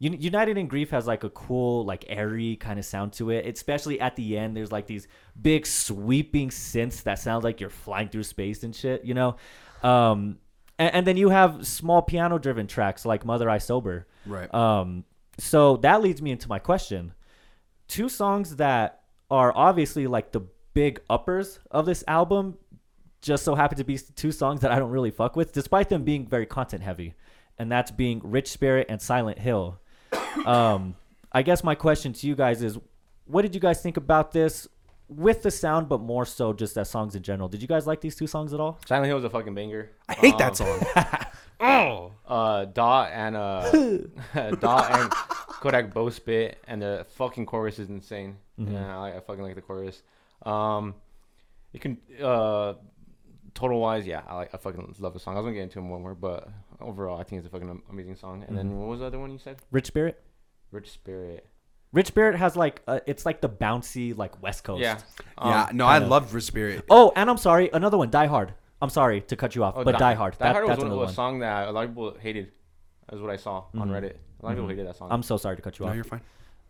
[0.00, 3.46] United in Grief has like a cool, like airy kind of sound to it.
[3.46, 5.08] Especially at the end, there's like these
[5.40, 9.04] big sweeping synths that sound like you're flying through space and shit.
[9.04, 9.36] You know,
[9.82, 10.38] um,
[10.78, 14.06] and, and then you have small piano-driven tracks like Mother I Sober.
[14.24, 14.52] Right.
[14.54, 15.04] Um,
[15.38, 17.12] so that leads me into my question.
[17.88, 20.42] Two songs that are obviously like the
[20.74, 22.56] big uppers of this album
[23.20, 26.04] just so happen to be two songs that I don't really fuck with, despite them
[26.04, 27.14] being very content heavy.
[27.58, 29.80] And that's being Rich Spirit and Silent Hill.
[30.46, 30.94] Um,
[31.32, 32.78] I guess my question to you guys is
[33.26, 34.66] what did you guys think about this
[35.08, 37.48] with the sound, but more so just as songs in general?
[37.48, 38.78] Did you guys like these two songs at all?
[38.86, 39.90] Silent Hill is a fucking banger.
[40.08, 40.80] I hate Um, that song.
[41.60, 42.12] oh.
[42.26, 43.70] Uh, Dot and uh,
[44.60, 45.10] Dot and
[45.60, 48.36] Kodak both spit, and the fucking chorus is insane.
[48.60, 48.72] Mhm.
[48.72, 50.02] Yeah, I, I fucking like the chorus.
[50.44, 50.94] Um,
[51.72, 52.74] you can uh,
[53.54, 55.34] total wise, yeah, I like I fucking love the song.
[55.36, 56.48] I was gonna get into it more, but
[56.80, 58.44] overall, I think it's a fucking am- amazing song.
[58.46, 58.76] And then Mhm.
[58.78, 59.56] what was the other one you said?
[59.70, 60.22] Rich Spirit?
[60.70, 61.46] Rich Spirit.
[61.92, 64.80] Rich Spirit has like uh, it's like the bouncy like West Coast.
[64.82, 64.98] Yeah.
[65.42, 65.64] yeah.
[65.70, 66.84] Um, No, I kinda- loved Rich Spirit.
[66.90, 68.52] Oh, and I'm sorry, another one, Die Hard.
[68.82, 70.38] I'm sorry to cut you off, oh, but Die, Hard.
[70.38, 72.52] Die That, Hard was that's one, another a song that a lot of people hated.
[73.08, 73.92] That's what I saw on Mhm.
[73.92, 74.16] Reddit.
[74.40, 74.70] A lot of people Mhm.
[74.70, 75.08] hated that song.
[75.10, 75.94] I'm so sorry to cut you No, off.
[75.96, 76.20] you're fine.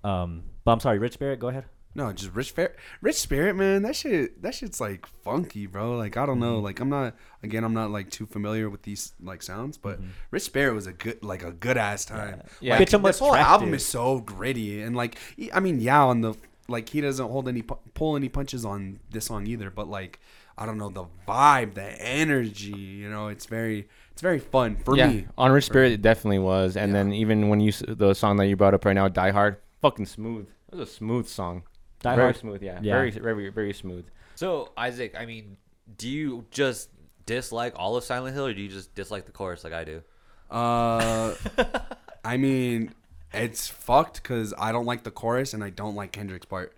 [0.04, 1.38] Um, but I'm sorry, Rich Spirit.
[1.40, 1.64] Go ahead.
[1.94, 2.76] No, just Rich Spirit.
[3.00, 3.82] Rich Spirit, man.
[3.82, 4.40] That shit.
[4.42, 5.96] That shit's like funky, bro.
[5.96, 6.40] Like I don't Mm-hmm.
[6.44, 6.58] know.
[6.60, 7.16] Like I'm not.
[7.42, 10.10] Again, I'm not like too familiar with these like sounds, but Mm-hmm.
[10.30, 12.42] Rich Spirit was a good, like a good ass time.
[12.60, 12.78] Yeah.
[12.78, 13.50] Like, Bitch, I'm this whole attractive.
[13.52, 15.16] album is so gritty and like
[15.52, 16.34] I mean, yeah, on the
[16.68, 20.20] like he doesn't hold any pull any punches on this song either, but like
[20.56, 22.76] I don't know the vibe, the energy.
[22.78, 25.26] You know, it's very it's very fun for yeah, me.
[25.38, 26.76] on Rich Spirit it definitely was.
[26.76, 26.98] And Yeah.
[26.98, 30.06] then even when you the song that you brought up right now, Die Hard, fucking
[30.06, 30.46] smooth.
[30.70, 31.62] It was a smooth song.
[32.00, 32.36] Die very Hard.
[32.36, 32.78] smooth, yeah.
[32.82, 32.94] Yeah.
[32.94, 34.06] Very very very smooth.
[34.36, 35.56] So Isaac, I mean,
[35.96, 36.90] do you just
[37.26, 40.02] dislike all of Silent Hill, or do you just dislike the chorus like I do?
[40.50, 41.34] Uh,
[42.24, 42.94] I mean,
[43.32, 46.74] it's fucked because I don't like the chorus and I don't like Kendrick's part.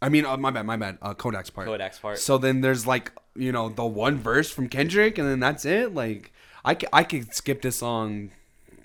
[0.00, 0.98] I mean, uh, my bad, my bad.
[1.02, 1.66] Uh, Kodak's part.
[1.68, 2.18] Kodak's part.
[2.18, 5.94] So then there's like you know the one verse from Kendrick and then that's it.
[5.94, 6.32] Like
[6.64, 8.30] I c- I could skip this song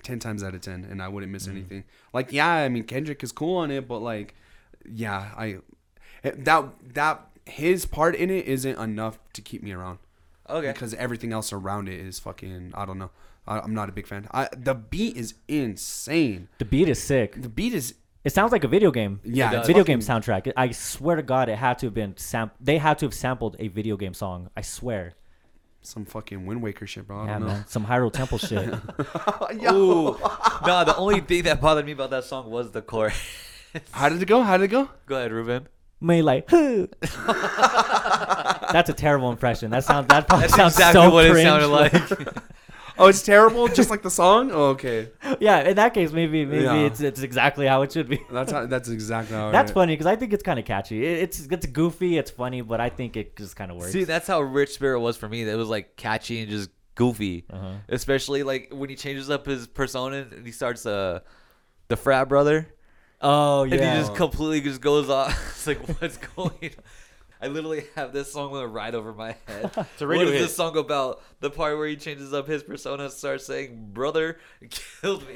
[0.02, 1.56] ten times out of ten and I wouldn't miss Mm-hmm.
[1.56, 1.84] anything.
[2.12, 4.34] Like yeah, I mean Kendrick is cool on it, but like
[4.90, 5.58] yeah, I
[6.24, 6.64] Eh, that
[6.94, 9.98] that his part in it isn't enough to keep me around
[10.48, 10.72] Okay.
[10.72, 12.72] because everything else around it is fucking.
[12.74, 13.10] I don't know.
[13.46, 14.28] I, I'm not a big fan.
[14.32, 16.48] I, the beat is insane.
[16.58, 17.40] The beat is sick.
[17.40, 19.20] The beat is It sounds like a video game.
[19.24, 20.52] yeah, it's video fucking- game soundtrack.
[20.56, 22.50] I swear to God, it had to have been sam.
[22.60, 24.50] They had to have sampled a video game song.
[24.56, 25.14] I swear.
[25.80, 27.20] Some fucking Wind Waker shit, bro.
[27.20, 27.46] I Yeah, don't know.
[27.54, 27.64] man.
[27.68, 28.58] Some Hyrule Temple shit.
[29.72, 30.18] Ooh.
[30.66, 33.16] no, the only thing that bothered me about that song was the chorus.
[33.92, 34.42] How did it go?
[34.42, 34.90] How did it go?
[35.06, 35.68] Go ahead, Ruben.
[36.00, 36.46] May like.
[38.72, 39.70] That's a terrible impression.
[39.70, 40.08] That sounds.
[40.08, 41.92] That probably That's sounds exactly so what it sounded like.
[43.00, 44.50] Oh, it's terrible, just like the song.
[44.50, 46.78] Oh, okay, yeah, in that case, maybe maybe Yeah.
[46.86, 48.18] it's it's exactly how it should be.
[48.28, 49.52] that's how, that's exactly how.
[49.52, 51.06] That's it- funny because I think it's kind of catchy.
[51.06, 53.92] It, it's it's goofy, it's funny, but I think it just kind of works.
[53.92, 55.42] See, that's how Rich Spirit was for me.
[55.48, 57.44] It was like catchy and just goofy.
[57.52, 57.74] Uh-huh.
[57.88, 61.20] Especially like when he changes up his persona and he starts uh
[61.86, 62.66] the frat brother.
[63.20, 63.94] Oh And yeah.
[63.94, 65.36] he just completely just goes off.
[65.58, 66.70] It's like what's going on?
[67.40, 69.64] I literally have this song right over my head.
[69.76, 70.38] a what radio is hit.
[70.40, 71.22] this song about?
[71.40, 74.38] The part where he changes up his persona and starts saying, Brother
[74.70, 75.34] killed me.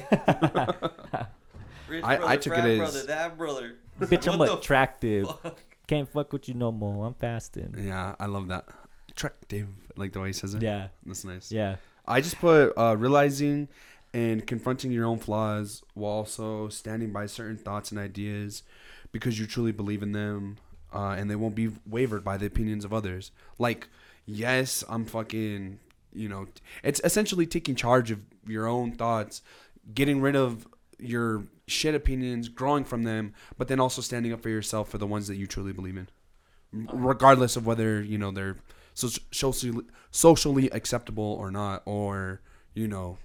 [1.89, 3.75] Rich I- I brother, took frat it as- brother, that brother.
[4.01, 5.27] Bitch, I'm What the attractive.
[5.43, 5.59] fuck?
[5.87, 7.07] Can't fuck with you no more.
[7.07, 7.75] I'm fasting.
[7.79, 8.65] Yeah, I love that.
[9.11, 10.63] Attractive, like the way he says it.
[10.63, 10.89] Yeah.
[11.05, 11.53] that's nice.
[11.53, 11.77] Yeah.
[12.07, 13.69] I just put uh, realizing
[14.15, 18.63] and confronting your own flaws while also standing by certain thoughts and ideas
[19.11, 20.59] because you truly believe in them
[20.93, 23.31] uh, and they won't be wavered by the opinions of others.
[23.59, 23.89] Like,
[24.27, 25.79] yes, I'm fucking,
[26.13, 26.47] you know,
[26.83, 29.43] it's essentially taking charge of your own thoughts,
[29.95, 30.67] getting rid of
[30.99, 35.07] your shit opinions, growing from them, but then also standing up for yourself for the
[35.07, 36.09] ones that you truly believe in,
[36.93, 38.57] regardless of whether, you know, they're
[38.95, 42.43] so socially socially acceptable or not, or
[42.75, 43.17] you know,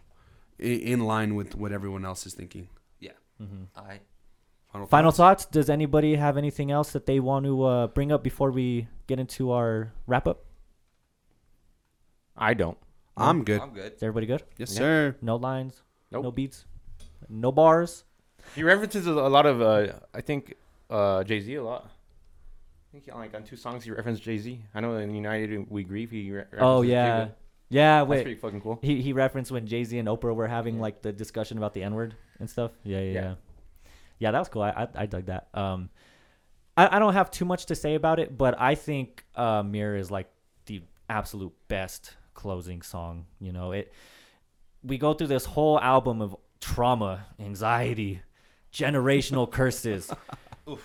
[0.59, 2.67] in, in line with what everyone else is thinking.
[2.99, 3.11] Yeah.
[3.41, 3.63] Mm-hmm.
[3.75, 3.99] I
[4.89, 5.45] Final thoughts?
[5.45, 9.19] Does anybody have anything else that they want to uh, bring up before we get
[9.19, 10.43] into our wrap up?
[12.35, 12.77] I don't.
[13.15, 13.59] I'm good.
[13.61, 13.93] I'm good.
[13.93, 14.43] Is everybody good?
[14.57, 14.77] Yes, Yeah.
[14.77, 15.15] sir.
[15.21, 15.81] No lines?
[16.11, 16.23] Nope.
[16.23, 16.65] No beats?
[17.29, 18.03] No bars?
[18.55, 20.53] He references a a lot of uh I think
[20.89, 21.85] uh Jay Z a lot.
[21.85, 24.63] I think he, like on two songs he referenced Jay Z.
[24.75, 27.31] I know in United We Grieve he re- references Oh Jay-Z.
[27.69, 27.81] Yeah.
[27.81, 28.23] Yeah, That's wait.
[28.23, 28.79] pretty fucking cool.
[28.81, 30.81] He he referenced when Jay Z and Oprah were having Yeah.
[30.81, 32.71] like the discussion about the N word and stuff.
[32.83, 33.21] Yeah, yeah, yeah.
[33.21, 33.33] Yeah.
[34.19, 34.61] Yeah, that was cool.
[34.63, 35.47] I I, I dug that.
[35.53, 35.89] Um,
[36.75, 39.97] I I don't have too much to say about it, but I think uh, Mirror
[39.97, 40.29] is like
[40.65, 43.25] the absolute best closing song.
[43.39, 43.93] You know, it.
[44.83, 48.21] We go through this whole album of trauma, anxiety,
[48.71, 50.11] generational curses.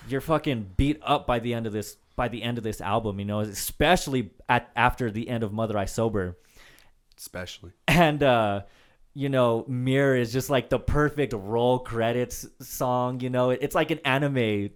[0.08, 3.18] You're fucking beat up by the end of this by the end of this album.
[3.18, 6.36] You know, especially at after the end of Mother I Sober
[7.22, 7.70] Especially.
[7.86, 8.62] and uh
[9.14, 13.50] you know mirror is just like the perfect roll credits song you know?
[13.50, 14.70] It's like an anime.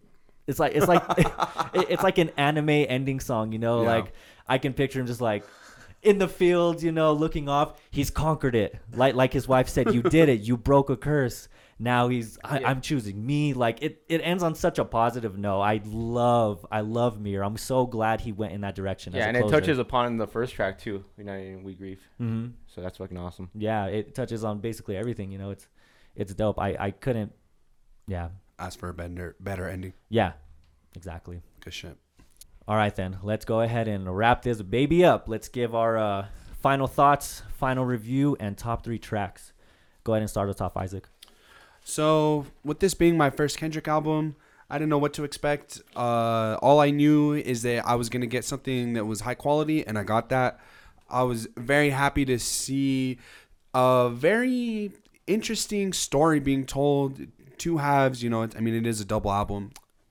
[0.47, 1.03] It's like it's like
[1.75, 3.83] it's like an anime ending song you know?
[3.83, 3.95] Yeah.
[3.97, 4.13] like
[4.47, 5.43] i can picture him just like
[6.03, 7.81] in the fields you know looking off.
[7.91, 8.79] He's conquered it.
[8.93, 10.41] Like like his wife said you did it.
[10.41, 11.49] You broke a curse
[11.79, 12.71] now he's I, Yeah.
[12.71, 16.81] i'm choosing me like it it ends on such a positive note i love i
[16.81, 20.17] love mir i'm so glad he went in that direction Yeah, and it touches upon
[20.17, 21.05] the first track too.
[21.19, 22.01] United We Grieve.
[22.19, 23.51] hmm So that's fucking awesome.
[23.55, 25.69] yeah it touches on basically everything you know it's
[26.15, 27.33] it's dope i i couldn't
[28.07, 28.29] yeah
[28.59, 29.93] Ask for a better better ending.
[30.09, 30.33] yeah
[30.95, 31.97] exactly Good shit.
[32.67, 36.27] all right then let's go ahead and wrap this baby up let's give our uh
[36.63, 39.53] final thoughts final review and top three tracks
[40.05, 41.07] go ahead and start us off isaac
[41.89, 44.35] So, with this being my first Kendrick album,
[44.69, 45.83] I didn't know what to expect.
[45.95, 49.87] Uh, all I knew is that I was gonna get something that was high quality,
[49.87, 50.59] and I got that.
[51.09, 53.19] I was very happy to see
[53.73, 54.91] a very
[55.29, 57.21] interesting story being told.
[57.57, 58.43] Two halves, you know.
[58.43, 59.71] I mean, it is a double album,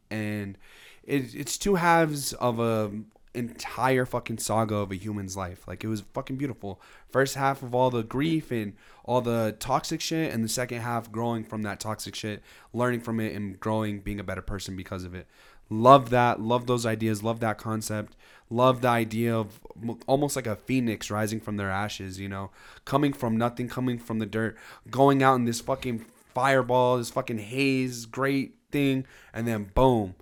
[0.10, 0.58] and
[1.04, 2.90] it, it's two halves of a
[3.36, 5.68] entire fucking saga of a human's life.
[5.68, 6.82] Like it was fucking beautiful.
[7.10, 11.12] First half of all the grief and all the toxic shit, and the second half
[11.12, 12.42] growing from that toxic shit,
[12.74, 15.28] learning from it, and growing, being a better person because of it.
[15.70, 16.40] Love that.
[16.40, 17.24] Love those ideas.
[17.24, 18.16] Love that concept.
[18.50, 19.60] Love the idea of
[20.06, 22.20] almost like a phoenix rising from their ashes.
[22.20, 22.52] You know,
[22.86, 24.58] coming from nothing, coming from the dirt,
[24.90, 30.16] going out in this fucking fireball, this fucking haze, great thing, and then boom,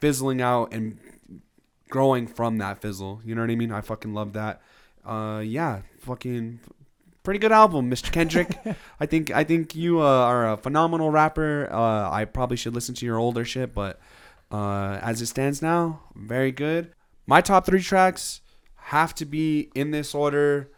[0.00, 0.98] fizzling out and
[1.88, 3.20] growing from that fizzle.
[3.24, 3.72] You know what I mean?
[3.72, 4.62] I fucking love that.
[5.04, 6.60] Uh, yeah, fucking
[7.22, 8.10] pretty good album, Mr.
[8.10, 8.56] Kendrick.
[9.00, 11.68] I think I think you uh, are a phenomenal rapper.
[11.70, 14.00] Uh, I probably should listen to your older shit, but
[14.50, 16.92] uh, as it stands now, very good.
[17.26, 18.40] My top three tracks
[18.76, 20.70] have to be in this order: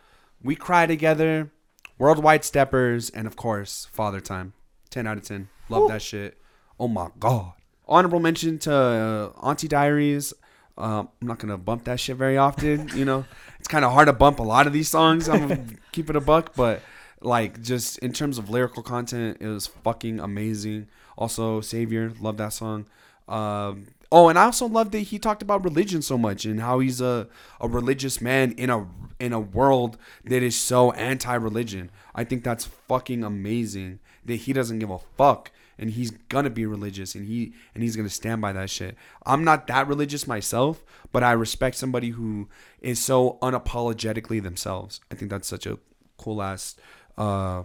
[0.43, 1.51] "We Cry Together,"
[1.99, 4.55] "Worldwide Steppers," and of course, "Father Time."
[4.91, 5.49] Ten out of ten.
[5.69, 6.39] Love that shit.
[6.81, 7.53] Oh my god.
[7.87, 10.33] Honorable mention to uh, Auntie Diaries.
[10.79, 12.89] Um, I'm not gonna bump that shit very often.
[12.95, 13.25] You know,
[13.59, 15.29] it's kind of hard to bump a lot of these songs.
[15.29, 16.81] I'm gonna keep it a buck, but
[17.21, 20.87] like just in terms of lyrical content, it was fucking amazing.
[21.17, 22.87] Also, Savior, love that song.
[23.27, 26.79] Um, oh, and I also love that he talked about religion so much and how
[26.79, 27.27] he's a,
[27.61, 28.87] a religious man in a
[29.19, 31.91] in a world that is so anti-religion.
[32.15, 36.67] I think that's fucking amazing that he doesn't give a fuck and he's gonna be
[36.67, 38.97] religious and he and he's gonna stand by that shit.
[39.25, 42.49] I'm not that religious myself, but I respect somebody who
[42.81, 45.01] is so unapologetically themselves.
[45.11, 45.79] I think that's such a
[46.17, 46.77] cool ass
[47.17, 47.63] uh,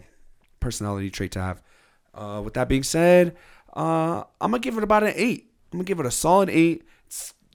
[0.59, 1.63] personality trait to have.
[2.13, 3.35] Uh, with that being said,
[3.75, 5.51] uh, I'm gonna give it about an eight.
[5.71, 6.83] I'm gonna give it a solid eight.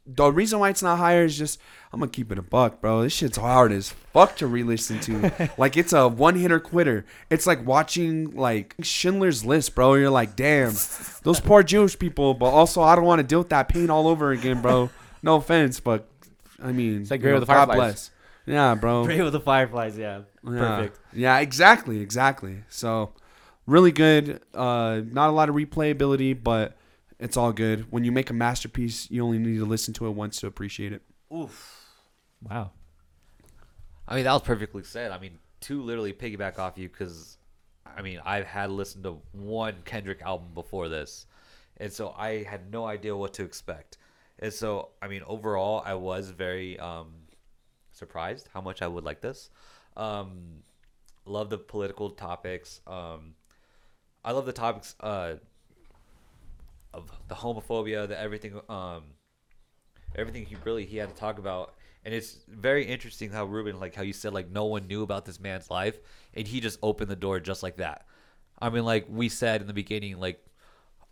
[0.08, 1.60] It's, the reason why it's not higher is just
[1.92, 3.02] I'm gonna keep it a buck, bro.
[3.02, 5.50] This shit's hard as fuck to re-listen to.
[5.58, 7.06] like it's a one-hitter quitter.
[7.30, 9.94] It's like watching like Schindler's List, bro.
[9.94, 10.72] You're like, damn,
[11.22, 12.34] those poor Jewish people.
[12.34, 14.90] But also, I don't want to deal with that pain all over again, bro.
[15.22, 16.08] No offense, but
[16.62, 17.76] I mean, like you Grave know, with the God Fireflies.
[17.76, 18.10] bless.
[18.46, 19.04] Yeah, bro.
[19.06, 19.98] Pray with the Fireflies.
[19.98, 20.22] Yeah.
[20.44, 20.58] Yeah.
[20.58, 20.98] Perfect.
[21.12, 22.64] Yeah, exactly, exactly.
[22.68, 23.12] So,
[23.66, 24.40] really good.
[24.54, 26.77] Uh, not a lot of replayability, but
[27.18, 27.90] it's all good.
[27.90, 30.92] When you make a masterpiece, you only need to listen to it once to appreciate
[30.92, 31.02] it.
[31.34, 31.86] Oof.
[32.42, 32.70] Wow.
[34.06, 35.10] I mean, that was perfectly said.
[35.10, 37.36] I mean, to literally piggyback off you, because
[37.84, 41.26] I mean, I've had listened to one Kendrick album before this,
[41.78, 43.98] and so I had no idea what to expect.
[44.38, 47.12] And so, I mean, overall, I was very um,
[47.92, 49.50] surprised how much I would like this.
[49.96, 50.62] Um,
[51.24, 52.80] love the political topics.
[52.86, 53.34] Um,
[54.24, 55.34] I love the topics uh,
[56.98, 58.60] of the homophobia, the everything.
[58.68, 59.02] Um,
[60.14, 61.74] everything he really he had to talk about.
[62.04, 65.24] And it's very interesting how ruben like how you said like no one knew about
[65.24, 65.98] this man's life
[66.34, 68.06] and he just opened the door just like that.
[68.60, 70.44] I mean like we said in the beginning like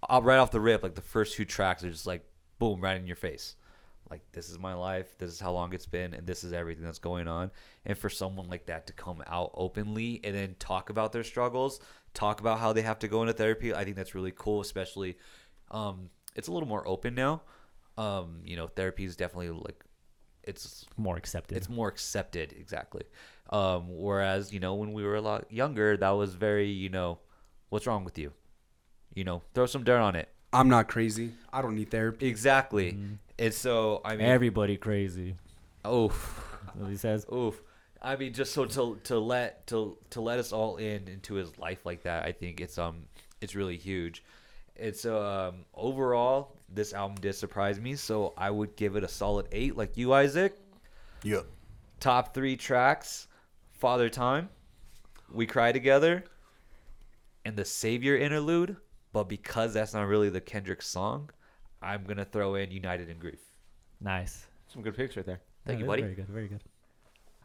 [0.08, 2.24] uh, right off the rip like the first two tracks are just like
[2.58, 3.56] boom right in your face.
[4.08, 6.84] Like this is my life this is how long it's been and this is everything
[6.84, 7.50] that's going on.
[7.84, 11.80] And for someone like that to come out openly and then talk about their struggles
[12.14, 15.18] talk about how they have to go into therapy i think that's really cool especially
[15.70, 17.42] um it's a little more open now
[17.98, 19.84] um you know therapy is definitely like
[20.44, 21.56] it's More accepted.
[21.56, 23.02] it's more accepted exactly
[23.50, 27.18] um whereas you know when we were a lot younger that was very you know
[27.70, 28.32] what's wrong with you
[29.14, 31.32] you know throw some dirt on it I'm not crazy.
[31.52, 32.26] I don't need therapy.
[32.28, 32.96] exactly
[33.38, 35.36] and so i mean Everybody crazy.
[35.84, 36.08] oh
[36.76, 37.26] That's he says.
[37.32, 37.62] Oof.
[38.02, 41.58] I mean, just so to to let to to let us all in into his
[41.58, 43.06] life like that, I think it's um
[43.40, 44.22] it's really huge.
[44.78, 49.46] It's um overall this album did surprise me, so I would give it a solid
[49.52, 50.56] eight, like you, Isaac.
[51.22, 51.42] Yeah.
[52.00, 53.28] Top three tracks:
[53.72, 54.48] Father Time,
[55.32, 56.24] We Cry Together,
[57.44, 58.76] and the Savior interlude.
[59.12, 61.30] But because that's not really the Kendrick song,
[61.80, 63.40] I'm gonna throw in United in Grief.
[64.00, 64.46] Nice.
[64.68, 65.40] Some good picks right there.
[65.64, 66.02] Thank Yeah, you, buddy.
[66.02, 66.28] Very good.
[66.28, 66.62] Very good.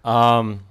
[0.03, 0.61] Um,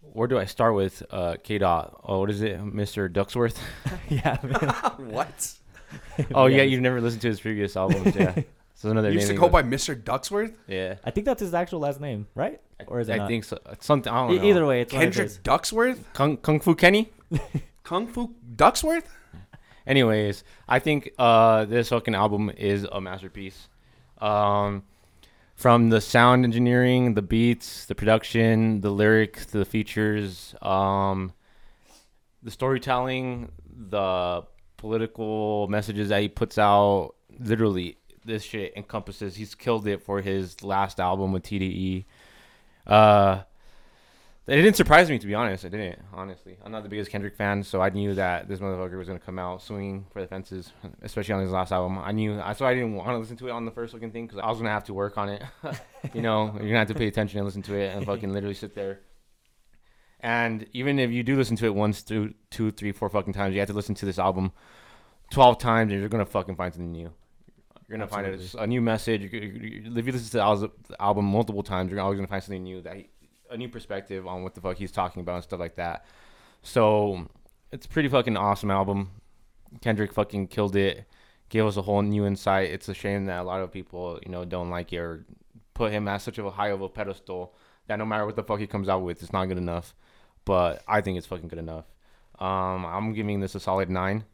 [0.00, 1.02] where do I start with?
[1.10, 2.00] Uh, K Dot.
[2.04, 3.08] Oh, what is it, Mr.
[3.08, 3.56] Ducksworth?
[4.08, 4.36] yeah.
[4.98, 5.52] What?
[6.34, 6.62] oh yeah, Yeah.
[6.64, 8.14] you've never listened to his previous albums.
[8.14, 8.34] Yeah,
[8.74, 9.40] so another You used to name.
[9.40, 10.00] go by Mr.
[10.00, 10.54] Ducksworth?
[10.66, 12.60] Yeah, I think that's his actual last name, right?
[12.86, 13.28] Or is it I not?
[13.28, 13.58] think so.
[13.80, 14.12] Something.
[14.12, 14.44] I don't know.
[14.44, 15.38] Either way, it's one of Kendrick his.
[15.38, 15.98] Ducksworth?
[16.12, 17.10] Kung Kung Fu Kenny.
[17.84, 19.04] Kung Fu Ducksworth?
[19.86, 23.68] Anyways, I think uh, this fucking album is a masterpiece.
[24.18, 24.82] Um,
[25.58, 31.32] from the sound engineering, the beats, the production, the lyrics, the features, um,
[32.44, 34.42] the storytelling, the
[34.76, 37.16] political messages that he puts out.
[37.40, 39.34] Literally, this shit encompasses.
[39.34, 42.04] He's killed it for his last album with TDE.
[42.86, 43.42] Uh,
[44.48, 45.66] It didn't surprise me to be honest.
[45.66, 46.56] I didn't honestly.
[46.64, 49.38] I'm not the biggest Kendrick fan, so I knew that this motherfucker was gonna come
[49.38, 50.72] out swinging for the fences,
[51.02, 51.98] especially on his last album.
[51.98, 52.40] I knew.
[52.40, 54.40] I so I didn't want to listen to it on the first fucking thing because
[54.42, 55.42] I was gonna have to work on it.
[56.14, 58.54] you know, you're gonna have to pay attention and listen to it and fucking literally
[58.54, 59.00] sit there.
[60.20, 63.52] And even if you do listen to it once, through two, three, four fucking times,
[63.52, 64.52] you have to listen to this album
[65.30, 67.12] twelve times, and you're gonna fucking find something new.
[67.86, 68.64] You're gonna find it Absolutely.
[68.64, 69.24] a new message.
[69.24, 72.96] If you listen to the album multiple times, you're always gonna find something new that
[73.50, 76.04] a new perspective on what the fuck he's talking about and stuff like that.
[76.62, 77.26] So
[77.72, 79.10] it's a pretty fucking awesome album.
[79.80, 81.04] Kendrick fucking killed it.
[81.48, 82.70] Gave us a whole new insight.
[82.70, 85.24] It's a shame that a lot of people, you know, don't like it or
[85.74, 87.54] put him at such of a high of a pedestal
[87.86, 89.94] that no matter what the fuck he comes out with, it's not good enough.
[90.44, 91.86] But I think it's fucking good enough.
[92.38, 94.24] Um, I'm giving this a solid nine.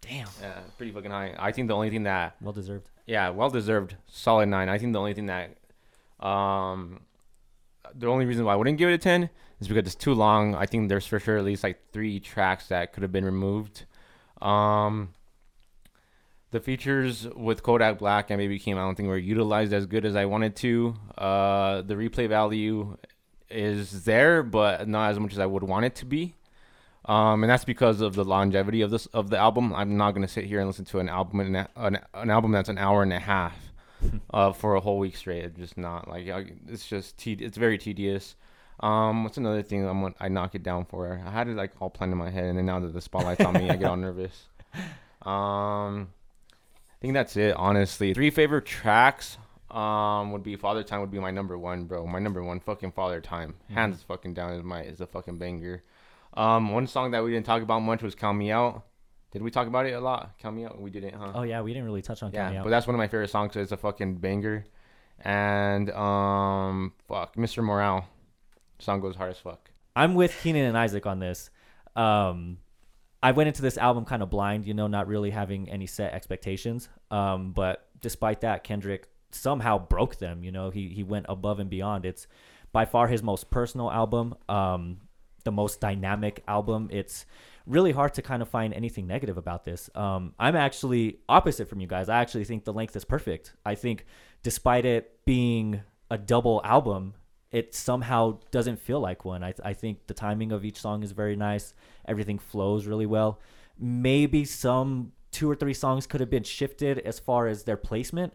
[0.00, 0.28] Damn.
[0.40, 1.34] Yeah, pretty fucking high.
[1.38, 2.90] I think the only thing that Well deserved.
[3.06, 4.68] yeah, well deserved, solid nine.
[4.68, 5.56] I think the only thing that,
[6.24, 7.00] um,
[7.94, 9.30] the only reason why I wouldn't give it a ten
[9.60, 10.54] is because it's too long.
[10.54, 13.84] I think there's for sure at least like three tracks that could have been removed.
[14.40, 15.14] Um,
[16.50, 20.04] the features with Kodak Black and Baby Keem, I don't think were utilized as good
[20.04, 20.94] as I wanted to.
[21.16, 22.96] Uh, the replay value
[23.50, 26.34] is there, but not as much as I would want it to be.
[27.04, 29.72] Um, and that's because of the longevity of this of the album.
[29.72, 31.66] I'm not gonna sit here and listen to an album an,
[32.14, 33.65] an album that's an hour and a half
[34.32, 35.44] uh, for a whole week straight.
[35.44, 36.26] It's just not like
[36.68, 38.36] it's just te- it's very tedious.
[38.80, 41.20] Um, what's another thing I'm I knock it down for?
[41.24, 43.40] I had it like all planned in my head, and then now that the spotlight's
[43.40, 44.48] on me, I get all nervous.
[45.22, 46.12] Um,
[46.92, 47.56] I think that's it.
[47.56, 49.38] Honestly, three favorite tracks.
[49.72, 52.06] Um, would be Father Time would be my number one, bro.
[52.06, 55.38] My number one fucking Father Time, hands is fucking down is my is a fucking
[55.38, 55.82] banger.
[56.34, 58.84] Um, one song that we didn't talk about much was "Count Me Out."
[59.32, 60.38] Did we talk about it a lot?
[60.38, 61.32] "Count Me Out." We didn't, huh?
[61.34, 62.64] Oh yeah, we didn't really touch on yeah, Out.
[62.64, 63.56] but that's one of my favorite songs.
[63.56, 64.64] It's a fucking banger.
[65.20, 67.62] And um, fuck, Mr.
[67.64, 68.06] Morale,
[68.78, 69.70] song goes hard as fuck.
[69.94, 71.50] I'm with Keenan and Isaac on this.
[71.94, 72.58] Um,
[73.22, 76.12] I went into this album kind of blind, you know, not really having any set
[76.12, 76.88] expectations.
[77.10, 80.44] Um, but despite that, Kendrick somehow broke them.
[80.44, 82.04] You know, he he went above and beyond.
[82.04, 82.26] It's
[82.72, 84.98] by far his most personal album, um,
[85.44, 86.88] the most dynamic album.
[86.92, 87.24] It's
[87.66, 89.90] really hard to kind of find anything negative about this.
[89.94, 92.08] Um, I'm actually opposite from you guys.
[92.08, 93.54] I actually think the length is perfect.
[93.64, 94.06] I think,
[94.42, 97.14] despite it being a double album,
[97.50, 99.42] it somehow doesn't feel like one.
[99.42, 101.74] I, I think the timing of each song is very nice.
[102.06, 103.40] Everything flows really well.
[103.78, 108.32] Maybe some two or three songs could have been shifted as far as their placement,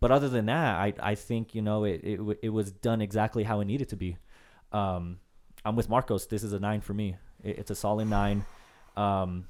[0.00, 3.44] but other than that, I, I think you know it, it it was done exactly
[3.44, 4.18] how it needed to be.
[4.70, 5.18] Um,
[5.64, 6.26] I'm with Marcos.
[6.26, 7.16] This is a nine for me.
[7.42, 8.44] It, it's a solid nine.
[8.96, 9.46] Um,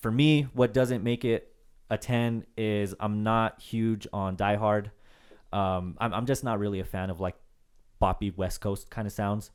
[0.00, 1.54] for me, what doesn't make it
[1.90, 4.90] a 10 is I'm not huge on Die Hard.
[5.52, 7.34] Um, I'm, I'm just not really a fan of like
[8.00, 9.50] boppy West Coast kind of sounds.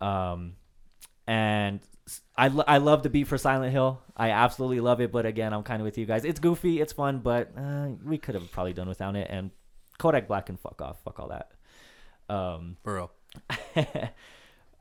[0.00, 0.54] Um,
[1.26, 1.80] and
[2.36, 4.00] I, lo- I love the beat for Silent Hill.
[4.16, 5.10] I absolutely love it.
[5.10, 6.24] But again, I'm kind of with you guys.
[6.24, 9.28] It's goofy, it's fun, but uh, we could have probably done without it.
[9.30, 9.50] And
[9.98, 11.02] Kodak Black can fuck off.
[11.04, 11.52] Fuck all that.
[12.32, 13.10] Um, For real.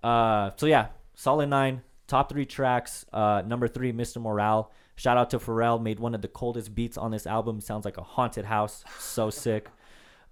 [0.03, 1.81] uh, so yeah, solid nine.
[2.09, 3.05] Top three tracks.
[3.13, 4.19] Uh, number three, Mr.
[4.19, 4.71] Morale.
[4.95, 5.81] Shout out to Pharrell.
[5.81, 7.61] Made one of the coldest beats on this album.
[7.61, 8.83] Sounds like a haunted house.
[8.99, 9.69] So sick.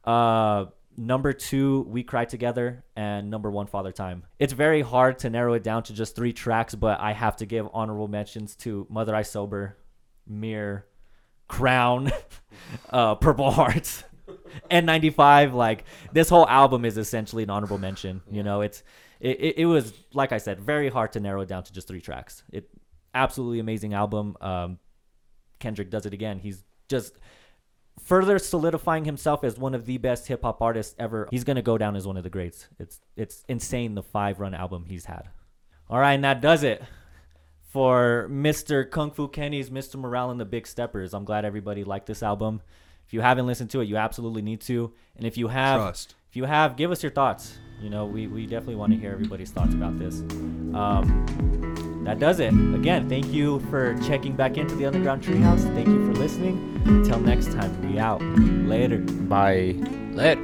[0.03, 0.65] Uh,
[0.97, 4.23] number two, We Cry Together, and number one, Father Time.
[4.39, 7.45] It's very hard to narrow it down to just three tracks, but I have to
[7.45, 9.77] give honorable mentions to Mother I Sober,
[10.25, 10.85] Mirror,
[11.47, 12.11] Crown,
[12.89, 14.03] uh, Purple Hearts,
[14.71, 15.53] N95.
[15.53, 18.21] Like this whole album is essentially an honorable mention.
[18.31, 18.81] You know, it's
[19.19, 21.87] it, it, it was like I said, very hard to narrow it down to just
[21.87, 22.43] three tracks.
[22.51, 22.69] It
[23.13, 24.37] absolutely amazing album.
[24.41, 24.79] Um,
[25.59, 26.39] Kendrick does it again.
[26.39, 27.17] He's just
[27.99, 31.27] further solidifying himself as one of the best hip hop artists ever.
[31.31, 32.67] He's gonna go down as one of the greats.
[32.79, 35.29] It's it's insane the five run album he's had.
[35.89, 36.83] All right, and that does it
[37.71, 38.89] for Mr.
[38.89, 39.95] Kung Fu Kenny's Mr.
[39.95, 41.13] Morale and the Big Steppers.
[41.13, 42.61] I'm glad everybody liked this album.
[43.05, 44.93] If you haven't listened to it, you absolutely need to.
[45.15, 46.15] And if you have, Trust.
[46.37, 47.57] If you have, give us your thoughts.
[47.81, 50.19] You know, we, we definitely want to hear everybody's thoughts about this.
[50.19, 52.53] Um, that does it.
[52.53, 55.63] Again, thank you for checking back into the Underground Treehouse.
[55.73, 56.79] Thank you for listening.
[56.85, 58.21] Until next time, we out.
[58.21, 58.99] Later.
[58.99, 59.77] Bye.
[60.11, 60.37] Lit.